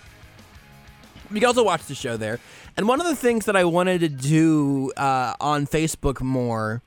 You 1.31 1.39
can 1.39 1.45
also 1.47 1.63
watch 1.63 1.85
the 1.85 1.95
show 1.95 2.17
there. 2.17 2.37
And 2.75 2.85
one 2.85 2.99
of 2.99 3.07
the 3.07 3.15
things 3.15 3.45
that 3.45 3.55
I 3.55 3.63
wanted 3.63 4.01
to 4.01 4.09
do 4.09 4.91
uh, 4.97 5.35
on 5.39 5.67
Facebook 5.67 6.19
more 6.19 6.81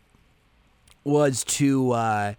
was 1.04 1.42
to 1.44 1.92
uh, 1.92 2.34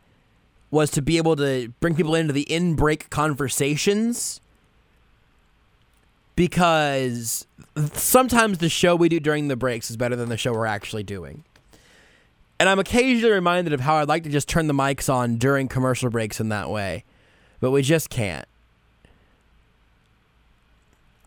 was 0.69 0.91
to 0.91 1.01
be 1.01 1.17
able 1.17 1.36
to 1.38 1.73
bring 1.80 1.95
people 1.95 2.13
into 2.13 2.34
the 2.34 2.43
in 2.43 2.75
break 2.75 3.10
conversations 3.10 4.40
because 6.36 7.46
sometimes 7.94 8.58
the 8.60 8.70
show 8.70 8.96
we 8.96 9.10
do 9.10 9.20
during 9.20 9.48
the 9.48 9.56
breaks 9.56 9.89
is 9.89 9.98
better 9.98 10.15
than 10.15 10.30
the 10.30 10.38
show 10.38 10.54
we're 10.54 10.65
actually 10.65 11.04
doing. 11.04 11.44
And 12.60 12.70
I'm 12.70 12.80
occasionally 12.80 13.34
reminded 13.34 13.74
of 13.74 13.80
how 13.80 13.96
I'd 13.96 14.08
like 14.08 14.24
to 14.24 14.30
just 14.30 14.48
turn 14.48 14.67
the 14.67 14.74
mics 14.74 15.12
on 15.12 15.38
during 15.38 15.67
commercial 15.67 16.10
breaks 16.10 16.39
in 16.39 16.50
that 16.50 16.70
way, 16.70 17.04
but 17.60 17.72
we 17.72 17.82
just 17.82 18.10
can't. 18.10 18.48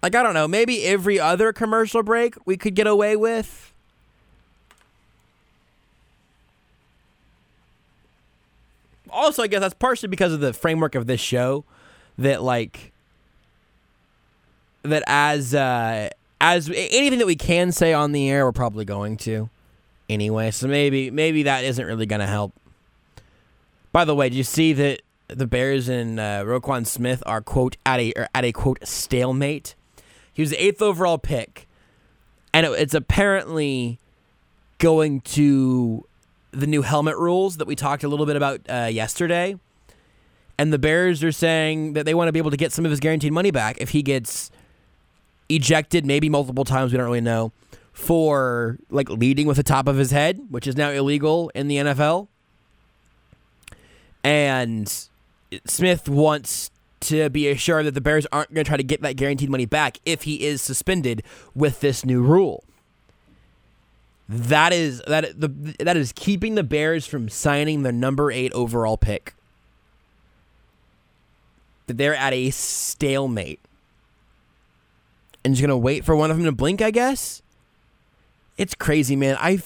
Like, 0.03 0.14
I 0.14 0.23
don't 0.23 0.35
know, 0.35 0.47
maybe 0.47 0.85
every 0.85 1.19
other 1.19 1.53
commercial 1.53 2.03
break 2.03 2.35
we 2.45 2.57
could 2.57 2.75
get 2.75 2.87
away 2.87 3.17
with. 3.17 3.73
Also, 9.11 9.43
I 9.43 9.47
guess 9.47 9.61
that's 9.61 9.75
partially 9.75 10.09
because 10.09 10.33
of 10.33 10.40
the 10.40 10.53
framework 10.53 10.95
of 10.95 11.07
this 11.07 11.21
show 11.21 11.64
that, 12.19 12.43
like, 12.43 12.93
that 14.85 15.03
as 15.07 15.55
uh, 15.55 16.11
as 16.40 16.70
anything 16.70 17.18
that 17.18 17.27
we 17.27 17.37
can 17.37 17.73
say 17.73 17.92
on 17.92 18.12
the 18.12 18.31
air, 18.31 18.44
we're 18.44 18.53
probably 18.53 18.85
going 18.85 19.16
to 19.18 19.49
anyway. 20.09 20.51
So 20.51 20.68
maybe 20.68 21.11
maybe 21.11 21.42
that 21.44 21.64
isn't 21.64 21.85
really 21.85 22.07
going 22.07 22.20
to 22.20 22.27
help. 22.27 22.53
By 23.92 24.05
the 24.05 24.14
way, 24.14 24.29
did 24.29 24.37
you 24.37 24.44
see 24.44 24.73
that 24.75 25.03
the 25.29 25.47
Bears 25.47 25.88
and 25.88 26.20
uh, 26.20 26.44
Roquan 26.44 26.87
Smith 26.87 27.23
are 27.27 27.40
quote 27.40 27.77
at 27.87 28.01
a 28.01 28.12
or 28.16 28.29
at 28.35 28.44
a 28.44 28.53
quote 28.53 28.79
stalemate? 28.85 29.75
He 30.33 30.42
was 30.42 30.51
the 30.51 30.62
eighth 30.62 30.83
overall 30.83 31.18
pick, 31.18 31.66
and 32.53 32.66
it, 32.66 32.73
it's 32.73 32.94
apparently 32.94 33.99
going 34.79 35.20
to 35.20 36.05
the 36.51 36.66
new 36.66 36.83
helmet 36.83 37.16
rules 37.16 37.57
that 37.57 37.66
we 37.66 37.75
talked 37.75 38.05
a 38.05 38.09
little 38.09 38.27
bit 38.27 38.37
about 38.37 38.61
uh, 38.68 38.88
yesterday. 38.90 39.57
And 40.57 40.73
the 40.73 40.79
Bears 40.79 41.25
are 41.25 41.33
saying 41.33 41.94
that 41.94 42.05
they 42.05 42.14
want 42.14 42.29
to 42.29 42.33
be 42.33 42.38
able 42.38 42.53
to 42.53 42.57
get 42.57 42.70
some 42.73 42.85
of 42.85 42.90
his 42.90 43.01
guaranteed 43.01 43.33
money 43.33 43.51
back 43.51 43.79
if 43.81 43.90
he 43.90 44.03
gets 44.03 44.53
ejected, 45.55 46.05
maybe 46.07 46.29
multiple 46.29 46.64
times. 46.64 46.93
We 46.93 46.99
don't 46.99 47.07
really 47.07 47.21
know 47.21 47.53
for 47.93 48.79
like 48.90 49.09
leading 49.09 49.47
with 49.47 49.57
the 49.57 49.62
top 49.62 49.88
of 49.88 49.97
his 49.97 50.11
head, 50.11 50.40
which 50.51 50.67
is 50.67 50.77
now 50.77 50.90
illegal 50.90 51.51
in 51.55 51.69
the 51.69 51.77
NFL. 51.77 52.29
And 54.23 54.93
Smith 55.64 56.09
wants 56.09 56.71
to 57.01 57.31
be 57.31 57.49
assured 57.49 57.87
that 57.87 57.93
the 57.93 58.01
Bears 58.01 58.27
aren't 58.33 58.53
going 58.53 58.64
to 58.64 58.69
try 58.69 58.77
to 58.77 58.83
get 58.83 59.03
that 59.03 59.17
guaranteed 59.17 59.51
money 59.51 59.67
back 59.67 59.99
if 60.05 60.23
he 60.23 60.45
is 60.45 60.61
suspended 60.62 61.23
with 61.55 61.81
this 61.81 62.05
new 62.05 62.23
rule. 62.23 62.64
That 64.29 64.73
is 64.73 65.03
that 65.07 65.38
the 65.38 65.49
that 65.81 65.99
is 65.99 66.12
keeping 66.12 66.55
the 66.55 66.64
Bears 66.64 67.07
from 67.07 67.29
signing 67.29 67.83
the 67.83 67.93
number 67.93 68.33
8 68.33 68.53
overall 68.55 68.97
pick. 68.97 69.35
That 71.87 71.98
they're 71.98 72.17
at 72.17 72.33
a 72.33 72.50
stalemate. 72.50 73.61
And 75.45 75.55
just 75.55 75.61
to 75.69 75.77
wait 75.77 76.05
for 76.05 76.17
one 76.17 76.31
of 76.31 76.37
them 76.37 76.47
to 76.47 76.53
blink, 76.53 76.81
I 76.81 76.90
guess. 76.90 77.42
It's 78.57 78.75
crazy, 78.75 79.17
man. 79.17 79.37
I 79.38 79.61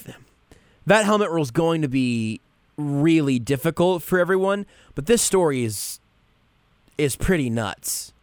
that 0.85 1.05
helmet 1.05 1.29
rule 1.29 1.43
is 1.43 1.51
going 1.51 1.81
to 1.81 1.87
be 1.87 2.41
really 2.77 3.39
difficult 3.39 4.01
for 4.01 4.19
everyone, 4.19 4.65
but 4.95 5.05
this 5.05 5.21
story 5.21 5.63
is 5.63 5.99
is 6.97 7.15
pretty 7.15 7.49
nuts. 7.49 8.13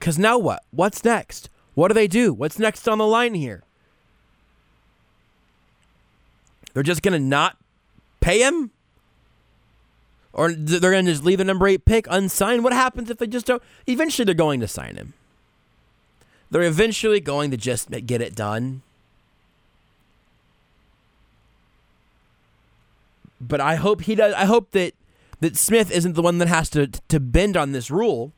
Cuz 0.00 0.18
now 0.18 0.36
what? 0.36 0.62
What's 0.72 1.04
next? 1.04 1.48
What 1.74 1.88
do 1.88 1.94
they 1.94 2.08
do? 2.08 2.32
What's 2.32 2.58
next 2.58 2.86
on 2.88 2.98
the 2.98 3.06
line 3.06 3.34
here? 3.34 3.62
They're 6.72 6.82
just 6.82 7.02
to 7.12 7.18
not 7.18 7.56
pay 8.20 8.40
him? 8.40 8.72
Or 10.34 10.52
they're 10.52 10.90
going 10.90 11.06
to 11.06 11.12
just 11.12 11.24
leave 11.24 11.38
the 11.38 11.44
number 11.44 11.68
eight 11.68 11.84
pick 11.84 12.06
unsigned? 12.10 12.64
What 12.64 12.72
happens 12.72 13.08
if 13.08 13.18
they 13.18 13.28
just 13.28 13.46
don't? 13.46 13.62
Eventually, 13.86 14.24
they're 14.24 14.34
going 14.34 14.60
to 14.60 14.68
sign 14.68 14.96
him. 14.96 15.14
They're 16.50 16.62
eventually 16.62 17.20
going 17.20 17.52
to 17.52 17.56
just 17.56 17.90
get 17.90 18.20
it 18.20 18.34
done. 18.34 18.82
But 23.40 23.60
I 23.60 23.76
hope 23.76 24.02
he 24.02 24.14
does. 24.14 24.34
I 24.34 24.44
hope 24.44 24.72
that 24.72 24.94
that 25.40 25.56
Smith 25.56 25.90
isn't 25.90 26.14
the 26.14 26.22
one 26.22 26.38
that 26.38 26.48
has 26.48 26.68
to 26.70 26.88
to 26.88 27.20
bend 27.20 27.56
on 27.56 27.72
this 27.72 27.90
rule 27.90 28.32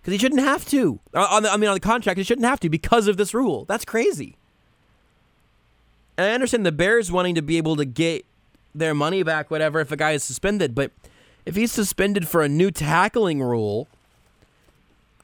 because 0.00 0.12
he 0.12 0.18
shouldn't 0.18 0.42
have 0.42 0.64
to. 0.66 1.00
Uh, 1.12 1.26
On 1.30 1.42
the, 1.42 1.50
I 1.50 1.56
mean, 1.56 1.68
on 1.68 1.74
the 1.74 1.80
contract, 1.80 2.18
he 2.18 2.24
shouldn't 2.24 2.46
have 2.46 2.60
to 2.60 2.68
because 2.68 3.08
of 3.08 3.16
this 3.16 3.34
rule. 3.34 3.64
That's 3.66 3.84
crazy. 3.84 4.36
And 6.16 6.26
I 6.26 6.34
understand 6.34 6.66
the 6.66 6.72
Bears 6.72 7.10
wanting 7.10 7.34
to 7.34 7.42
be 7.42 7.56
able 7.56 7.76
to 7.76 7.84
get 7.84 8.24
their 8.74 8.94
money 8.94 9.22
back, 9.22 9.50
whatever, 9.50 9.80
if 9.80 9.92
a 9.92 9.96
guy 9.96 10.12
is 10.12 10.24
suspended. 10.24 10.74
But 10.74 10.92
if 11.44 11.56
he's 11.56 11.72
suspended 11.72 12.28
for 12.28 12.42
a 12.42 12.48
new 12.48 12.70
tackling 12.70 13.42
rule, 13.42 13.88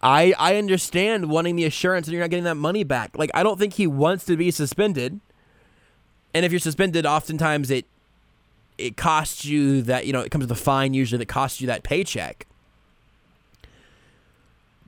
I 0.02 0.34
I 0.38 0.56
understand 0.56 1.30
wanting 1.30 1.56
the 1.56 1.64
assurance 1.64 2.06
that 2.06 2.12
you're 2.12 2.20
not 2.20 2.30
getting 2.30 2.44
that 2.44 2.56
money 2.56 2.84
back. 2.84 3.16
Like 3.16 3.30
I 3.34 3.42
don't 3.42 3.58
think 3.58 3.74
he 3.74 3.86
wants 3.86 4.24
to 4.26 4.36
be 4.36 4.50
suspended. 4.50 5.20
And 6.34 6.44
if 6.44 6.52
you're 6.52 6.58
suspended, 6.58 7.06
oftentimes 7.06 7.70
it 7.70 7.86
it 8.78 8.96
costs 8.96 9.44
you 9.44 9.82
that 9.82 10.06
you 10.06 10.12
know 10.12 10.20
it 10.20 10.30
comes 10.30 10.44
with 10.44 10.52
a 10.52 10.60
fine 10.60 10.94
usually 10.94 11.18
that 11.18 11.26
costs 11.26 11.60
you 11.60 11.66
that 11.68 11.82
paycheck. 11.82 12.46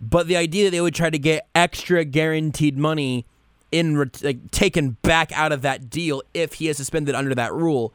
But 0.01 0.29
the 0.29 0.37
idea 0.37 0.65
that 0.65 0.71
they 0.71 0.81
would 0.81 0.95
try 0.95 1.11
to 1.11 1.19
get 1.19 1.49
extra 1.55 2.05
guaranteed 2.05 2.79
money 2.79 3.25
in 3.73 4.11
like, 4.23 4.51
taken 4.51 4.91
back 5.03 5.33
out 5.33 5.53
of 5.53 5.63
that 5.63 5.91
deal 5.91 6.23
if 6.33 6.55
he 6.55 6.69
is 6.69 6.77
suspended 6.77 7.15
under 7.15 7.35
that 7.35 7.53
rule 7.53 7.93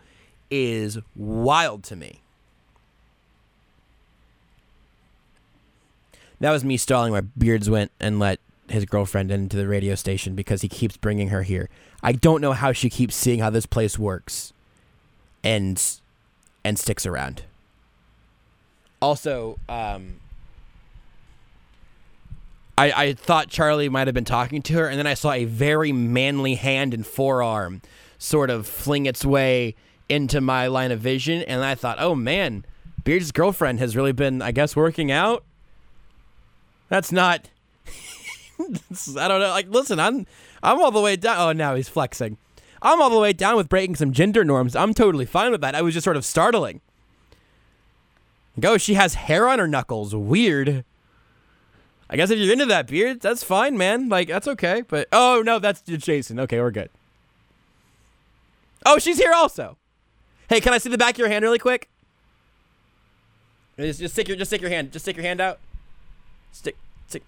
is 0.54 1.00
wild 1.16 1.84
to 1.84 1.96
me. 1.96 2.22
That 6.40 6.52
was 6.52 6.64
me 6.64 6.78
stalling 6.78 7.12
where 7.12 7.24
Beards 7.24 7.72
went 7.72 7.92
and 8.00 8.20
let 8.20 8.40
his 8.70 8.86
girlfriend 8.86 9.32
into 9.32 9.58
the 9.58 9.68
radio 9.68 9.96
station 9.96 10.36
because 10.36 10.62
he 10.62 10.70
keeps 10.70 10.96
bringing 10.96 11.30
her 11.30 11.42
here. 11.42 11.70
I 12.04 12.12
don't 12.12 12.40
know 12.40 12.54
how 12.54 12.72
she 12.72 12.90
keeps 12.90 13.16
seeing 13.16 13.40
how 13.40 13.50
this 13.50 13.66
place 13.66 13.98
works 13.98 14.54
and 15.44 15.82
and 16.64 16.78
sticks 16.78 17.06
around. 17.06 17.44
Also, 19.02 19.58
um, 19.68 20.20
I, 22.78 22.92
I 22.92 23.14
thought 23.14 23.50
Charlie 23.50 23.90
might 23.90 24.08
have 24.08 24.14
been 24.14 24.24
talking 24.24 24.62
to 24.64 24.74
her, 24.76 24.88
and 24.88 25.00
then 25.00 25.08
I 25.08 25.16
saw 25.16 25.32
a 25.32 25.46
very 25.46 25.92
manly 25.92 26.56
hand 26.56 26.94
and 26.94 27.06
forearm 27.06 27.82
sort 28.18 28.50
of 28.50 28.68
fling 28.68 29.06
its 29.06 29.26
way 29.26 29.76
into 30.10 30.42
my 30.42 30.68
line 30.68 30.92
of 30.92 31.00
vision, 31.00 31.42
and 31.44 31.64
I 31.64 31.76
thought, 31.76 31.98
oh 32.00 32.16
man, 32.16 32.66
Beard's 33.04 33.32
girlfriend 33.32 33.80
has 33.80 33.96
really 33.96 34.12
been, 34.12 34.42
I 34.42 34.52
guess, 34.52 34.76
working 34.76 35.12
out. 35.12 35.44
That's 36.90 37.12
not. 37.12 37.50
I 38.60 39.28
don't 39.28 39.40
know. 39.42 39.50
Like, 39.50 39.70
listen, 39.70 40.00
I'm 40.00 40.26
I'm 40.62 40.80
all 40.80 40.92
the 40.92 41.02
way 41.02 41.16
down. 41.16 41.38
Oh, 41.40 41.52
now 41.52 41.76
he's 41.76 41.90
flexing. 41.90 42.38
I'm 42.82 43.02
all 43.02 43.10
the 43.10 43.20
way 43.20 43.34
down 43.34 43.56
with 43.56 43.70
breaking 43.70 43.96
some 43.96 44.12
gender 44.12 44.44
norms. 44.44 44.76
I'm 44.76 44.94
totally 44.94 45.26
fine 45.26 45.52
with 45.52 45.62
that. 45.62 45.76
I 45.76 45.82
was 45.82 45.94
just 45.94 46.04
sort 46.04 46.18
of 46.18 46.26
startling. 46.26 46.82
Go, 48.60 48.78
she 48.78 48.94
has 48.94 49.16
hair 49.16 49.48
on 49.48 49.60
her 49.60 49.68
knuckles. 49.68 50.14
Weird. 50.14 50.84
I 52.10 52.16
guess 52.16 52.30
if 52.30 52.38
you're 52.38 52.54
into 52.54 52.66
that 52.68 52.88
beard, 52.88 53.22
that's 53.22 53.44
fine, 53.44 53.78
man. 53.78 54.10
Like 54.10 54.28
that's 54.28 54.48
okay. 54.48 54.84
But 54.88 55.08
oh 55.12 55.42
no, 55.44 55.60
that's 55.60 55.82
Jason. 55.82 56.40
Okay, 56.42 56.60
we're 56.60 56.72
good. 56.72 56.90
Oh, 58.86 59.00
she's 59.00 59.18
here 59.18 59.34
also. 59.34 59.78
Hey, 60.50 60.60
can 60.60 60.74
I 60.74 60.78
see 60.78 60.90
the 60.90 60.98
back 60.98 61.16
of 61.16 61.20
your 61.20 61.30
hand 61.30 61.44
really 61.44 61.60
quick? 61.60 61.90
Just, 63.78 64.00
just 64.00 64.14
stick 64.14 64.28
your 64.28 64.38
just 64.38 64.50
stick 64.50 64.62
your 64.62 64.70
hand. 64.70 64.92
Just 64.92 65.06
stick 65.06 65.16
your 65.16 65.26
hand 65.26 65.42
out. 65.42 65.60
Stick 66.52 66.78
stick 67.08 67.24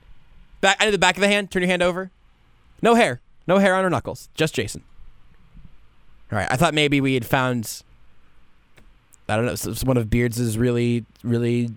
back. 0.61 0.77
I 0.79 0.85
need 0.85 0.91
the 0.91 0.99
back 0.99 1.15
of 1.15 1.21
the 1.21 1.27
hand. 1.27 1.51
Turn 1.51 1.63
your 1.63 1.69
hand 1.69 1.81
over. 1.81 2.11
No 2.81 2.95
hair. 2.95 3.21
No 3.47 3.57
hair 3.57 3.75
on 3.75 3.83
her 3.83 3.89
knuckles. 3.89 4.29
Just 4.35 4.53
Jason. 4.53 4.83
All 6.31 6.37
right. 6.37 6.47
I 6.51 6.55
thought 6.55 6.73
maybe 6.73 7.01
we 7.01 7.13
had 7.13 7.25
found. 7.25 7.81
I 9.27 9.35
don't 9.35 9.45
know. 9.45 9.73
One 9.83 9.97
of 9.97 10.09
Beards' 10.09 10.57
really, 10.57 11.03
really 11.23 11.71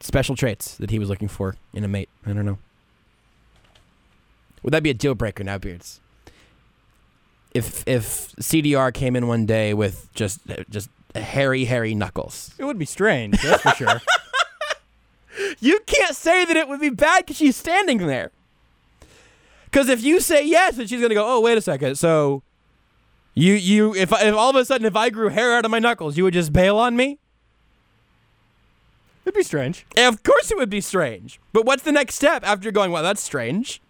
special 0.00 0.34
traits 0.34 0.76
that 0.76 0.90
he 0.90 0.98
was 0.98 1.08
looking 1.08 1.28
for 1.28 1.56
in 1.72 1.84
a 1.84 1.88
mate. 1.88 2.08
I 2.26 2.32
don't 2.32 2.44
know. 2.44 2.58
Would 4.62 4.74
that 4.74 4.82
be 4.82 4.90
a 4.90 4.94
deal 4.94 5.14
breaker 5.14 5.44
now, 5.44 5.58
Beards? 5.58 6.00
If 7.52 7.86
if 7.86 8.32
CDR 8.36 8.92
came 8.94 9.16
in 9.16 9.26
one 9.26 9.44
day 9.46 9.74
with 9.74 10.08
just 10.14 10.40
just 10.70 10.88
hairy, 11.14 11.64
hairy 11.64 11.94
knuckles, 11.94 12.54
It 12.58 12.64
would 12.64 12.78
be 12.78 12.84
strange, 12.84 13.40
that's 13.42 13.62
for 13.62 13.70
sure. 13.70 14.00
you 15.60 15.80
can't 15.86 16.14
say 16.14 16.44
that 16.44 16.56
it 16.56 16.68
would 16.68 16.80
be 16.80 16.90
bad 16.90 17.24
because 17.24 17.36
she's 17.36 17.56
standing 17.56 17.98
there. 17.98 18.30
Because 19.64 19.88
if 19.88 20.02
you 20.02 20.20
say 20.20 20.44
yes, 20.46 20.76
then 20.76 20.86
she's 20.86 21.00
gonna 21.00 21.14
go, 21.14 21.26
"Oh, 21.26 21.40
wait 21.40 21.58
a 21.58 21.60
second. 21.60 21.96
So, 21.96 22.42
you 23.34 23.54
you 23.54 23.94
if 23.94 24.12
if 24.12 24.34
all 24.34 24.50
of 24.50 24.56
a 24.56 24.64
sudden 24.64 24.86
if 24.86 24.94
I 24.96 25.10
grew 25.10 25.28
hair 25.28 25.54
out 25.56 25.64
of 25.64 25.70
my 25.70 25.78
knuckles, 25.80 26.16
you 26.16 26.24
would 26.24 26.34
just 26.34 26.52
bail 26.52 26.76
on 26.78 26.96
me?" 26.96 27.18
It'd 29.24 29.34
be 29.36 29.42
strange. 29.42 29.86
Of 29.96 30.22
course, 30.22 30.50
it 30.50 30.56
would 30.56 30.70
be 30.70 30.80
strange. 30.80 31.40
But 31.52 31.64
what's 31.66 31.82
the 31.82 31.92
next 31.92 32.14
step 32.14 32.42
after 32.44 32.70
going? 32.72 32.90
Well, 32.90 33.02
that's 33.02 33.22
strange. 33.22 33.80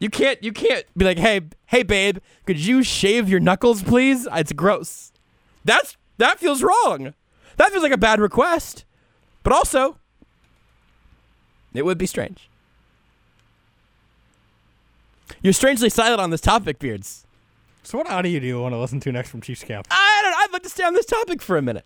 You 0.00 0.08
can't 0.08 0.42
you 0.42 0.52
can't 0.52 0.86
be 0.96 1.04
like, 1.04 1.18
"Hey, 1.18 1.42
hey, 1.66 1.82
babe, 1.82 2.18
could 2.46 2.58
you 2.58 2.82
shave 2.82 3.28
your 3.28 3.38
knuckles, 3.38 3.82
please?" 3.82 4.26
It's 4.32 4.52
gross. 4.52 5.12
That's 5.64 5.96
that 6.16 6.40
feels 6.40 6.62
wrong. 6.62 7.14
That 7.58 7.70
feels 7.70 7.82
like 7.82 7.92
a 7.92 7.98
bad 7.98 8.18
request. 8.18 8.86
But 9.42 9.52
also, 9.52 9.98
it 11.74 11.84
would 11.84 11.98
be 11.98 12.06
strange. 12.06 12.48
You're 15.42 15.52
strangely 15.52 15.90
silent 15.90 16.20
on 16.20 16.30
this 16.30 16.40
topic, 16.40 16.78
Beards. 16.78 17.26
So 17.82 17.98
what 17.98 18.10
audio 18.10 18.40
do 18.40 18.46
you 18.46 18.60
want 18.60 18.72
to 18.74 18.78
listen 18.78 19.00
to 19.00 19.12
next 19.12 19.30
from 19.30 19.40
Chiefs 19.40 19.64
Camp? 19.64 19.86
I 19.90 20.20
don't. 20.22 20.34
I'd 20.34 20.52
like 20.52 20.62
to 20.62 20.68
stay 20.68 20.84
on 20.84 20.94
this 20.94 21.06
topic 21.06 21.42
for 21.42 21.56
a 21.56 21.62
minute. 21.62 21.84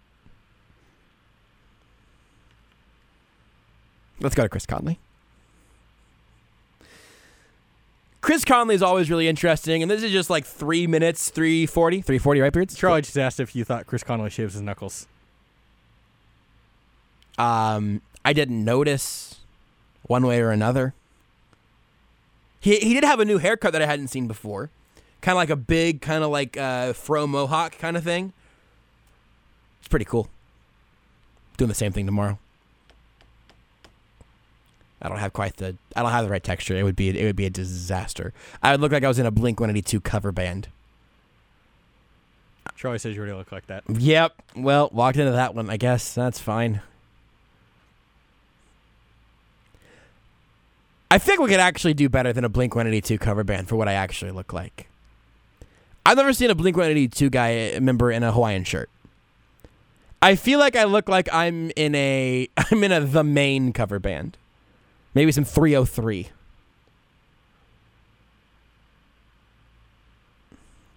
Let's 4.21 4.35
go 4.35 4.45
to 4.45 4.49
Chris 4.49 4.67
Conley. 4.67 4.99
Chris 8.25 8.43
Conley 8.43 8.75
is 8.75 8.83
always 8.83 9.11
really 9.11 9.29
interesting, 9.29 9.83
and 9.83 9.91
this 9.91 10.03
is 10.03 10.11
just 10.11 10.31
like 10.31 10.47
three 10.47 10.87
minutes, 10.87 11.29
340, 11.29 12.01
340, 12.01 12.41
right, 12.41 12.51
Beards? 12.51 12.75
Charlie 12.75 13.03
just 13.03 13.18
asked 13.18 13.39
if 13.39 13.55
you 13.55 13.64
thought 13.64 13.87
Chris 13.87 14.03
Conley 14.03 14.31
shaves 14.31 14.55
his 14.55 14.62
knuckles. 14.62 15.07
Um, 17.37 18.01
I 18.25 18.33
didn't 18.33 18.64
notice 18.64 19.41
one 20.05 20.27
way 20.27 20.41
or 20.41 20.53
another. 20.53 20.95
He 22.61 22.77
he 22.77 22.95
did 22.95 23.05
have 23.05 23.20
a 23.20 23.27
new 23.27 23.37
haircut 23.37 23.75
that 23.75 23.83
I 23.83 23.87
hadn't 23.87 24.09
seen 24.09 24.27
before, 24.27 24.70
kind 25.20 25.35
of 25.35 25.37
like 25.37 25.51
a 25.51 25.57
big, 25.57 26.01
kind 26.01 26.25
of 26.25 26.31
like 26.31 26.57
uh, 26.57 26.95
fro 26.95 27.27
mohawk 27.27 27.77
kind 27.77 27.95
of 27.95 28.05
thing. 28.05 28.33
It's 29.81 29.89
pretty 29.89 30.07
cool. 30.07 30.29
Doing 31.59 31.68
the 31.68 31.75
same 31.75 31.93
thing 31.93 32.07
tomorrow. 32.07 32.39
I 35.05 35.09
don't 35.09 35.19
have 35.19 35.35
quite 35.35 35.59
the 35.59 35.77
I 35.95 36.03
don't 36.03 36.11
have 36.11 36.25
the 36.25 36.31
right 36.31 36.43
texture. 36.43 36.75
It 36.75 36.83
would 36.83 36.97
be 36.97 37.11
it 37.11 37.25
would 37.25 37.37
be 37.37 37.45
a 37.45 37.51
disaster. 37.51 38.33
I 38.63 38.73
would 38.73 38.81
look 38.81 38.91
like 38.91 39.05
I 39.05 39.09
was 39.09 39.19
in 39.19 39.27
a 39.27 39.31
Blink 39.31 39.61
182 39.61 40.01
cover 40.01 40.33
band. 40.33 40.69
Charlie 42.75 42.99
says 42.99 43.15
you 43.15 43.21
already 43.21 43.37
look 43.37 43.53
like 43.53 43.67
that. 43.67 43.85
Yep. 43.89 44.33
Well, 44.57 44.89
walked 44.93 45.19
into 45.19 45.33
that 45.33 45.55
one. 45.55 45.69
I 45.69 45.77
guess 45.77 46.15
that's 46.15 46.41
fine. 46.41 46.81
I 51.11 51.19
think 51.19 51.39
we 51.41 51.49
could 51.49 51.61
actually 51.61 51.95
do 51.95 52.09
better 52.09 52.33
than 52.33 52.45
a 52.45 52.49
Blink 52.49 52.75
182 52.75 53.19
cover 53.19 53.45
band 53.45 53.69
for 53.69 53.77
what 53.77 53.89
I 53.89 53.93
actually 53.93 54.33
look 54.33 54.53
like. 54.53 54.89
I've 56.05 56.17
never 56.17 56.33
seen 56.33 56.51
a 56.51 56.55
Blink 56.55 56.77
182 56.77 57.31
guy 57.31 57.73
uh, 57.75 57.81
member 57.81 58.11
in 58.11 58.23
a 58.23 58.33
Hawaiian 58.33 58.65
shirt. 58.65 58.91
I 60.21 60.35
feel 60.35 60.59
like 60.59 60.75
I 60.75 60.85
look 60.85 61.09
like 61.09 61.29
I'm 61.33 61.71
in 61.77 61.95
a 61.95 62.49
I'm 62.57 62.83
in 62.83 62.91
a 62.91 63.01
the 63.01 63.23
main 63.23 63.75
cover 63.75 63.99
band. 63.99 64.39
Maybe 65.15 65.31
some 65.33 65.45
3OH!3. 65.45 66.29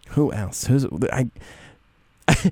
Who 0.10 0.32
else? 0.34 0.66
Who's 0.66 0.86
I 1.12 1.30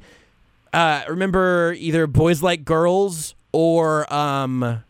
uh, 0.73 1.03
remember 1.09 1.73
either 1.77 2.05
Boys 2.05 2.43
Like 2.43 2.63
Girls 2.63 3.33
or 3.51 4.11
um, 4.13 4.83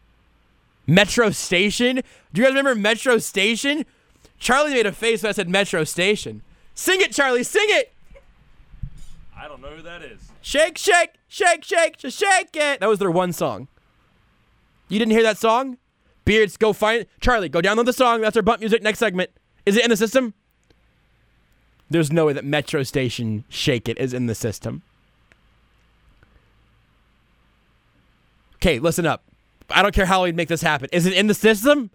Metro 0.85 1.29
Station. 1.29 2.01
Do 2.33 2.41
you 2.41 2.43
guys 2.43 2.51
remember 2.53 2.75
Metro 2.75 3.17
Station? 3.17 3.85
Charlie 4.39 4.73
made 4.73 4.85
a 4.85 4.91
face 4.91 5.23
when 5.23 5.29
I 5.29 5.33
said 5.33 5.47
Metro 5.47 5.83
Station. 5.85 6.41
Sing 6.73 6.99
it, 6.99 7.13
Charlie. 7.13 7.43
Sing 7.43 7.67
it. 7.67 7.93
I 9.37 9.47
don't 9.47 9.61
know 9.61 9.69
who 9.69 9.81
that 9.83 10.01
is. 10.01 10.19
Shake, 10.41 10.77
shake, 10.77 11.11
shake, 11.27 11.63
shake, 11.63 11.95
sh- 11.99 12.13
shake 12.13 12.55
it. 12.55 12.79
That 12.79 12.89
was 12.89 12.99
their 12.99 13.11
one 13.11 13.31
song. 13.31 13.67
You 14.89 14.99
didn't 14.99 15.13
hear 15.13 15.23
that 15.23 15.37
song? 15.37 15.77
Beards, 16.25 16.57
go 16.57 16.73
find 16.73 17.05
Charlie. 17.19 17.49
Go 17.49 17.61
download 17.61 17.85
the 17.85 17.93
song. 17.93 18.21
That's 18.21 18.35
our 18.35 18.43
bump 18.43 18.59
music. 18.59 18.81
Next 18.81 18.99
segment. 18.99 19.29
Is 19.65 19.77
it 19.77 19.83
in 19.83 19.89
the 19.89 19.97
system? 19.97 20.33
There's 21.89 22.11
no 22.11 22.25
way 22.25 22.33
that 22.33 22.43
Metro 22.43 22.83
Station 22.83 23.45
Shake 23.47 23.87
It 23.87 23.99
is 23.99 24.13
in 24.13 24.25
the 24.25 24.35
system. 24.35 24.81
Okay, 28.55 28.79
listen 28.79 29.05
up. 29.05 29.23
I 29.69 29.83
don't 29.83 29.93
care 29.93 30.07
how 30.07 30.23
we'd 30.23 30.35
make 30.35 30.47
this 30.47 30.61
happen. 30.61 30.89
Is 30.91 31.05
it 31.05 31.13
in 31.13 31.27
the 31.27 31.33
system? 31.35 31.91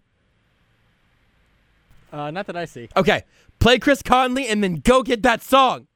Uh, 2.13 2.31
not 2.31 2.47
that 2.47 2.57
I 2.57 2.65
see. 2.65 2.89
Okay, 2.97 3.25
play 3.59 3.79
Chris 3.79 4.03
Conley 4.03 4.47
and 4.47 4.63
then 4.63 4.77
go 4.77 5.03
get 5.03 5.23
that 5.23 5.43
song. 5.43 5.87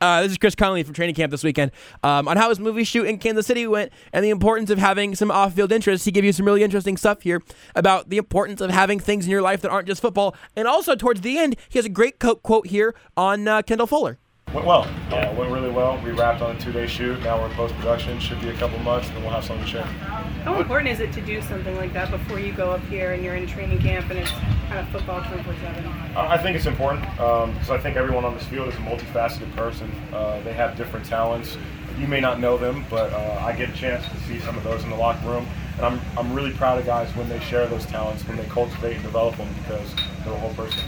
Uh, 0.00 0.22
this 0.22 0.32
is 0.32 0.38
Chris 0.38 0.54
Conley 0.54 0.82
from 0.82 0.94
training 0.94 1.14
camp 1.14 1.30
this 1.30 1.44
weekend 1.44 1.70
um, 2.02 2.28
on 2.28 2.36
how 2.36 2.48
his 2.48 2.60
movie 2.60 2.84
shoot 2.84 3.06
in 3.06 3.18
Kansas 3.18 3.46
City 3.46 3.66
went 3.66 3.92
and 4.12 4.24
the 4.24 4.30
importance 4.30 4.70
of 4.70 4.78
having 4.78 5.14
some 5.14 5.30
off-field 5.30 5.72
interests. 5.72 6.04
He 6.04 6.10
gave 6.12 6.24
you 6.24 6.32
some 6.32 6.46
really 6.46 6.62
interesting 6.62 6.96
stuff 6.96 7.22
here 7.22 7.42
about 7.74 8.10
the 8.10 8.16
importance 8.16 8.60
of 8.60 8.70
having 8.70 9.00
things 9.00 9.24
in 9.24 9.30
your 9.30 9.42
life 9.42 9.60
that 9.62 9.70
aren't 9.70 9.88
just 9.88 10.02
football. 10.02 10.34
And 10.56 10.68
also 10.68 10.94
towards 10.94 11.20
the 11.22 11.38
end, 11.38 11.56
he 11.68 11.78
has 11.78 11.86
a 11.86 11.90
great 11.90 12.18
quote 12.18 12.66
here 12.66 12.94
on 13.16 13.48
uh, 13.48 13.62
Kendall 13.62 13.86
Fuller. 13.86 14.18
Went 14.54 14.66
well. 14.68 14.86
Yeah, 15.10 15.32
went 15.34 15.50
really 15.50 15.70
well. 15.70 16.00
We 16.04 16.12
wrapped 16.12 16.40
on 16.40 16.54
a 16.54 16.60
two-day 16.60 16.86
shoot. 16.86 17.20
Now 17.24 17.40
we're 17.40 17.48
in 17.48 17.54
post-production. 17.54 18.20
Should 18.20 18.40
be 18.40 18.50
a 18.50 18.54
couple 18.54 18.78
months, 18.78 19.08
and 19.08 19.16
then 19.16 19.24
we'll 19.24 19.32
have 19.32 19.44
something 19.44 19.64
to 19.64 19.70
share. 19.70 19.82
How 19.82 20.60
important 20.60 20.90
is 20.90 21.00
it 21.00 21.12
to 21.14 21.20
do 21.20 21.42
something 21.42 21.74
like 21.76 21.92
that 21.92 22.08
before 22.08 22.38
you 22.38 22.52
go 22.52 22.70
up 22.70 22.80
here 22.82 23.14
and 23.14 23.24
you're 23.24 23.34
in 23.34 23.48
training 23.48 23.80
camp 23.80 24.10
and 24.10 24.18
it's 24.20 24.30
kind 24.30 24.78
of 24.78 24.88
football 24.90 25.22
24 25.24 25.54
7? 25.54 25.86
I 26.14 26.34
I 26.34 26.38
think 26.38 26.56
it's 26.56 26.66
important 26.66 27.02
because 27.02 27.70
I 27.70 27.78
think 27.78 27.96
everyone 27.96 28.24
on 28.24 28.34
this 28.34 28.44
field 28.44 28.68
is 28.68 28.74
a 28.74 28.78
multifaceted 28.78 29.52
person. 29.56 29.90
Uh, 30.12 30.40
they 30.42 30.52
have 30.52 30.76
different 30.76 31.04
talents. 31.04 31.58
You 31.98 32.06
may 32.06 32.20
not 32.20 32.38
know 32.38 32.56
them, 32.56 32.84
but 32.88 33.12
uh, 33.12 33.42
I 33.44 33.56
get 33.56 33.70
a 33.70 33.72
chance 33.72 34.08
to 34.08 34.16
see 34.20 34.38
some 34.38 34.56
of 34.56 34.62
those 34.62 34.84
in 34.84 34.90
the 34.90 34.96
locker 34.96 35.26
room. 35.26 35.48
And 35.78 35.86
I'm, 35.86 36.00
I'm 36.16 36.32
really 36.32 36.52
proud 36.52 36.78
of 36.78 36.86
guys 36.86 37.08
when 37.16 37.28
they 37.28 37.40
share 37.40 37.66
those 37.66 37.86
talents, 37.86 38.22
when 38.28 38.36
they 38.36 38.44
cultivate 38.44 38.94
and 38.94 39.02
develop 39.02 39.36
them 39.36 39.48
because 39.64 39.92
they're 40.22 40.32
a 40.32 40.38
whole 40.38 40.54
person. 40.54 40.80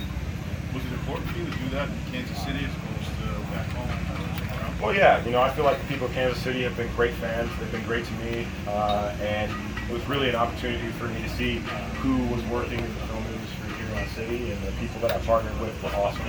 Was 0.73 0.85
it 0.85 0.93
important 0.93 1.29
for 1.31 1.39
you 1.39 1.45
to 1.47 1.51
do 1.51 1.69
that 1.71 1.89
in 1.89 2.12
Kansas 2.12 2.39
City 2.45 2.64
as 2.64 2.71
opposed 2.71 3.09
to 3.09 3.27
back 3.57 3.67
home 3.69 3.89
or 3.89 4.39
somewhere 4.39 4.61
else? 4.66 4.66
Well, 4.81 4.95
yeah, 4.95 5.24
you 5.24 5.31
know, 5.31 5.41
I 5.41 5.51
feel 5.51 5.64
like 5.64 5.81
the 5.81 5.87
people 5.87 6.07
of 6.07 6.12
Kansas 6.12 6.43
City 6.43 6.62
have 6.62 6.77
been 6.77 6.93
great 6.95 7.14
fans. 7.14 7.51
They've 7.59 7.72
been 7.72 7.85
great 7.85 8.05
to 8.05 8.12
me, 8.14 8.47
uh, 8.68 9.16
and 9.22 9.51
it 9.89 9.93
was 9.93 10.07
really 10.07 10.29
an 10.29 10.37
opportunity 10.37 10.89
for 10.93 11.05
me 11.05 11.22
to 11.22 11.31
see 11.31 11.57
who 12.01 12.18
was 12.35 12.45
working 12.45 12.81
in 12.81 12.95
the 12.95 13.01
film 13.07 13.24
industry 13.24 13.72
here 13.79 13.87
in 13.93 13.99
our 13.99 14.09
city, 14.09 14.53
and 14.53 14.62
the 14.62 14.72
people 14.72 15.01
that 15.01 15.12
I 15.12 15.18
partnered 15.20 15.59
with 15.61 15.83
were 15.83 15.89
awesome. 15.97 16.22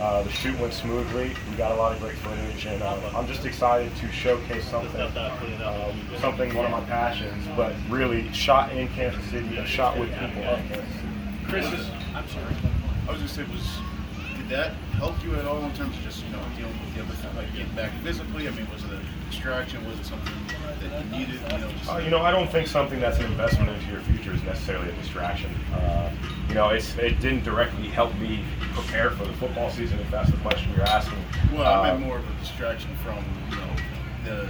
Uh, 0.00 0.22
the 0.22 0.30
shoot 0.30 0.58
went 0.60 0.72
smoothly. 0.72 1.34
We 1.50 1.56
got 1.56 1.72
a 1.72 1.74
lot 1.74 1.92
of 1.92 2.00
great 2.00 2.16
footage, 2.18 2.64
and 2.64 2.80
uh, 2.80 3.10
I'm 3.14 3.26
just 3.26 3.44
excited 3.44 3.94
to 3.96 4.12
showcase 4.12 4.64
something, 4.66 5.00
um, 5.00 6.00
something 6.20 6.54
one 6.54 6.66
of 6.66 6.70
my 6.70 6.80
passions, 6.82 7.44
but 7.56 7.74
really 7.88 8.32
shot 8.32 8.72
in 8.72 8.86
Kansas 8.88 9.24
City, 9.30 9.58
and 9.58 9.66
shot 9.66 9.98
with 9.98 10.10
people 10.10 10.44
of 10.44 10.58
Kansas 10.68 10.94
City. 10.94 11.08
Chris, 11.48 11.66
is, 11.72 11.90
I'm 12.14 12.26
sorry. 12.28 12.54
I 13.08 13.12
was 13.12 13.30
say, 13.30 13.42
it 13.42 13.48
was 13.48 13.78
that 14.50 14.72
help 14.98 15.22
you 15.24 15.34
at 15.36 15.44
all 15.46 15.62
in 15.64 15.72
terms 15.74 15.96
of 15.96 16.02
just 16.02 16.24
you 16.24 16.30
know 16.32 16.42
dealing 16.56 16.72
with 16.80 16.94
the 16.94 17.02
other 17.02 17.14
stuff, 17.16 17.34
like 17.36 17.50
getting 17.54 17.72
back 17.74 17.92
physically? 18.02 18.46
I 18.48 18.50
mean, 18.50 18.68
was 18.70 18.84
it 18.84 18.90
a 18.90 19.30
distraction? 19.30 19.84
Was 19.88 19.98
it 19.98 20.04
something 20.06 20.34
that 20.80 21.04
you 21.04 21.18
needed? 21.18 21.40
You 21.52 21.58
know, 21.58 21.70
just 21.72 21.90
Uh, 21.90 21.98
you 21.98 22.10
know, 22.10 22.20
I 22.20 22.30
don't 22.30 22.50
think 22.50 22.66
something 22.68 23.00
that's 23.00 23.18
an 23.18 23.26
investment 23.26 23.70
into 23.70 23.86
your 23.90 24.00
future 24.02 24.32
is 24.34 24.42
necessarily 24.42 24.88
a 24.90 24.92
distraction. 24.92 25.54
Uh, 25.72 26.12
you 26.48 26.54
know, 26.54 26.68
it's, 26.70 26.96
it 26.98 27.20
didn't 27.20 27.44
directly 27.44 27.88
help 27.88 28.14
me 28.18 28.44
prepare 28.74 29.10
for 29.10 29.24
the 29.24 29.32
football 29.34 29.70
season, 29.70 29.98
if 30.00 30.10
that's 30.10 30.30
the 30.30 30.36
question 30.38 30.72
you're 30.76 30.86
asking. 30.86 31.18
Well, 31.52 31.80
I 31.80 31.90
meant 31.90 32.02
Uh, 32.02 32.06
more 32.06 32.18
of 32.18 32.28
a 32.28 32.40
distraction 32.40 32.94
from 32.96 33.18
you 33.50 33.56
know 33.56 33.70
the 34.24 34.48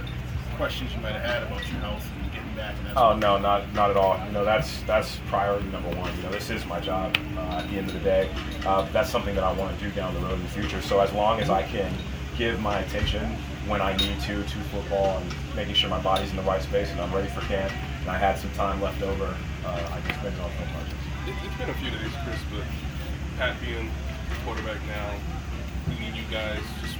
questions 0.57 0.93
you 0.93 0.99
might 1.01 1.13
have 1.13 1.21
had 1.23 1.43
about 1.43 1.61
your 1.71 1.79
health 1.81 2.05
and 2.21 2.30
back. 2.61 2.77
And 2.77 2.87
that 2.87 2.97
Oh 2.97 3.15
no, 3.15 3.37
not 3.37 3.73
not 3.73 3.89
at 3.89 3.97
all. 3.97 4.23
You 4.25 4.31
know, 4.31 4.45
that's 4.45 4.81
that's 4.83 5.17
priority 5.27 5.67
number 5.69 5.89
one. 5.97 6.15
You 6.17 6.23
know, 6.23 6.31
this 6.31 6.49
is 6.49 6.65
my 6.65 6.79
job 6.79 7.17
uh, 7.37 7.61
at 7.61 7.69
the 7.69 7.77
end 7.77 7.87
of 7.87 7.93
the 7.93 7.99
day. 7.99 8.29
Uh, 8.65 8.87
that's 8.91 9.09
something 9.09 9.35
that 9.35 9.43
I 9.43 9.51
want 9.53 9.77
to 9.77 9.83
do 9.83 9.91
down 9.91 10.13
the 10.13 10.21
road 10.21 10.33
in 10.33 10.43
the 10.43 10.49
future. 10.49 10.81
So 10.81 10.99
as 10.99 11.11
long 11.13 11.39
as 11.39 11.49
I 11.49 11.63
can 11.63 11.91
give 12.37 12.59
my 12.61 12.79
attention 12.79 13.25
when 13.67 13.81
I 13.81 13.95
need 13.97 14.19
to 14.21 14.43
to 14.43 14.57
football 14.73 15.17
and 15.17 15.35
making 15.55 15.75
sure 15.75 15.89
my 15.89 16.01
body's 16.01 16.29
in 16.29 16.37
the 16.37 16.43
right 16.43 16.61
space 16.61 16.91
and 16.91 17.01
I'm 17.01 17.13
ready 17.13 17.27
for 17.27 17.41
camp, 17.41 17.73
and 18.01 18.09
I 18.09 18.17
had 18.17 18.37
some 18.37 18.51
time 18.51 18.81
left 18.81 19.01
over, 19.01 19.35
uh, 19.65 19.97
I 19.97 19.99
can 20.01 20.13
spend 20.19 20.35
it 20.35 20.41
on 20.41 20.49
film 20.51 20.69
projects. 20.69 21.05
It, 21.27 21.35
it's 21.45 21.57
been 21.57 21.69
a 21.69 21.79
few 21.81 21.91
days, 21.91 22.13
Chris, 22.23 22.41
but 22.53 22.65
Pat 23.37 23.59
being 23.61 23.89
quarterback 24.45 24.77
now, 24.87 25.13
leading 25.89 26.15
you 26.15 26.23
guys, 26.31 26.61
just 26.81 26.95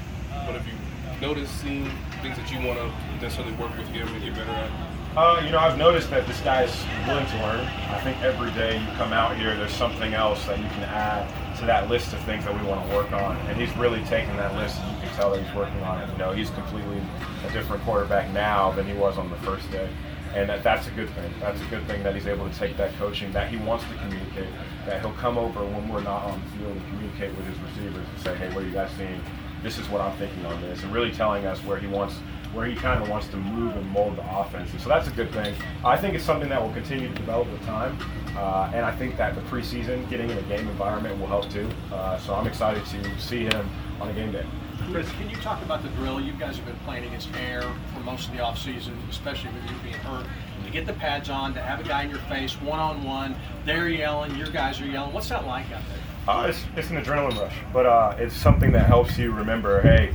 what 0.45 0.55
have 0.55 0.68
you 0.68 0.78
noticed, 1.20 1.53
seen, 1.62 1.89
things 2.22 2.38
that 2.38 2.51
you 2.51 2.66
want 2.66 2.78
to 2.80 2.88
necessarily 3.22 3.53
work 3.53 3.76
with 3.78 3.88
him 3.88 4.07
and 4.07 4.24
get 4.24 4.34
better 4.36 4.51
at? 4.51 4.91
Uh, 5.16 5.41
you 5.43 5.51
know, 5.51 5.59
I've 5.59 5.78
noticed 5.78 6.09
that 6.12 6.26
this 6.26 6.39
guy's 6.39 6.74
willing 7.05 7.26
to 7.26 7.36
learn. 7.43 7.68
I 7.91 7.99
think 7.99 8.18
every 8.22 8.49
day 8.51 8.80
you 8.80 8.88
come 8.95 9.12
out 9.12 9.36
here, 9.36 9.57
there's 9.57 9.74
something 9.74 10.14
else 10.14 10.45
that 10.45 10.57
you 10.57 10.64
can 10.70 10.84
add 10.84 11.28
to 11.57 11.66
that 11.66 11.89
list 11.89 12.14
of 12.14 12.20
things 12.22 12.45
that 12.45 12.57
we 12.57 12.66
want 12.66 12.89
to 12.89 12.95
work 12.95 13.12
on. 13.12 13.36
And 13.47 13.59
he's 13.59 13.76
really 13.76 14.01
taking 14.05 14.38
that 14.38 14.55
list, 14.55 14.80
and 14.80 14.95
you 14.95 15.03
can 15.03 15.14
tell 15.18 15.32
that 15.32 15.43
he's 15.43 15.53
working 15.53 15.82
on 15.82 15.99
it. 15.99 16.09
You 16.14 16.18
know, 16.18 16.32
he's 16.32 16.49
completely 16.51 17.01
a 17.45 17.51
different 17.51 17.84
quarterback 17.84 18.32
now 18.32 18.72
than 18.72 18.88
he 18.88 18.93
was 18.93 19.18
on 19.18 19.30
the 19.30 19.36
first 19.38 19.70
day. 19.70 19.89
And 20.34 20.47
that, 20.47 20.64
that's 20.64 20.88
a 20.88 20.91
good 20.91 21.09
thing. 21.09 21.34
That's 21.41 21.59
a 21.59 21.66
good 21.66 21.86
thing 21.88 22.03
that 22.03 22.16
he's 22.16 22.28
able 22.28 22.49
to 22.49 22.57
take 22.57 22.78
that 22.78 22.95
coaching, 22.95 23.34
that 23.34 23.49
he 23.49 23.57
wants 23.57 23.84
to 23.89 23.95
communicate, 23.95 24.47
that 24.86 25.01
he'll 25.01 25.12
come 25.16 25.38
over 25.38 25.59
when 25.66 25.89
we're 25.89 26.03
not 26.03 26.24
on 26.24 26.41
the 26.41 26.57
field 26.57 26.72
and 26.72 26.88
communicate 26.88 27.36
with 27.36 27.45
his 27.47 27.59
receivers 27.59 28.07
and 28.07 28.24
say, 28.24 28.36
hey, 28.38 28.47
what 28.55 28.64
are 28.64 28.68
you 28.68 28.72
guys 28.72 28.89
seeing? 28.95 29.22
This 29.62 29.78
is 29.78 29.89
what 29.89 29.99
I'm 29.99 30.18
thinking 30.18 30.45
on 30.45 30.62
this. 30.62 30.84
And 30.84 30.93
really 30.93 31.12
telling 31.12 31.45
us 31.45 31.62
where 31.66 31.78
he 31.78 31.88
wants 31.88 32.16
where 32.54 32.66
he 32.66 32.76
kind 32.76 33.02
of 33.02 33.10
wants 33.10 33.28
to 33.30 33.38
move 33.38 33.76
and 33.76 33.88
mold 33.89 34.18
the 34.18 34.38
offense. 34.38 34.72
And 34.72 34.82
so 34.82 34.89
that's 34.89 35.08
a 35.08 35.12
good 35.12 35.32
thing. 35.32 35.56
I 35.86 35.97
think 35.97 36.16
it's 36.16 36.26
something 36.26 36.49
that 36.49 36.62
will 36.62 36.74
continue 36.74 37.08
to 37.08 37.16
develop 37.16 37.49
with 37.52 37.64
time. 37.66 37.97
Uh, 38.36 38.72
and 38.74 38.86
I 38.86 38.95
think 38.95 39.18
that 39.18 39.36
the 39.36 39.41
preseason, 39.41 40.10
getting 40.10 40.30
in 40.30 40.38
a 40.38 40.41
game 40.43 40.68
environment 40.68 41.20
will 41.20 41.28
help 41.28 41.49
too. 41.49 41.70
Uh, 41.91 42.18
so 42.20 42.34
I'm 42.34 42.47
excited 42.47 42.86
to 42.86 43.20
see 43.20 43.43
him 43.43 43.70
on 43.99 44.10
a 44.10 44.14
game 44.14 44.32
day. 44.32 44.45
Chris, 44.89 45.10
can 45.12 45.30
you 45.30 45.36
talk 45.38 45.62
about 45.64 45.84
the 45.84 45.89
drill? 45.89 46.20
You 46.20 46.34
guys 46.34 46.58
have 46.58 46.66
been 46.66 46.76
playing 46.80 47.06
against 47.06 47.30
air 47.36 47.62
for 47.93 47.99
most 48.02 48.28
of 48.28 48.34
the 48.34 48.39
offseason, 48.39 48.93
especially 49.10 49.52
with 49.52 49.70
you 49.70 49.78
being 49.84 49.95
hurt. 49.95 50.26
To 50.66 50.72
get 50.72 50.86
the 50.86 50.93
pads 50.93 51.30
on, 51.30 51.54
to 51.54 51.62
have 51.62 51.80
a 51.80 51.84
guy 51.84 52.04
in 52.04 52.10
your 52.10 52.20
face, 52.20 52.60
one 52.62 52.80
on 52.80 53.04
one, 53.04 53.36
they're 53.66 53.89
yelling, 53.89 54.36
your 54.36 54.49
guys 54.49 54.80
are 54.82 54.86
yelling. 54.86 55.14
What's 55.14 55.30
that 55.30 55.45
like 55.45 55.66
out 55.72 55.82
there? 55.89 56.36
Uh, 56.36 56.47
it's, 56.47 56.64
it's 56.76 56.89
an 56.89 57.04
adrenaline 57.04 57.38
rush, 57.39 57.56
but 57.74 57.86
uh, 57.86 58.16
it's 58.18 58.36
something 58.36 58.72
that 58.72 58.86
helps 58.86 59.18
you 59.18 59.32
remember, 59.32 59.82
hey, 59.82 60.12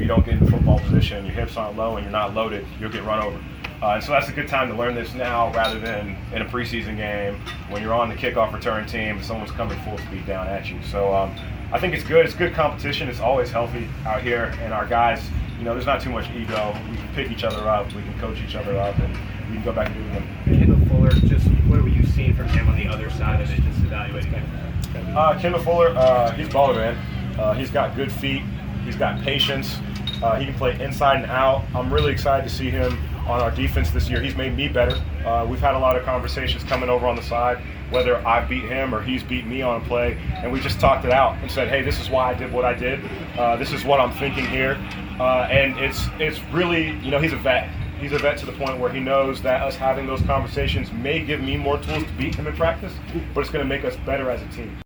if 0.00 0.04
you 0.04 0.08
don't 0.08 0.24
get 0.24 0.40
in 0.40 0.46
football 0.50 0.78
position, 0.78 1.26
your 1.26 1.34
hips 1.34 1.58
aren't 1.58 1.76
low 1.76 1.96
and 1.96 2.04
you're 2.04 2.10
not 2.10 2.32
loaded, 2.32 2.66
you'll 2.80 2.88
get 2.88 3.04
run 3.04 3.22
over. 3.22 3.36
Uh, 3.82 3.96
and 3.96 4.02
so 4.02 4.12
that's 4.12 4.30
a 4.30 4.32
good 4.32 4.48
time 4.48 4.66
to 4.70 4.74
learn 4.74 4.94
this 4.94 5.12
now 5.12 5.52
rather 5.52 5.78
than 5.78 6.16
in 6.32 6.40
a 6.40 6.44
preseason 6.46 6.96
game 6.96 7.38
when 7.68 7.82
you're 7.82 7.92
on 7.92 8.08
the 8.08 8.14
kickoff 8.14 8.50
return 8.50 8.86
team 8.86 9.16
and 9.16 9.24
someone's 9.24 9.50
coming 9.50 9.78
full 9.80 9.98
speed 9.98 10.24
down 10.26 10.46
at 10.46 10.70
you. 10.70 10.82
So 10.84 11.14
um, 11.14 11.36
I 11.70 11.78
think 11.78 11.92
it's 11.92 12.02
good. 12.02 12.24
It's 12.24 12.34
good 12.34 12.54
competition. 12.54 13.10
It's 13.10 13.20
always 13.20 13.50
healthy 13.50 13.86
out 14.06 14.22
here. 14.22 14.54
And 14.62 14.72
our 14.72 14.86
guys, 14.86 15.22
you 15.58 15.64
know, 15.64 15.74
there's 15.74 15.84
not 15.84 16.00
too 16.00 16.10
much 16.10 16.30
ego. 16.30 16.74
We 16.90 16.96
can 16.96 17.14
pick 17.14 17.30
each 17.30 17.44
other 17.44 17.68
up. 17.68 17.86
We 17.92 18.00
can 18.00 18.18
coach 18.18 18.38
each 18.40 18.54
other 18.54 18.78
up 18.78 18.98
and 19.00 19.12
we 19.50 19.56
can 19.56 19.64
go 19.64 19.72
back 19.72 19.88
and 19.88 19.96
do 19.96 20.00
it 20.00 20.16
again. 20.16 20.66
Kendall 20.66 20.88
Fuller, 20.88 21.10
just 21.10 21.46
what 21.68 21.82
were 21.82 21.88
you 21.88 22.06
seeing 22.06 22.34
from 22.34 22.48
him 22.48 22.70
on 22.70 22.76
the 22.78 22.86
other 22.86 23.10
side 23.10 23.42
of 23.42 23.50
it, 23.50 23.62
just 23.62 23.78
evaluating 23.80 24.32
him? 24.32 25.14
Uh, 25.14 25.38
Kendall 25.38 25.60
Fuller, 25.60 25.90
uh, 25.90 26.32
he's 26.32 26.48
baller, 26.48 26.76
man. 26.76 27.38
Uh, 27.38 27.52
he's 27.52 27.70
got 27.70 27.94
good 27.94 28.10
feet. 28.10 28.42
He's 28.84 28.96
got 28.96 29.20
patience. 29.22 29.78
Uh, 30.22 30.38
he 30.38 30.44
can 30.44 30.54
play 30.54 30.78
inside 30.80 31.22
and 31.22 31.30
out. 31.30 31.64
I'm 31.74 31.92
really 31.92 32.12
excited 32.12 32.48
to 32.48 32.54
see 32.54 32.70
him 32.70 32.98
on 33.26 33.40
our 33.40 33.50
defense 33.50 33.90
this 33.90 34.08
year. 34.08 34.20
He's 34.20 34.36
made 34.36 34.56
me 34.56 34.68
better. 34.68 35.00
Uh, 35.24 35.46
we've 35.48 35.60
had 35.60 35.74
a 35.74 35.78
lot 35.78 35.96
of 35.96 36.04
conversations 36.04 36.64
coming 36.64 36.88
over 36.88 37.06
on 37.06 37.16
the 37.16 37.22
side, 37.22 37.58
whether 37.90 38.16
I 38.26 38.44
beat 38.44 38.64
him 38.64 38.94
or 38.94 39.02
he's 39.02 39.22
beat 39.22 39.46
me 39.46 39.62
on 39.62 39.80
a 39.80 39.84
play, 39.84 40.18
and 40.42 40.52
we 40.52 40.60
just 40.60 40.80
talked 40.80 41.04
it 41.04 41.12
out 41.12 41.36
and 41.38 41.50
said, 41.50 41.68
"Hey, 41.68 41.82
this 41.82 42.00
is 42.00 42.10
why 42.10 42.30
I 42.30 42.34
did 42.34 42.52
what 42.52 42.64
I 42.64 42.74
did. 42.74 43.00
Uh, 43.38 43.56
this 43.56 43.72
is 43.72 43.84
what 43.84 44.00
I'm 44.00 44.12
thinking 44.12 44.46
here." 44.46 44.76
Uh, 45.18 45.46
and 45.50 45.78
it's 45.78 46.06
it's 46.18 46.40
really, 46.52 46.90
you 46.98 47.10
know, 47.10 47.20
he's 47.20 47.32
a 47.32 47.36
vet. 47.38 47.70
He's 48.00 48.12
a 48.12 48.18
vet 48.18 48.38
to 48.38 48.46
the 48.46 48.52
point 48.52 48.78
where 48.78 48.90
he 48.90 48.98
knows 48.98 49.42
that 49.42 49.60
us 49.60 49.76
having 49.76 50.06
those 50.06 50.22
conversations 50.22 50.90
may 50.90 51.22
give 51.22 51.40
me 51.40 51.58
more 51.58 51.76
tools 51.78 52.04
to 52.04 52.12
beat 52.12 52.34
him 52.34 52.46
in 52.46 52.56
practice, 52.56 52.94
but 53.34 53.42
it's 53.42 53.50
going 53.50 53.62
to 53.62 53.68
make 53.68 53.84
us 53.84 53.94
better 54.06 54.30
as 54.30 54.40
a 54.40 54.48
team. 54.48 54.80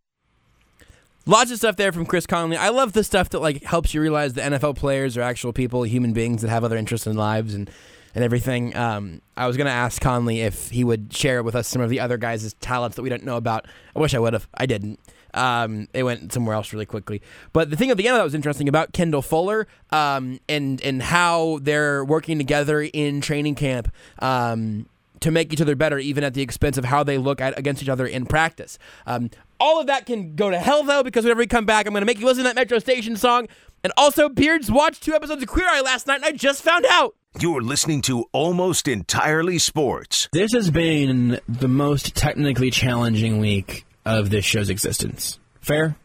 Lots 1.26 1.50
of 1.50 1.56
stuff 1.56 1.76
there 1.76 1.90
from 1.90 2.04
Chris 2.04 2.26
Conley. 2.26 2.56
I 2.56 2.68
love 2.68 2.92
the 2.92 3.02
stuff 3.02 3.30
that 3.30 3.40
like 3.40 3.62
helps 3.64 3.94
you 3.94 4.00
realize 4.00 4.34
the 4.34 4.42
NFL 4.42 4.76
players 4.76 5.16
are 5.16 5.22
actual 5.22 5.52
people, 5.54 5.82
human 5.84 6.12
beings 6.12 6.42
that 6.42 6.50
have 6.50 6.64
other 6.64 6.76
interests 6.76 7.06
in 7.06 7.16
lives 7.16 7.54
and 7.54 7.70
and 8.14 8.22
everything. 8.22 8.76
Um, 8.76 9.22
I 9.36 9.46
was 9.46 9.56
gonna 9.56 9.70
ask 9.70 10.00
Conley 10.02 10.42
if 10.42 10.70
he 10.70 10.84
would 10.84 11.14
share 11.14 11.42
with 11.42 11.54
us 11.54 11.66
some 11.66 11.80
of 11.80 11.88
the 11.88 11.98
other 11.98 12.18
guys' 12.18 12.54
talents 12.60 12.96
that 12.96 13.02
we 13.02 13.08
don't 13.08 13.24
know 13.24 13.36
about. 13.36 13.66
I 13.96 14.00
wish 14.00 14.14
I 14.14 14.18
would 14.18 14.34
have. 14.34 14.48
I 14.54 14.66
didn't. 14.66 15.00
Um, 15.32 15.88
it 15.92 16.04
went 16.04 16.32
somewhere 16.32 16.54
else 16.54 16.72
really 16.72 16.86
quickly. 16.86 17.20
But 17.52 17.70
the 17.70 17.76
thing 17.76 17.90
at 17.90 17.96
the 17.96 18.06
end 18.06 18.16
that 18.16 18.22
was 18.22 18.34
interesting 18.34 18.68
about 18.68 18.92
Kendall 18.92 19.22
Fuller 19.22 19.66
um, 19.90 20.40
and 20.48 20.80
and 20.82 21.02
how 21.02 21.58
they're 21.62 22.04
working 22.04 22.36
together 22.38 22.82
in 22.82 23.20
training 23.20 23.54
camp. 23.54 23.90
Um, 24.18 24.86
to 25.20 25.30
make 25.30 25.54
each 25.54 25.60
other 25.62 25.74
better, 25.74 25.98
even 25.98 26.22
at 26.22 26.34
the 26.34 26.42
expense 26.42 26.76
of 26.76 26.84
how 26.84 27.02
they 27.02 27.16
look 27.16 27.40
at 27.40 27.58
against 27.58 27.82
each 27.82 27.88
other 27.88 28.06
in 28.06 28.26
practice. 28.26 28.78
Um, 29.06 29.30
all 29.60 29.80
of 29.80 29.86
that 29.88 30.06
can 30.06 30.34
go 30.34 30.50
to 30.50 30.58
hell 30.58 30.82
though, 30.82 31.02
because 31.02 31.24
whenever 31.24 31.38
we 31.40 31.46
come 31.46 31.66
back, 31.66 31.86
I'm 31.86 31.92
going 31.92 32.02
to 32.02 32.06
make 32.06 32.18
you 32.20 32.26
listen 32.26 32.44
to 32.44 32.48
that 32.48 32.56
Metro 32.56 32.78
Station 32.78 33.16
song. 33.16 33.48
And 33.82 33.92
also, 33.96 34.28
Beards 34.28 34.70
watched 34.70 35.02
two 35.02 35.14
episodes 35.14 35.42
of 35.42 35.48
Queer 35.48 35.68
Eye 35.68 35.82
last 35.82 36.06
night, 36.06 36.16
and 36.16 36.24
I 36.24 36.32
just 36.32 36.62
found 36.62 36.86
out 36.88 37.14
You're 37.38 37.60
listening 37.60 38.00
to 38.02 38.24
Almost 38.32 38.88
Entirely 38.88 39.58
Sports. 39.58 40.28
This 40.32 40.52
has 40.52 40.70
been 40.70 41.40
the 41.48 41.68
most 41.68 42.14
technically 42.14 42.70
challenging 42.70 43.40
week 43.40 43.84
of 44.06 44.30
this 44.30 44.44
show's 44.44 44.70
existence. 44.70 45.38
Fair? 45.60 45.96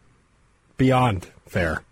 Beyond 0.76 1.26
fair. 1.46 1.82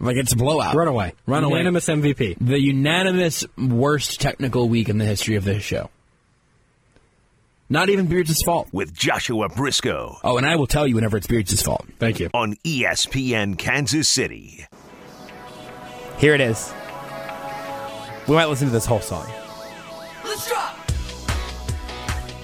Like 0.00 0.16
it's 0.16 0.32
a 0.32 0.36
blowout. 0.36 0.74
Runaway. 0.74 1.14
Runaway. 1.26 1.58
Unanimous 1.58 1.86
MVP. 1.88 2.36
The 2.40 2.60
unanimous 2.60 3.44
worst 3.56 4.20
technical 4.20 4.68
week 4.68 4.88
in 4.88 4.98
the 4.98 5.04
history 5.04 5.36
of 5.36 5.44
this 5.44 5.62
show. 5.62 5.90
Not 7.74 7.90
even 7.90 8.06
Beards' 8.06 8.40
fault. 8.44 8.68
With 8.70 8.94
Joshua 8.94 9.48
Brisco. 9.48 10.20
Oh, 10.22 10.36
and 10.36 10.46
I 10.46 10.54
will 10.54 10.68
tell 10.68 10.86
you 10.86 10.94
whenever 10.94 11.16
it's 11.16 11.26
Beards' 11.26 11.60
fault. 11.60 11.84
Thank 11.98 12.20
you. 12.20 12.30
On 12.32 12.54
ESPN 12.62 13.58
Kansas 13.58 14.08
City. 14.08 14.64
Here 16.18 16.36
it 16.36 16.40
is. 16.40 16.72
We 18.28 18.36
might 18.36 18.44
listen 18.44 18.68
to 18.68 18.72
this 18.72 18.86
whole 18.86 19.00
song. 19.00 19.28
Let's 20.22 20.48
drop. 20.48 20.76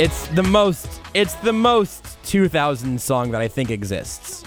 It's 0.00 0.26
the 0.26 0.42
most. 0.42 1.00
It's 1.14 1.34
the 1.34 1.52
most 1.52 2.18
2000 2.24 3.00
song 3.00 3.30
that 3.30 3.40
I 3.40 3.46
think 3.46 3.70
exists. 3.70 4.42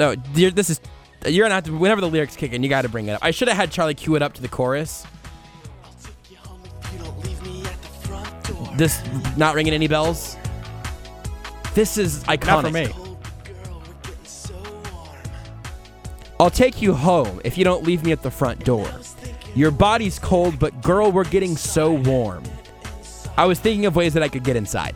No, 0.00 0.16
you're, 0.34 0.50
this 0.50 0.70
is. 0.70 0.80
You're 1.24 1.44
gonna 1.44 1.54
have 1.54 1.64
to. 1.66 1.78
Whenever 1.78 2.00
the 2.00 2.10
lyrics 2.10 2.34
kick 2.34 2.52
in, 2.52 2.64
you 2.64 2.68
got 2.68 2.82
to 2.82 2.88
bring 2.88 3.06
it 3.06 3.12
up. 3.12 3.20
I 3.22 3.30
should 3.30 3.46
have 3.46 3.56
had 3.56 3.70
Charlie 3.70 3.94
cue 3.94 4.16
it 4.16 4.22
up 4.22 4.32
to 4.32 4.42
the 4.42 4.48
chorus. 4.48 5.06
This 8.76 9.02
not 9.36 9.54
ringing 9.54 9.74
any 9.74 9.88
bells. 9.88 10.36
This 11.74 11.96
is 11.98 12.24
iconic. 12.24 12.46
Not 12.46 12.64
for 12.64 12.70
me. 12.72 13.10
I'll 16.38 16.50
take 16.50 16.80
you 16.80 16.94
home 16.94 17.40
if 17.44 17.58
you 17.58 17.64
don't 17.64 17.84
leave 17.84 18.02
me 18.02 18.12
at 18.12 18.22
the 18.22 18.30
front 18.30 18.64
door. 18.64 18.90
Your 19.54 19.70
body's 19.70 20.18
cold, 20.18 20.58
but 20.58 20.80
girl, 20.82 21.12
we're 21.12 21.24
getting 21.24 21.56
so 21.56 21.92
warm. 21.92 22.44
I 23.36 23.44
was 23.44 23.58
thinking 23.58 23.86
of 23.86 23.94
ways 23.94 24.14
that 24.14 24.22
I 24.22 24.28
could 24.28 24.44
get 24.44 24.56
inside. 24.56 24.94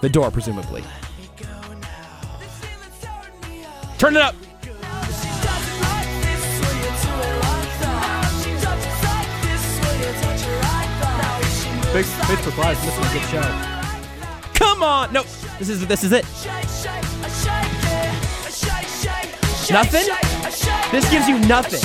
The 0.00 0.08
door, 0.08 0.30
presumably. 0.30 0.82
Turn 3.98 4.16
it 4.16 4.22
up. 4.22 4.34
Big 11.92 12.04
Facebook 12.04 12.58
Live 12.58 12.76
is 12.84 12.98
a 12.98 13.12
good 13.14 13.28
show. 13.30 14.52
Come 14.52 14.82
on. 14.82 15.10
No, 15.10 15.22
this 15.58 15.70
is 15.70 15.86
this 15.86 16.04
is 16.04 16.12
it. 16.12 16.24
Nothing? 19.72 20.06
This 20.92 21.10
gives 21.10 21.26
you 21.26 21.38
nothing. 21.40 21.80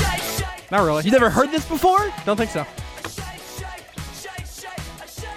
Not 0.72 0.86
really. 0.86 1.04
You 1.04 1.12
never 1.12 1.30
heard 1.30 1.52
this 1.52 1.66
before? 1.66 2.12
Don't 2.26 2.36
think 2.36 2.52
so. 2.52 2.66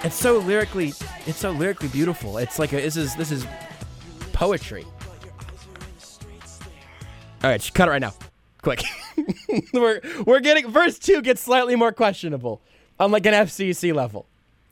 It's 0.02 0.16
so 0.16 0.38
lyrically 0.38 0.88
it's 1.26 1.38
so 1.38 1.52
lyrically 1.52 1.88
beautiful. 1.88 2.38
It's 2.38 2.58
like 2.58 2.72
a, 2.72 2.80
this 2.80 2.96
is 2.96 3.14
this 3.14 3.30
is 3.30 3.46
poetry. 4.32 4.84
All 7.44 7.50
right, 7.50 7.70
cut 7.72 7.86
it 7.86 7.90
right 7.92 8.00
now. 8.00 8.14
Quick. 8.62 8.82
we're 9.72 10.00
we're 10.26 10.40
getting 10.40 10.68
verse 10.68 10.98
2 10.98 11.22
gets 11.22 11.40
slightly 11.40 11.76
more 11.76 11.92
questionable 11.92 12.62
on 12.98 13.12
like 13.12 13.26
an 13.26 13.34
FCC 13.34 13.94
level. 13.94 14.26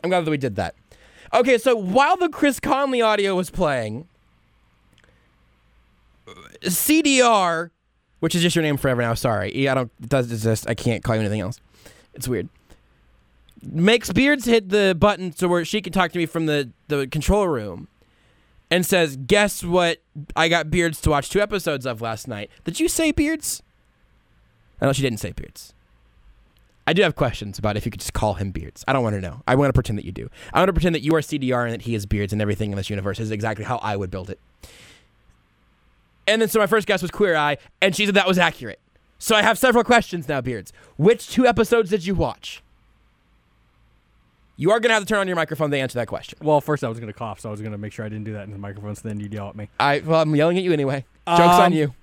I'm 0.04 0.10
glad 0.10 0.26
that 0.26 0.30
we 0.30 0.36
did 0.36 0.56
that. 0.56 0.74
Okay, 1.32 1.56
so 1.56 1.74
while 1.74 2.16
the 2.18 2.28
Chris 2.28 2.60
Conley 2.60 3.00
audio 3.00 3.34
was 3.34 3.48
playing, 3.48 4.06
CDR, 6.62 7.70
which 8.20 8.34
is 8.34 8.42
just 8.42 8.54
your 8.54 8.62
name 8.62 8.76
forever 8.76 9.02
now. 9.02 9.14
Sorry, 9.14 9.68
I 9.68 9.74
don't. 9.74 9.90
It 10.02 10.08
does 10.08 10.30
exist. 10.30 10.66
I 10.68 10.74
can't 10.74 11.02
call 11.02 11.16
you 11.16 11.20
anything 11.22 11.40
else. 11.40 11.60
It's 12.14 12.28
weird. 12.28 12.48
Makes 13.62 14.12
Beards 14.12 14.44
hit 14.44 14.68
the 14.68 14.94
button 14.98 15.34
so 15.34 15.48
where 15.48 15.64
she 15.64 15.80
can 15.80 15.92
talk 15.92 16.12
to 16.12 16.18
me 16.18 16.26
from 16.26 16.46
the 16.46 16.70
the 16.88 17.06
control 17.06 17.48
room, 17.48 17.88
and 18.70 18.84
says, 18.84 19.16
"Guess 19.16 19.64
what? 19.64 20.02
I 20.36 20.48
got 20.48 20.70
Beards 20.70 21.00
to 21.02 21.10
watch 21.10 21.30
two 21.30 21.40
episodes 21.40 21.86
of 21.86 22.00
last 22.00 22.28
night. 22.28 22.50
Did 22.64 22.78
you 22.78 22.88
say 22.88 23.10
Beards? 23.10 23.62
I 24.80 24.86
know 24.86 24.92
she 24.92 25.02
didn't 25.02 25.20
say 25.20 25.32
Beards. 25.32 25.73
I 26.86 26.92
do 26.92 27.02
have 27.02 27.16
questions 27.16 27.58
about 27.58 27.76
if 27.76 27.86
you 27.86 27.90
could 27.90 28.00
just 28.00 28.12
call 28.12 28.34
him 28.34 28.50
Beards. 28.50 28.84
I 28.86 28.92
don't 28.92 29.02
want 29.02 29.14
to 29.14 29.20
know. 29.20 29.42
I 29.48 29.54
want 29.54 29.68
to 29.70 29.72
pretend 29.72 29.98
that 29.98 30.04
you 30.04 30.12
do. 30.12 30.28
I 30.52 30.58
want 30.58 30.68
to 30.68 30.72
pretend 30.74 30.94
that 30.94 31.02
you 31.02 31.14
are 31.14 31.20
CDR 31.20 31.64
and 31.64 31.72
that 31.72 31.82
he 31.82 31.94
is 31.94 32.04
Beards 32.04 32.32
and 32.32 32.42
everything 32.42 32.70
in 32.72 32.76
this 32.76 32.90
universe 32.90 33.18
is 33.18 33.30
exactly 33.30 33.64
how 33.64 33.78
I 33.78 33.96
would 33.96 34.10
build 34.10 34.28
it. 34.28 34.38
And 36.26 36.42
then 36.42 36.48
so 36.48 36.58
my 36.58 36.66
first 36.66 36.86
guess 36.86 37.00
was 37.02 37.10
Queer 37.10 37.36
Eye, 37.36 37.58
and 37.80 37.94
she 37.96 38.04
said 38.06 38.14
that 38.14 38.26
was 38.26 38.38
accurate. 38.38 38.78
So 39.18 39.34
I 39.36 39.42
have 39.42 39.58
several 39.58 39.84
questions 39.84 40.28
now, 40.28 40.40
Beards. 40.40 40.72
Which 40.98 41.28
two 41.30 41.46
episodes 41.46 41.88
did 41.90 42.04
you 42.04 42.14
watch? 42.14 42.62
You 44.56 44.70
are 44.70 44.78
going 44.78 44.90
to 44.90 44.94
have 44.94 45.02
to 45.02 45.08
turn 45.08 45.18
on 45.18 45.26
your 45.26 45.36
microphone 45.36 45.70
to 45.70 45.78
answer 45.78 45.98
that 45.98 46.06
question. 46.06 46.38
Well, 46.42 46.60
first 46.60 46.84
I 46.84 46.88
was 46.88 46.98
going 47.00 47.12
to 47.12 47.18
cough, 47.18 47.40
so 47.40 47.48
I 47.48 47.50
was 47.52 47.60
going 47.60 47.72
to 47.72 47.78
make 47.78 47.92
sure 47.92 48.04
I 48.04 48.08
didn't 48.08 48.24
do 48.24 48.34
that 48.34 48.44
in 48.44 48.52
the 48.52 48.58
microphone, 48.58 48.94
so 48.94 49.08
then 49.08 49.18
you'd 49.20 49.32
yell 49.34 49.48
at 49.48 49.56
me. 49.56 49.68
I 49.80 50.00
well, 50.04 50.20
I'm 50.20 50.34
yelling 50.36 50.58
at 50.58 50.64
you 50.64 50.72
anyway. 50.72 51.04
Joke's 51.26 51.40
on 51.40 51.62
Um, 51.66 51.72
you. 51.72 51.94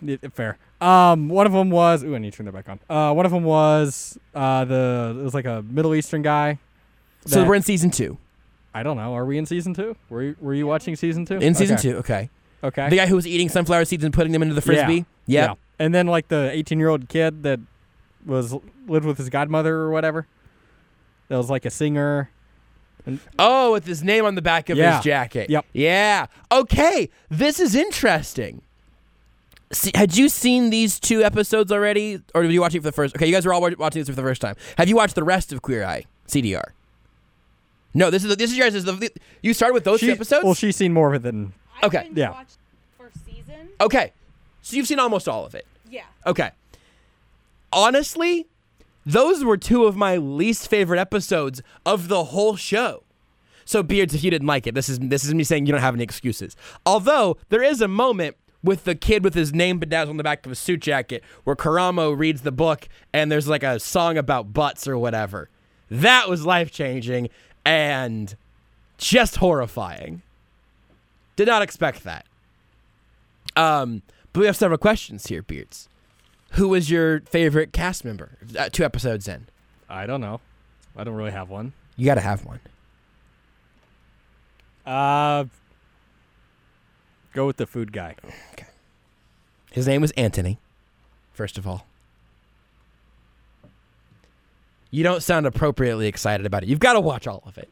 y- 0.00 0.18
fair. 0.32 0.58
Um, 0.82 1.28
one 1.28 1.46
of 1.46 1.52
them 1.52 1.70
was. 1.70 2.02
Ooh, 2.04 2.14
I 2.14 2.18
need 2.18 2.32
to 2.32 2.36
turn 2.36 2.46
that 2.46 2.52
back 2.52 2.68
on. 2.68 2.80
Uh, 2.88 3.14
one 3.14 3.24
of 3.26 3.32
them 3.32 3.44
was 3.44 4.18
uh 4.34 4.64
the 4.64 5.16
it 5.18 5.22
was 5.22 5.34
like 5.34 5.44
a 5.44 5.62
Middle 5.62 5.94
Eastern 5.94 6.22
guy. 6.22 6.58
So 7.26 7.44
we're 7.44 7.54
in 7.54 7.62
season 7.62 7.90
two. 7.90 8.18
I 8.74 8.82
don't 8.82 8.96
know. 8.96 9.14
Are 9.14 9.24
we 9.24 9.38
in 9.38 9.46
season 9.46 9.74
two? 9.74 9.96
Were 10.08 10.22
you, 10.22 10.36
were 10.40 10.54
you 10.54 10.66
watching 10.66 10.96
season 10.96 11.24
two? 11.26 11.36
In 11.36 11.54
season 11.54 11.74
Okay. 11.76 11.82
two, 11.90 11.96
okay. 11.98 12.30
Okay. 12.64 12.88
The 12.88 12.96
guy 12.96 13.06
who 13.06 13.14
was 13.16 13.26
eating 13.26 13.48
sunflower 13.48 13.84
seeds 13.84 14.02
and 14.02 14.12
putting 14.14 14.32
them 14.32 14.42
into 14.42 14.54
the 14.54 14.62
frisbee. 14.62 15.04
Yeah. 15.26 15.48
Yep. 15.50 15.58
And 15.78 15.94
then 15.94 16.06
like 16.06 16.28
the 16.28 16.50
18 16.52 16.78
year 16.78 16.88
old 16.88 17.08
kid 17.08 17.42
that 17.44 17.60
was 18.24 18.54
lived 18.88 19.04
with 19.06 19.18
his 19.18 19.28
godmother 19.28 19.74
or 19.76 19.90
whatever. 19.90 20.26
That 21.28 21.36
was 21.36 21.50
like 21.50 21.64
a 21.64 21.70
singer. 21.70 22.30
And 23.04 23.20
Oh, 23.38 23.72
with 23.72 23.84
his 23.86 24.02
name 24.02 24.24
on 24.24 24.34
the 24.36 24.42
back 24.42 24.70
of 24.70 24.78
Yeah. 24.78 24.96
his 24.96 25.04
jacket. 25.04 25.50
Yep. 25.50 25.66
Yeah. 25.72 26.26
Okay. 26.50 27.08
This 27.28 27.60
is 27.60 27.74
interesting. 27.74 28.62
See, 29.72 29.90
had 29.94 30.16
you 30.16 30.28
seen 30.28 30.70
these 30.70 31.00
two 31.00 31.22
episodes 31.22 31.72
already, 31.72 32.20
or 32.34 32.42
did 32.42 32.52
you 32.52 32.60
watch 32.60 32.74
it 32.74 32.80
for 32.80 32.84
the 32.84 32.92
first? 32.92 33.16
Okay, 33.16 33.26
you 33.26 33.32
guys 33.32 33.46
are 33.46 33.54
all 33.54 33.62
watching 33.78 34.00
this 34.00 34.08
for 34.08 34.14
the 34.14 34.22
first 34.22 34.42
time. 34.42 34.54
Have 34.76 34.88
you 34.88 34.96
watched 34.96 35.14
the 35.14 35.24
rest 35.24 35.52
of 35.52 35.62
Queer 35.62 35.84
Eye 35.84 36.04
CDR? 36.28 36.72
No, 37.94 38.10
this 38.10 38.22
is 38.22 38.30
the, 38.30 38.36
this 38.36 38.50
is 38.50 38.58
yours. 38.58 38.74
Is 38.74 38.84
the 38.84 39.10
you 39.42 39.54
started 39.54 39.74
with 39.74 39.84
those 39.84 40.00
she, 40.00 40.06
two 40.06 40.12
episodes? 40.12 40.44
Well, 40.44 40.54
she's 40.54 40.76
seen 40.76 40.92
more 40.92 41.08
of 41.08 41.14
it 41.14 41.22
than. 41.22 41.52
okay. 41.82 42.10
Yeah. 42.14 42.44
first 42.98 43.24
season. 43.24 43.68
Okay. 43.80 44.12
So 44.62 44.76
you've 44.76 44.86
seen 44.86 44.98
almost 44.98 45.28
all 45.28 45.44
of 45.44 45.54
it. 45.54 45.66
Yeah. 45.90 46.04
Okay. 46.26 46.50
Honestly, 47.72 48.46
those 49.06 49.42
were 49.42 49.56
two 49.56 49.84
of 49.84 49.96
my 49.96 50.16
least 50.16 50.68
favorite 50.68 51.00
episodes 51.00 51.62
of 51.84 52.08
the 52.08 52.24
whole 52.24 52.56
show. 52.56 53.02
So 53.64 53.82
Beards, 53.82 54.14
if 54.14 54.24
you 54.24 54.30
didn't 54.30 54.48
like 54.48 54.66
it, 54.66 54.74
this 54.74 54.88
is 54.88 54.98
this 54.98 55.24
is 55.24 55.34
me 55.34 55.44
saying 55.44 55.66
you 55.66 55.72
don't 55.72 55.80
have 55.80 55.94
any 55.94 56.04
excuses. 56.04 56.56
Although 56.84 57.36
there 57.48 57.62
is 57.62 57.80
a 57.80 57.88
moment 57.88 58.36
with 58.62 58.84
the 58.84 58.94
kid 58.94 59.24
with 59.24 59.34
his 59.34 59.52
name 59.52 59.78
bedazzled 59.78 60.10
on 60.10 60.16
the 60.16 60.22
back 60.22 60.44
of 60.46 60.50
his 60.50 60.58
suit 60.58 60.80
jacket 60.80 61.22
where 61.44 61.56
Karamo 61.56 62.16
reads 62.16 62.42
the 62.42 62.52
book 62.52 62.88
and 63.12 63.30
there's 63.30 63.48
like 63.48 63.62
a 63.62 63.80
song 63.80 64.16
about 64.16 64.52
butts 64.52 64.86
or 64.86 64.96
whatever. 64.96 65.48
That 65.90 66.28
was 66.28 66.46
life 66.46 66.70
changing 66.70 67.28
and 67.64 68.34
just 68.98 69.36
horrifying. 69.36 70.22
Did 71.36 71.48
not 71.48 71.62
expect 71.62 72.04
that. 72.04 72.26
Um, 73.56 74.02
but 74.32 74.40
we 74.40 74.46
have 74.46 74.56
several 74.56 74.78
questions 74.78 75.26
here, 75.26 75.42
Beards. 75.42 75.88
Who 76.52 76.68
was 76.68 76.90
your 76.90 77.20
favorite 77.20 77.72
cast 77.72 78.04
member? 78.04 78.38
Uh, 78.58 78.68
two 78.70 78.84
episodes 78.84 79.26
in. 79.26 79.46
I 79.88 80.06
don't 80.06 80.20
know. 80.20 80.40
I 80.96 81.04
don't 81.04 81.14
really 81.14 81.30
have 81.30 81.50
one. 81.50 81.72
You 81.96 82.06
got 82.06 82.14
to 82.14 82.20
have 82.20 82.44
one. 82.44 82.60
Uh, 84.84 85.44
go 87.32 87.46
with 87.46 87.56
the 87.56 87.66
food 87.66 87.92
guy. 87.92 88.16
Okay. 88.52 88.66
His 89.70 89.86
name 89.86 90.00
was 90.02 90.12
Antoni, 90.12 90.58
first 91.32 91.58
of 91.58 91.66
all. 91.66 91.86
You 94.90 95.02
don't 95.02 95.22
sound 95.22 95.46
appropriately 95.46 96.06
excited 96.06 96.44
about 96.44 96.62
it. 96.62 96.68
You've 96.68 96.78
got 96.78 96.92
to 96.92 97.00
watch 97.00 97.26
all 97.26 97.42
of 97.46 97.56
it. 97.56 97.70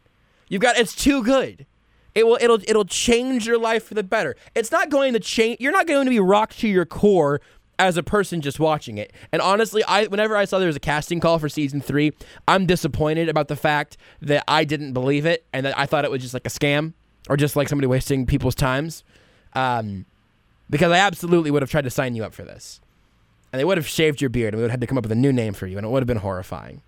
You've 0.48 0.62
got 0.62 0.78
it's 0.78 0.94
too 0.94 1.22
good. 1.22 1.66
It 2.14 2.26
will 2.26 2.38
it'll 2.40 2.60
it'll 2.66 2.86
change 2.86 3.46
your 3.46 3.58
life 3.58 3.84
for 3.84 3.94
the 3.94 4.02
better. 4.02 4.34
It's 4.54 4.72
not 4.72 4.88
going 4.88 5.12
to 5.12 5.20
change 5.20 5.60
you're 5.60 5.72
not 5.72 5.86
going 5.86 6.06
to 6.06 6.10
be 6.10 6.18
rocked 6.18 6.58
to 6.60 6.68
your 6.68 6.86
core 6.86 7.40
as 7.78 7.96
a 7.96 8.02
person 8.02 8.40
just 8.40 8.58
watching 8.58 8.98
it. 8.98 9.12
And 9.32 9.40
honestly, 9.40 9.84
I 9.84 10.06
whenever 10.06 10.36
I 10.36 10.44
saw 10.44 10.58
there 10.58 10.66
was 10.66 10.76
a 10.76 10.80
casting 10.80 11.20
call 11.20 11.38
for 11.38 11.48
season 11.48 11.80
3, 11.80 12.12
I'm 12.48 12.66
disappointed 12.66 13.28
about 13.28 13.48
the 13.48 13.56
fact 13.56 13.96
that 14.22 14.42
I 14.48 14.64
didn't 14.64 14.92
believe 14.92 15.24
it 15.26 15.44
and 15.52 15.66
that 15.66 15.78
I 15.78 15.86
thought 15.86 16.04
it 16.04 16.10
was 16.10 16.22
just 16.22 16.34
like 16.34 16.46
a 16.46 16.50
scam 16.50 16.94
or 17.28 17.36
just 17.36 17.54
like 17.54 17.68
somebody 17.68 17.86
wasting 17.86 18.26
people's 18.26 18.54
times. 18.54 19.04
Um 19.54 20.06
because 20.68 20.92
I 20.92 20.98
absolutely 20.98 21.50
would 21.50 21.62
have 21.62 21.70
tried 21.70 21.84
to 21.84 21.90
sign 21.90 22.14
you 22.14 22.24
up 22.24 22.32
for 22.32 22.44
this. 22.44 22.80
And 23.52 23.58
they 23.58 23.64
would 23.64 23.76
have 23.76 23.88
shaved 23.88 24.20
your 24.20 24.30
beard 24.30 24.54
and 24.54 24.58
we 24.58 24.62
would 24.62 24.70
have 24.70 24.78
had 24.78 24.80
to 24.82 24.86
come 24.86 24.96
up 24.96 25.04
with 25.04 25.12
a 25.12 25.16
new 25.16 25.32
name 25.32 25.52
for 25.52 25.66
you 25.66 25.76
and 25.76 25.84
it 25.84 25.90
would 25.90 26.02
have 26.02 26.06
been 26.06 26.18
horrifying. 26.18 26.82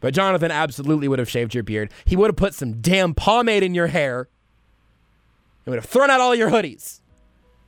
But 0.00 0.14
Jonathan 0.14 0.50
absolutely 0.50 1.08
would 1.08 1.18
have 1.18 1.30
shaved 1.30 1.54
your 1.54 1.62
beard. 1.62 1.90
He 2.04 2.16
would 2.16 2.28
have 2.28 2.36
put 2.36 2.54
some 2.54 2.80
damn 2.80 3.14
pomade 3.14 3.62
in 3.62 3.74
your 3.74 3.86
hair. 3.86 4.28
He 5.64 5.70
would 5.70 5.78
have 5.78 5.88
thrown 5.88 6.10
out 6.10 6.20
all 6.20 6.34
your 6.34 6.50
hoodies. 6.50 7.00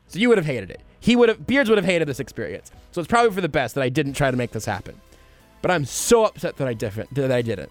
So 0.08 0.18
you 0.18 0.28
would 0.28 0.38
have 0.38 0.46
hated 0.46 0.70
it. 0.70 0.80
He 1.00 1.16
would 1.16 1.28
have 1.28 1.46
Beards 1.46 1.68
would 1.68 1.78
have 1.78 1.84
hated 1.84 2.08
this 2.08 2.20
experience. 2.20 2.70
So 2.92 3.00
it's 3.00 3.08
probably 3.08 3.32
for 3.32 3.40
the 3.40 3.48
best 3.48 3.74
that 3.74 3.82
I 3.82 3.88
didn't 3.88 4.14
try 4.14 4.30
to 4.30 4.36
make 4.36 4.52
this 4.52 4.64
happen. 4.64 5.00
But 5.62 5.70
I'm 5.70 5.84
so 5.84 6.24
upset 6.24 6.56
that 6.56 6.68
I 6.68 6.74
different 6.74 7.14
that 7.14 7.32
I 7.32 7.42
didn't. 7.42 7.70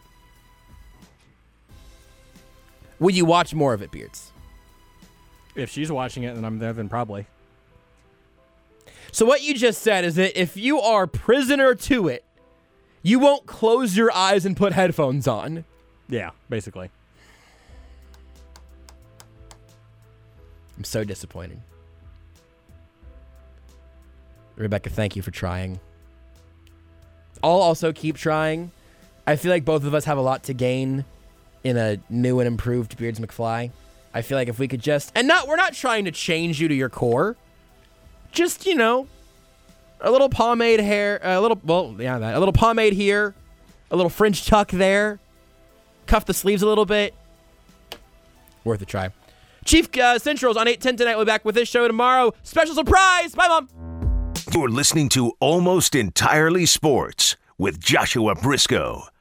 Would 3.00 3.16
you 3.16 3.26
watch 3.26 3.54
more 3.54 3.74
of 3.74 3.82
it, 3.82 3.92
Beards? 3.92 4.32
If 5.56 5.70
she's 5.70 5.92
watching 5.92 6.24
it 6.24 6.36
and 6.36 6.46
I'm 6.46 6.60
there, 6.60 6.74
then 6.74 6.90
probably. 6.90 7.28
So 9.12 9.26
what 9.26 9.42
you 9.42 9.54
just 9.54 9.82
said 9.82 10.04
is 10.04 10.16
that 10.16 10.40
if 10.40 10.58
you 10.58 10.80
are 10.82 11.08
prisoner 11.08 11.74
to 11.76 12.10
it, 12.10 12.26
you 13.02 13.20
won't 13.20 13.46
close 13.46 13.96
your 13.96 14.12
eyes 14.12 14.46
and 14.46 14.58
put 14.58 14.74
headphones 14.74 15.28
on. 15.28 15.64
Yeah, 16.10 16.32
basically. 16.50 16.90
I'm 20.78 20.84
so 20.84 21.04
disappointed. 21.04 21.62
Rebecca, 24.58 24.90
thank 24.90 25.16
you 25.16 25.22
for 25.22 25.32
trying. 25.32 25.80
I'll 27.44 27.52
also 27.52 27.94
keep 27.94 28.18
trying. 28.18 28.72
I 29.28 29.36
feel 29.36 29.52
like 29.52 29.66
both 29.66 29.86
of 29.86 29.94
us 29.94 30.06
have 30.06 30.18
a 30.18 30.22
lot 30.22 30.44
to 30.44 30.54
gain 30.54 31.06
in 31.64 31.78
a 31.78 31.98
new 32.10 32.40
and 32.40 32.48
improved 32.48 32.98
Beards 32.98 33.20
McFly. 33.20 33.72
I 34.16 34.22
feel 34.22 34.38
like 34.38 34.48
if 34.48 34.58
we 34.58 34.70
could 34.70 34.82
just 34.82 35.12
and 35.14 35.28
not 35.28 35.46
we're 35.46 35.58
not 35.58 35.74
trying 35.74 36.06
to 36.06 36.12
change 36.12 36.62
you 36.62 36.70
to 36.70 36.74
your 36.74 36.88
core. 36.88 37.36
Just, 38.32 38.66
you 38.66 38.74
know, 38.74 39.08
a 40.00 40.10
little 40.10 40.30
pomade 40.30 40.80
hair, 40.80 41.20
a 41.22 41.40
little 41.42 41.60
well, 41.66 41.96
yeah, 42.00 42.18
that. 42.18 42.36
A 42.36 42.40
little 42.40 42.54
pomade 42.54 42.94
here, 42.94 43.36
a 43.92 43.96
little 43.96 44.10
fringe 44.10 44.46
tuck 44.46 44.72
there. 44.72 45.20
Cuff 46.08 46.26
the 46.26 46.34
sleeves 46.34 46.62
a 46.62 46.68
little 46.68 46.86
bit. 46.86 47.14
Worth 48.64 48.82
a 48.82 48.86
try. 48.86 49.10
Chief 49.66 49.96
uh, 49.98 50.18
Central's 50.18 50.56
on 50.56 50.68
810 50.68 50.98
tonight. 50.98 51.16
We'll 51.18 51.26
be 51.26 51.30
back 51.30 51.44
with 51.44 51.56
this 51.56 51.68
show 51.68 51.88
tomorrow. 51.88 52.34
Special 52.44 52.76
surprise. 52.76 53.36
Bye, 53.36 53.48
Mom. 53.48 53.68
You're 54.54 54.70
listening 54.70 55.10
to 55.10 55.34
Almost 55.40 55.94
Entirely 55.96 56.66
Sports 56.66 57.36
with 57.58 57.80
Joshua 57.80 58.36
Brisco 58.36 59.08